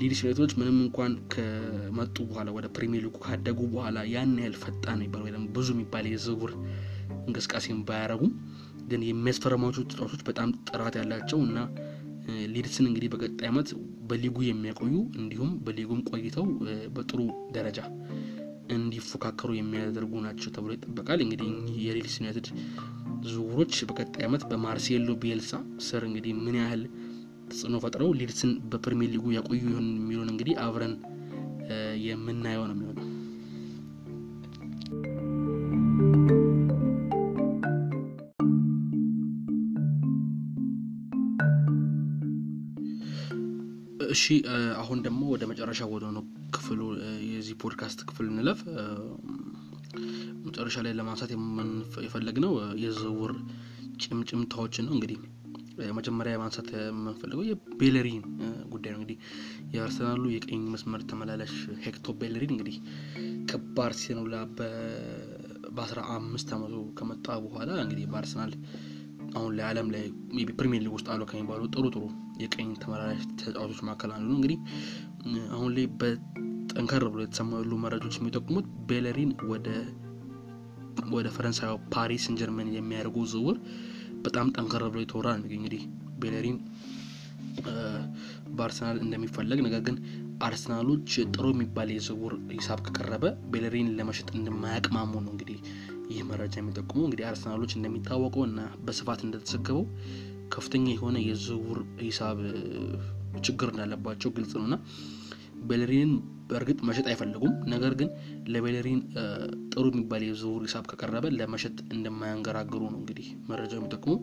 ሊድስ 0.00 0.18
ዩናይትዶች 0.22 0.52
ምንም 0.58 0.76
እንኳን 0.82 1.12
ከመጡ 1.32 2.16
በኋላ 2.28 2.48
ወደ 2.56 2.66
ፕሪሚየር 2.76 3.02
ሊጉ 3.06 3.16
ካደጉ 3.24 3.60
በኋላ 3.72 3.98
ያን 4.12 4.34
ያህል 4.38 4.56
ፈጣን 4.62 4.98
የሚባል 4.98 5.22
ወይ 5.26 5.32
ብዙ 5.56 5.68
የሚባል 5.74 6.04
የዝውውር 6.10 6.52
እንቅስቃሴን 7.30 7.80
ባያረጉም 7.88 8.32
ግን 8.90 9.02
የሚያስፈረሟቸው 9.08 9.84
ተጫዋቾች 9.84 10.22
በጣም 10.28 10.50
ጥራት 10.70 10.94
ያላቸው 11.00 11.40
እና 11.46 11.58
ሊድስን 12.54 12.86
እንግዲህ 12.88 13.08
በቀጣይ 13.12 13.48
ዓመት 13.50 13.68
በሊጉ 14.10 14.38
የሚያቆዩ 14.44 14.94
እንዲሁም 15.20 15.50
በሊጉም 15.66 16.00
ቆይተው 16.10 16.46
በጥሩ 16.96 17.20
ደረጃ 17.56 17.78
እንዲፎካከሩ 18.74 19.50
የሚያደርጉ 19.56 20.12
ናቸው 20.26 20.50
ተብሎ 20.56 20.70
ይጠበቃል። 20.76 21.20
እንግዲህ 21.24 21.48
የሊድስ 21.84 22.14
ዩናይትድ 22.20 22.48
ዝውውሮች 23.28 23.74
በቀጣይ 23.88 24.24
ዓመት 24.28 24.42
በማርሴሎ 24.50 25.16
ቤልሳ 25.24 25.52
ስር 25.86 26.04
እንግዲህ 26.08 26.34
ምን 26.44 26.58
ያህል 26.60 26.82
ተጽዕኖ 27.50 27.76
ፈጥረው 27.84 28.10
ሊድስን 28.18 28.52
በፕሪሚየር 28.72 29.12
ሊጉ 29.14 29.32
ያቆዩ 29.38 29.62
ይሆን 29.64 29.88
የሚለውን 29.94 30.32
እንግዲህ 30.34 30.56
አብረን 30.64 30.94
የምናየው 32.06 32.66
ነው 32.68 32.76
የሚሆነው። 32.76 33.06
እሺ 44.10 44.24
አሁን 44.80 44.98
ደግሞ 45.06 45.20
ወደ 45.32 45.44
መጨረሻ 45.50 45.80
ወደ 45.92 46.04
ነው 46.16 46.24
ክፍሉ 46.54 46.80
የዚህ 47.30 47.54
ፖድካስት 47.62 48.00
ክፍል 48.08 48.26
እንለፍ። 48.32 48.60
መጨረሻ 50.46 50.76
ላይ 50.84 50.92
ለማንሳት 50.98 51.30
የፈለግነው 52.04 52.52
የዝውውር 52.82 53.32
ጭምጭምታዎችን 54.02 54.86
ነው። 54.88 54.94
እንግዲህ 54.96 55.18
መጀመሪያ 55.96 56.32
ማንሳት 56.40 56.68
የምንፈልገው 56.76 57.44
የቤለሪን 57.48 58.22
ጉዳይ 58.72 58.92
ነው። 58.92 59.00
እንግዲህ 59.00 59.18
የአርሰናሉ 59.74 60.24
የቀኝ 60.34 60.62
መስመር 60.74 61.02
ተመላላሽ 61.10 61.54
ሄክቶር 61.84 62.14
ቤለሪን 62.20 62.52
እንግዲህ 62.54 62.76
ከባርሴሎና 63.50 64.36
በአስራ 65.70 66.00
አምስት 66.14 66.48
አመቱ 66.56 66.76
ከመጣ 66.98 67.26
በኋላ 67.44 67.70
እንግዲህ 67.84 68.06
በአርሰናል 68.12 68.52
አሁን 69.36 69.52
ላይ 69.56 69.64
ዓለም 69.66 69.88
ላይ 69.94 70.04
ፕሪሚየር 70.58 70.82
ሊግ 70.84 70.94
ውስጥ 70.96 71.08
አሉ 71.12 71.22
ከሚባሉ 71.30 71.62
ጥሩ 71.74 71.84
ጥሩ 71.94 72.04
የቀኝ 72.42 72.68
ተመላላሽ 72.82 73.22
ተጫዋቾች 73.40 73.80
መካከል 73.82 74.10
አንዱ 74.16 74.28
ነው። 74.28 74.36
እንግዲህ 74.38 74.58
አሁን 75.52 75.70
ላይ 75.76 75.86
በጠንከር 76.00 77.04
ብሎ 77.12 77.20
የተሰማ 77.20 77.52
መረጃዎች 77.84 78.16
የሚጠቁሙት 78.20 78.68
ቤለሪን 78.90 79.32
ወደ 79.50 79.68
ወደ 81.12 81.28
ፈረንሳዊ 81.34 81.72
ፓሪስ 81.94 82.24
ሰን 82.26 82.34
ጀርሜን 82.40 82.68
የሚያደርጉ 82.74 83.18
ዝውውር 83.32 83.58
በጣም 84.22 84.48
ጠንከር 84.56 84.82
ብሎ 84.88 85.00
የተወራ 85.02 85.28
ነው። 85.38 85.48
እንግዲህ 85.58 85.82
ቤለሪን 86.18 86.56
በአርሰናል 88.56 88.98
እንደሚፈለግ 89.04 89.58
ነገር 89.66 89.80
ግን 89.86 89.96
አርሰናሎች 90.42 91.08
ጥሩ 91.32 91.46
የሚባል 91.52 91.88
የዝውውር 91.92 92.34
ሂሳብ 92.54 92.78
ከቀረበ 92.86 93.24
ቤለሪን 93.52 93.88
ለመሸጥ 93.98 94.28
እንደማያቅማሙ 94.34 95.12
ነው 95.24 95.32
እንግዲህ 95.34 95.58
ይህ 96.10 96.22
መረጃ 96.30 96.54
የሚጠቁመው 96.58 97.06
እንግዲህ 97.06 97.26
አርሰናሎች 97.28 97.72
እንደሚታወቀው 97.76 98.44
እና 98.48 98.60
በስፋት 98.86 99.22
እንደተዘገበው 99.26 99.84
ከፍተኛ 100.54 100.86
የሆነ 100.94 101.16
የዝውውር 101.26 101.80
ሂሳብ 102.02 102.38
ችግር 103.42 103.68
እንዳለባቸው 103.72 104.30
ግልጽ 104.36 104.52
ነው 104.58 104.66
እና 104.68 104.76
ቤለሪንን 105.68 106.12
በእርግጥ 106.48 106.78
መሸጥ 106.88 107.04
አይፈልጉም። 107.10 107.52
ነገር 107.72 107.92
ግን 107.98 108.08
ለቤለሪን 108.52 109.00
ጥሩ 109.72 109.84
የሚባል 109.90 110.22
የዝውውር 110.26 110.62
ሂሳብ 110.66 110.84
ከቀረበ 110.90 111.26
ለመሸጥ 111.36 111.76
እንደማያንገራግሩ 111.94 112.80
ነው 112.86 112.98
እንግዲህ 113.00 113.26
መረጃው 113.50 113.78
የሚጠቁሙ። 113.80 114.14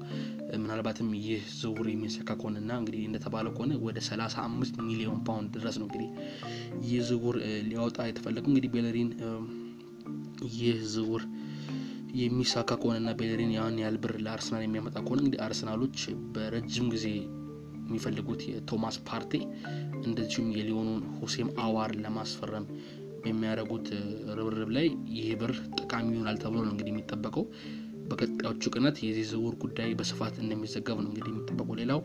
ምናልባትም 0.57 1.09
ይህ 1.21 1.43
ዝውውር 1.59 1.88
የሚሳካ 1.91 2.29
ከሆነና 2.39 2.71
እንግዲህ 2.81 3.03
እንደተባለ 3.09 3.47
ከሆነ 3.55 3.73
ወደ 3.85 3.97
35 4.07 4.81
ሚሊዮን 4.89 5.21
ፓውንድ 5.29 5.51
ድረስ 5.57 5.77
ነው 5.81 5.88
እንግዲህ 5.89 6.09
ይህ 6.88 6.99
ዝውውር 7.09 7.38
ሊያወጣ 7.69 8.07
የተፈለገው። 8.09 8.51
እንግዲህ 8.53 8.71
ቤለሪን 8.75 9.11
ይህ 10.57 10.79
ዝውውር 10.93 11.23
የሚሳካ 12.15 12.69
ከሆነና 12.81 13.09
ቤለሪን 13.19 13.51
ያን 13.55 13.79
ያህል 13.81 13.97
ብር 14.03 14.13
ለአርሰናል 14.25 14.63
የሚያመጣ 14.65 14.95
ከሆነ 14.99 15.19
እንግዲህ 15.21 15.41
አርሰናሎች 15.45 15.97
በረጅም 16.35 16.87
ጊዜ 16.93 17.05
የሚፈልጉት 17.87 18.41
የቶማስ 18.49 18.95
ፓርቴ 19.09 19.33
እንደዚሁም 20.03 20.47
የሊዮኑን 20.57 21.03
ሁሴም 21.19 21.49
አዋር 21.65 21.91
ለማስፈረም 22.03 22.65
በሚያደርጉት 23.23 23.87
ርብርብ 24.37 24.69
ላይ 24.77 24.87
ይህ 25.15 25.29
ብር 25.41 25.53
ጠቃሚ 25.79 26.07
ይሆናል 26.15 26.37
ተብሎ 26.43 26.59
ነው 26.65 26.71
እንግዲህ 26.73 26.93
የሚጠበቀው። 26.93 27.45
በቀጣዮቹ 28.09 28.69
ቀናት 28.73 28.97
የዚህ 29.03 29.25
ዝውውር 29.31 29.55
ጉዳይ 29.63 29.89
በስፋት 29.99 30.35
እንደሚዘገብ 30.43 30.97
ነው 31.03 31.09
እንግዲህ 31.09 31.31
የሚጠበቀው። 31.33 31.75
ሌላው 31.81 32.01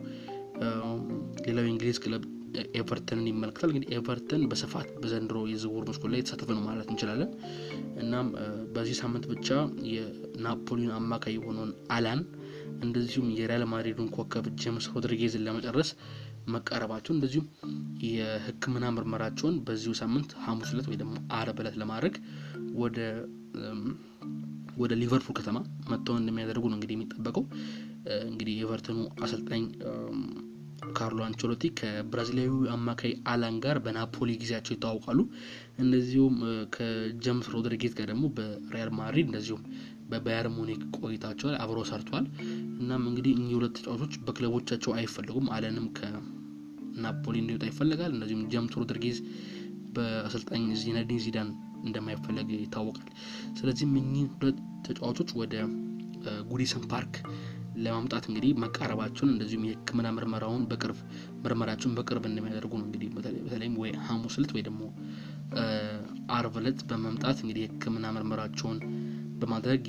ሌላው 1.45 1.63
የእንግሊዝ 1.65 1.97
ክለብ 2.03 2.23
ኤቨርተንን 2.79 3.27
ይመለከታል። 3.29 3.69
እንግዲህ 3.71 3.89
ኤቨርተን 3.97 4.43
በስፋት 4.49 4.89
በዘንድሮ 5.01 5.39
የዝውውር 5.51 5.85
መስኮት 5.89 6.11
ላይ 6.13 6.19
የተሳተፈ 6.21 6.49
ነው 6.57 6.63
ማለት 6.67 6.89
እንችላለን። 6.91 7.29
እናም 8.03 8.27
በዚህ 8.75 8.97
ሳምንት 9.01 9.25
ብቻ 9.31 9.49
የናፖሊውን 9.93 10.95
አማካይ 10.99 11.35
የሆነውን 11.37 11.71
አላን 11.95 12.21
እንደዚሁም 12.83 13.27
የሪያል 13.37 13.63
ማድሪዱን 13.71 14.11
ኮከብ 14.15 14.45
ጄምስ 14.61 14.85
ሮድሪጌዝን 14.93 15.45
ለመጨረስ 15.47 15.89
መቃረባቸው 16.47 17.11
እንደዚሁም 17.13 17.45
የሕክምና 18.07 18.85
ምርመራቸውን 18.95 19.55
በዚሁ 19.67 19.91
ሳምንት 19.99 20.31
ሐሙስ 20.45 20.71
ዕለት 20.73 20.87
ወይ 20.91 20.97
ደግሞ 21.01 21.13
አርብ 21.37 21.59
ዕለት 21.63 21.75
ለማድረግ 21.81 22.15
ወደ 22.75 22.97
ወደ 24.77 24.93
ሊቨርፑል 24.99 25.35
ከተማ 25.39 25.57
መጥተው 25.91 26.15
እንደሚያደርጉ 26.19 26.63
ነው 26.69 26.77
እንግዲህ 26.77 26.95
የሚጠበቀው። 26.97 27.43
እንግዲህ 28.27 28.53
የኤቨርተኑ 28.55 28.97
አሰልጣኝ 29.23 29.63
ካርሎ 30.95 31.19
አንቸሎቲ 31.25 31.63
ከብራዚላዊ 31.79 32.45
አማካይ 32.73 33.13
አላን 33.31 33.55
ጋር 33.63 33.77
በናፖሊ 33.85 34.29
ጊዜያቸው 34.41 34.73
ይታወቃሉ። 34.75 35.19
እንደዚሁም 35.79 36.35
ከጀምስ 36.75 37.47
ሮድሪጌዝ 37.53 37.93
ጋር 37.97 38.07
ደግሞ 38.11 38.25
በሪያል 38.37 38.91
ማድሪድ 38.99 39.27
እንደዚሁም 39.29 39.63
በባየር 40.09 40.47
ሙኒክ 40.55 40.81
ቆይታቸው 40.97 41.47
ላይ 41.49 41.57
አብረው 41.63 41.85
ሰርተዋል። 41.89 42.25
እናም 42.79 43.03
እንግዲህ 43.09 43.33
እኚህ 43.35 43.55
ሁለት 43.57 43.75
ተጫዋቾች 43.77 44.15
በክለቦቻቸው 44.25 44.93
አይፈለጉም። 44.97 45.47
አለንም 45.55 45.87
ከናፖሊ 45.97 47.35
እንዲወጣ 47.43 47.65
ይፈለጋል። 47.71 48.13
እንደዚሁም 48.15 48.43
ጀምስ 48.53 48.75
ሮድሪጌዝ 48.79 49.19
በአሰልጣኝ 49.95 50.65
ዚነዲን 50.81 51.21
ዚዳን 51.25 51.49
እንደማይፈለግ 51.83 52.49
ይታወቃል። 52.57 53.09
ስለዚህም 53.57 53.95
እኚህ 54.01 54.27
ሁለት 54.35 54.59
ተጫዋቾች 54.87 55.31
ወደ 55.41 55.55
ጉዲሰን 56.49 56.83
ፓርክ 56.91 57.15
ለማምጣት 57.83 58.25
እንግዲህ 58.29 58.51
መቃረባቸውን 58.63 59.31
እንደዚሁም 59.33 59.65
የሕክምና 59.67 60.07
ምርመራውን 60.17 60.63
በቅርብ 60.71 60.99
ምርመራቸውን 61.43 61.95
በቅርብ 61.97 62.23
እንደሚያደርጉ 62.29 62.73
ነው 62.79 62.85
እንግዲህ 62.87 63.09
በተለይም 63.43 63.75
ወይ 63.81 63.91
ሐሙስ 64.07 64.35
ዕለት 64.39 64.51
ወይ 64.55 64.63
ደግሞ 64.67 64.81
አርብ 66.35 66.55
ዕለት 66.61 66.79
በመምጣት 66.89 67.37
እንግዲህ 67.43 67.63
የሕክምና 67.63 68.05
ምርመራቸውን 68.15 68.79
በማድረግ 69.41 69.83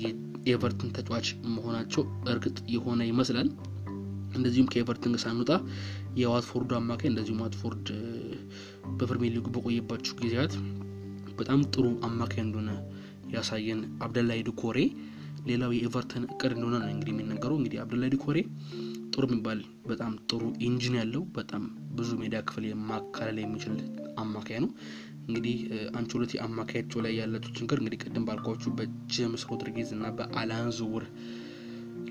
የኤቨርተን 0.45 0.91
ተጫዋች 0.97 1.27
መሆናቸው 1.55 2.03
እርግጥ 2.31 2.57
የሆነ 2.73 3.01
ይመስላል። 3.09 3.47
እንደዚሁም 4.35 4.69
ከኤቨርተን 4.71 5.13
ሳንወጣ 5.23 5.51
የዋትፎርዱ 6.21 6.71
አማካይ 6.79 7.09
እንደዚሁም 7.11 7.41
ዋትፎርድ 7.43 7.87
በፕሪሚየር 8.97 9.33
ሊጉ 9.37 9.47
በቆየባቸው 9.55 10.15
ጊዜያት 10.21 10.53
በጣም 11.39 11.61
ጥሩ 11.73 11.85
አማካይ 12.07 12.41
እንደሆነ 12.43 12.71
ያሳየን 13.35 13.79
አብደላይ 14.05 14.39
ዱኮሬ 14.47 14.77
ሌላው 15.45 15.71
የኤቨርተን 15.75 16.23
እቅድ 16.27 16.51
እንደሆነ 16.55 16.75
ነው 16.81 16.91
እንግዲህ 16.93 17.13
የሚነገረው። 17.15 17.57
እንግዲህ 17.59 17.79
አብደላይ 17.81 18.11
ዱኮሬ 18.13 18.37
ጥሩ 19.13 19.23
የሚባል 19.27 19.59
በጣም 19.89 20.13
ጥሩ 20.29 20.39
engine 20.67 20.95
ያለው 20.99 21.23
በጣም 21.35 21.63
ብዙ 21.97 22.09
ሜዳ 22.21 22.35
ክፍል 22.47 22.63
የማካለል 22.67 23.37
የሚችል 23.43 23.75
አማካይ 24.23 24.59
ነው። 24.63 24.71
እንግዲህ 25.27 25.55
አንቸሎቲ 25.99 26.33
አማካያቸው 26.45 26.99
ላይ 27.05 27.13
ያላቸው 27.19 27.51
ችግር 27.59 27.77
እንግዲህ 27.81 27.99
ቅድም 28.03 28.25
ባልኳችሁ 28.27 28.71
በጄምስ 28.77 29.43
ሮድሪጌዝ 29.49 29.91
እና 29.95 30.07
በአላን 30.17 30.69
ዝውውር 30.77 31.05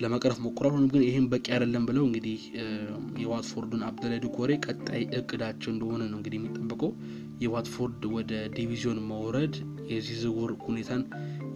ለመቅረፍ 0.02 0.38
ሞክሯል። 0.44 0.72
ሆኖም 0.72 0.88
ግን 0.92 1.02
ይህም 1.06 1.26
በቂ 1.32 1.46
አይደለም 1.54 1.84
ብለው 1.88 2.04
እንግዲህ 2.08 2.40
የዋትፎርዱን 3.22 3.82
አብደላይ 3.88 4.18
ዱኮሬ 4.24 4.50
ቀጣይ 4.66 5.02
እቅዳቸው 5.18 5.70
እንደሆነ 5.74 6.02
ነው 6.10 6.18
እንግዲህ 6.18 6.38
የሚጠበቀው። 6.40 6.90
የዋትፎርድ 7.44 8.02
ወደ 8.16 8.32
ዲቪዚዮን 8.56 9.00
መውረድ 9.10 9.54
የዚህ 9.90 10.16
ዝውውር 10.22 10.52
ሁኔታን 10.66 11.02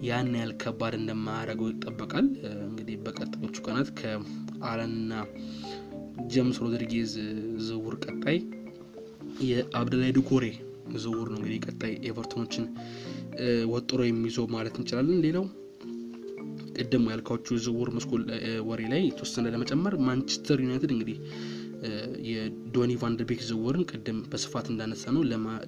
ያን 0.03 0.28
ያህል 0.34 0.53
ከባድ 0.62 0.94
እንደማያደርገው 0.99 1.68
ይጠበቃል። 1.70 2.26
እንግዲህ 2.64 2.96
በቀጣዮቹ 3.05 3.57
ቀናት 3.66 3.88
ከአለንና 3.99 5.12
ጄምስ 6.32 6.57
ሮድሪጌዝ 6.62 7.12
ዝውውር 7.66 7.94
ቀጣይ 8.05 8.38
የአብደላይ 9.49 10.11
ዱኮሬ 10.16 10.44
ዝውውር 10.96 11.28
ነው 11.32 11.38
እንግዲህ 11.40 11.61
ቀጣይ 11.66 11.92
ኤቨርቶኖችን 12.11 12.64
ወጥሮ 13.72 14.01
የሚይዘው 14.07 14.46
ማለት 14.55 14.76
እንችላለን። 14.78 15.22
ሌላው 15.26 15.46
ቅድም 16.78 17.05
ያልኳችሁ 17.12 17.57
ዝውውር 17.64 17.88
መስኮት 17.95 18.22
ወሬ 18.68 18.82
ላይ 18.92 19.03
የተወሰነ 19.07 19.46
ለመጨመር 19.55 19.94
ማንቸስተር 20.09 20.59
ዩናይትድ 20.64 20.92
እንግዲህ 20.94 21.16
የዶኒ 22.28 22.92
ቫንደርቤክ 23.03 23.40
ዝውውርን 23.49 23.84
ቅድም 23.90 24.18
በስፋት 24.30 24.66
እንዳነሳነው 24.72 25.22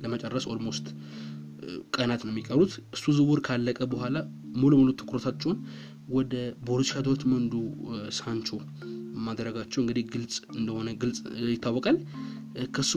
ለመጨረስ 0.05 0.47
almost 0.53 0.87
ቀናት 1.97 2.23
ነው 2.27 2.33
የሚቀሩት። 2.33 2.73
እሱ 2.97 3.05
ዝውውር 3.17 3.41
ካለቀ 3.47 3.81
በኋላ 3.93 4.17
ሙሉ 4.57 4.73
በሙሉ 4.81 4.91
ትኩረታቸውን 5.01 5.59
ወደ 6.11 6.35
ቦሩሲያ 6.67 7.01
ዶርትመንዱ 7.07 7.53
ሳንቾ 8.19 8.49
ማድረጋቸው 9.27 9.81
እንግዲህ 9.83 10.05
ግልጽ 10.13 10.35
እንደሆነ 10.55 10.89
ግልጽ 11.03 11.19
ይታወቃል። 11.51 11.97
ከሱ 12.75 12.91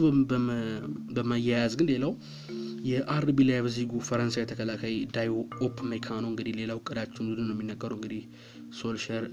በመያያዝ 1.16 1.72
ግን 1.80 1.88
ሌላው 1.92 2.12
የአርቢ 2.88 3.38
ላይፕዚጉ 3.48 3.92
ፈረንሳይ 4.08 4.44
ተከላካይ 4.50 4.94
ዳዮ 5.14 5.30
ኦፕሜካኖ 5.66 6.24
እንግዲህ 6.32 6.54
ሌላው 6.58 6.78
እቅዳቸው 6.82 7.20
እንደሆነ 7.22 7.46
ነው 7.48 7.54
የሚነገረው። 7.56 7.96
እንግዲህ 7.98 8.22
ሶልሸር 8.78 9.24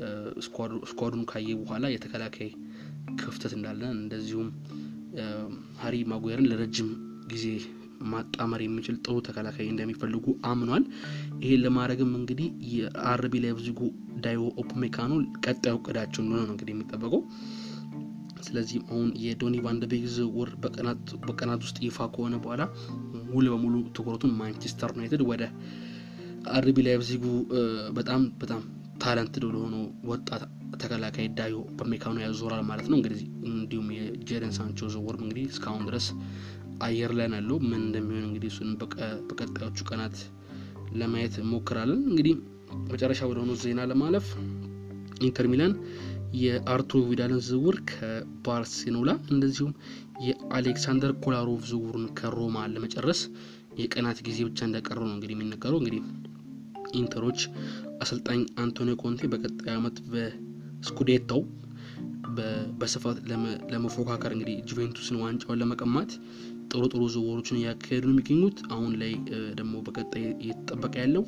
squad 0.87 1.07
ኡን 1.07 1.23
ካየ 1.31 1.55
በኋላ 1.61 1.85
የተከላካይ 1.93 2.49
ክፍተት 3.21 3.53
እንዳለ 3.57 3.81
እንደዚሁም 3.97 4.49
ሀሪ 5.81 5.95
ማጉየርን 6.11 6.49
ለረጅም 6.51 6.89
ጊዜ 7.31 7.45
ማጣመር 8.11 8.61
የሚችል 8.63 8.95
ጥሩ 9.05 9.15
ተከላካይ 9.27 9.67
እንደሚፈልጉ 9.69 10.25
አምኗል። 10.49 10.83
ይሄን 11.43 11.61
ለማድረግም 11.65 12.13
እንግዲህ 12.19 12.47
የአርቢ 12.73 13.33
ላይፕዚጉ 13.43 13.79
ዳዮ 14.23 14.41
ኦፕሜካኖ 14.63 15.11
ቀጣዩ 15.45 15.75
እቅዳቸው 15.79 16.21
እንደሆነ 16.23 16.43
ነው 16.43 16.55
እንግዲህ 16.55 16.73
የሚጠበቀው። 16.75 17.21
ስለዚህም 18.45 18.83
አሁን 18.91 19.09
የዶኒ 19.23 19.55
ቫንደቤክ 19.65 20.03
ዝውውር 20.13 20.49
በቀናት 21.25 21.61
ውስጥ 21.65 21.77
ይፋ 21.85 22.07
ከሆነ 22.13 22.35
በኋላ 22.43 22.63
ሙሉ 23.27 23.45
በሙሉ 23.53 23.75
ትኩረቱን 23.97 24.33
ማንቸስተር 24.39 24.91
ዩናይትድ 24.95 25.23
ወደ 25.29 25.43
አርቢ 26.51 26.77
ላይፕዚጉ 26.87 27.25
በጣም 27.97 28.21
በጣም 28.41 28.61
talent 29.03 29.35
ለሆነ 29.45 29.75
ወጣት 30.09 30.41
ተከላካይ 30.81 31.27
ዳዮ 31.37 31.55
ኦፕሜካኖ 31.73 32.17
ያዞራል 32.23 32.61
ማለት 32.69 32.87
ነው። 32.91 32.97
እንግዲህ 32.99 33.21
እንዲሁም 33.51 33.87
የጄደን 33.95 34.53
ሳንቾ 34.57 34.89
ዝውውር 34.93 35.17
እንግዲህ 35.19 35.45
እስካሁን 35.51 35.83
ድረስ 35.89 36.07
አየር 36.81 37.11
ላይ 37.17 37.27
ያለው 37.33 37.57
ምን 37.63 37.81
እንደሚሆን 37.81 38.25
እንግዲህ 38.27 38.49
እሱን 38.51 38.69
በቀጣዮቹ 39.29 39.77
ቀናት 39.89 40.15
ለማየት 40.93 41.35
እንሞክራለን። 41.51 42.01
እንግዲህ 42.09 42.33
መጨረሻ 42.91 43.21
ወደ 43.29 43.37
ሆነ 43.43 43.53
ዜና 43.63 43.81
ለማለፍ 43.91 44.27
ኢንተር 45.21 45.47
ሚላን 45.51 45.73
የአርቱሮ 46.41 46.99
ቪዳልን 47.09 47.41
ዝውውር 47.47 47.77
ከባርሴሎና 47.89 49.11
እንደዚሁም 49.33 49.71
የአሌክሳንደር 50.25 51.11
ኮላሮቭ 51.23 51.61
ዝውውሩን 51.71 52.05
ከሮማ 52.19 52.65
ለመጨረስ 52.73 53.21
የቀናት 53.81 54.19
ጊዜ 54.27 54.39
ብቻ 54.47 54.59
እንደቀረው 54.67 55.05
ነው 55.07 55.15
እንግዲህ 55.17 55.35
የሚነገረው። 55.37 55.79
እንግዲህ 55.81 56.01
ኢንተሮች 56.99 57.41
አሰልጣኝ 58.03 58.39
አንቶኒዮ 58.63 58.95
ኮንቴ 59.03 59.27
በቀጣይ 59.33 59.73
ዓመት 59.75 59.97
በስኩዴታው 60.11 61.41
በስፋት 62.79 63.17
ለመፎካከር 63.71 64.31
እንግዲህ 64.35 64.55
ጁቬንቱስን 64.69 65.19
ዋንጫውን 65.21 65.59
ለመቀማት 65.61 66.11
ጥሩ 66.71 66.83
ጥሩ 66.91 67.01
ዝውውሮችን 67.13 67.59
እያካሄዱ 67.59 68.03
ነው 68.07 68.13
የሚገኙት። 68.13 68.59
አሁን 68.73 68.91
ላይ 69.01 69.13
ደግሞ 69.57 69.73
በቀጣይ 69.87 70.25
እየተጠበቀ 70.35 70.93
ያለው 71.03 71.23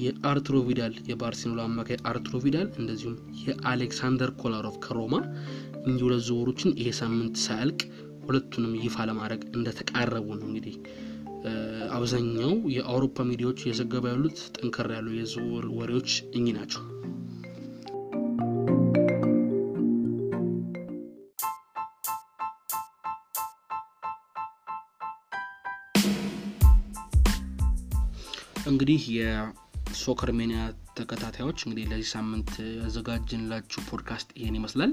የአርቱሮ 0.00 0.56
ቪዳል 0.66 0.94
የባርሴሎና 1.08 1.62
አማካይ 1.68 1.98
አርቱሮ 2.10 2.36
ቪዳል 2.44 2.68
እንደዚሁም 2.80 3.16
የአሌክሳንደር 3.42 4.30
ኮላሮቭ 4.42 4.76
ከሮማ 4.84 5.14
እንጂ 5.82 5.98
ሁለት 6.06 6.22
ዝውውሮችን 6.26 6.74
ይሄ 6.80 6.90
ሳምንት 7.00 7.36
ሳያልቅ 7.44 7.80
ሁለቱንም 8.24 8.74
ይፋ 8.82 9.06
ለማድረግ 9.08 9.42
እንደተቃረቡ 9.56 10.26
ነው 10.38 10.46
እንግዲህ 10.50 10.76
አብዛኛው 11.96 12.52
የአውሮፓ 12.74 13.24
ሚዲያዎች 13.28 13.60
እየዘገቡ 13.62 14.04
ያሉት 14.10 14.38
ጠንከር 14.56 14.88
ያሉ 14.96 15.08
የዝውውር 15.16 15.66
ወሬዎች 15.78 16.10
እኚህ 16.36 16.54
ናቸው። 16.58 16.82
እንግዲህ 28.70 29.02
የሶከር 29.16 30.30
ሜኒያ 30.38 30.60
ተከታታዮች 30.98 31.58
እንግዲህ 31.64 31.84
ለዚህ 31.90 32.08
ሳምንት 32.12 32.50
ያዘጋጅንላችሁ 32.78 33.80
ፖድካስት 33.90 34.28
ይሄን 34.38 34.58
ይመስላል። 34.58 34.92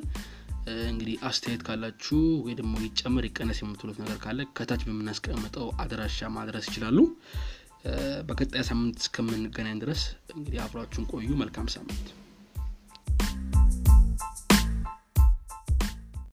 እንግዲህ 0.87 1.15
አስተያየት 1.27 1.61
ካላችሁ 1.67 2.17
ወይ 2.45 2.53
ደግሞ 2.59 2.73
ይጨመር 2.85 3.25
ይቀነስ 3.27 3.59
የምትሉት 3.61 3.97
ነገር 4.01 4.17
ካለ 4.23 4.47
ከታች 4.57 4.81
በምናስቀምጠው 4.87 5.67
አድራሻ 5.83 6.29
ማድረስ 6.37 6.65
ይችላሉ። 6.69 6.97
በቀጣይ 8.29 8.63
ሳምንት 8.69 8.97
እስከምንገናኝ 9.03 9.77
ድረስ 9.83 10.01
እንግዲህ 10.35 10.59
አብራችሁን 10.63 11.09
ቆዩ። 11.11 11.29
መልካም 11.41 11.67
ሳምንት 11.75 12.07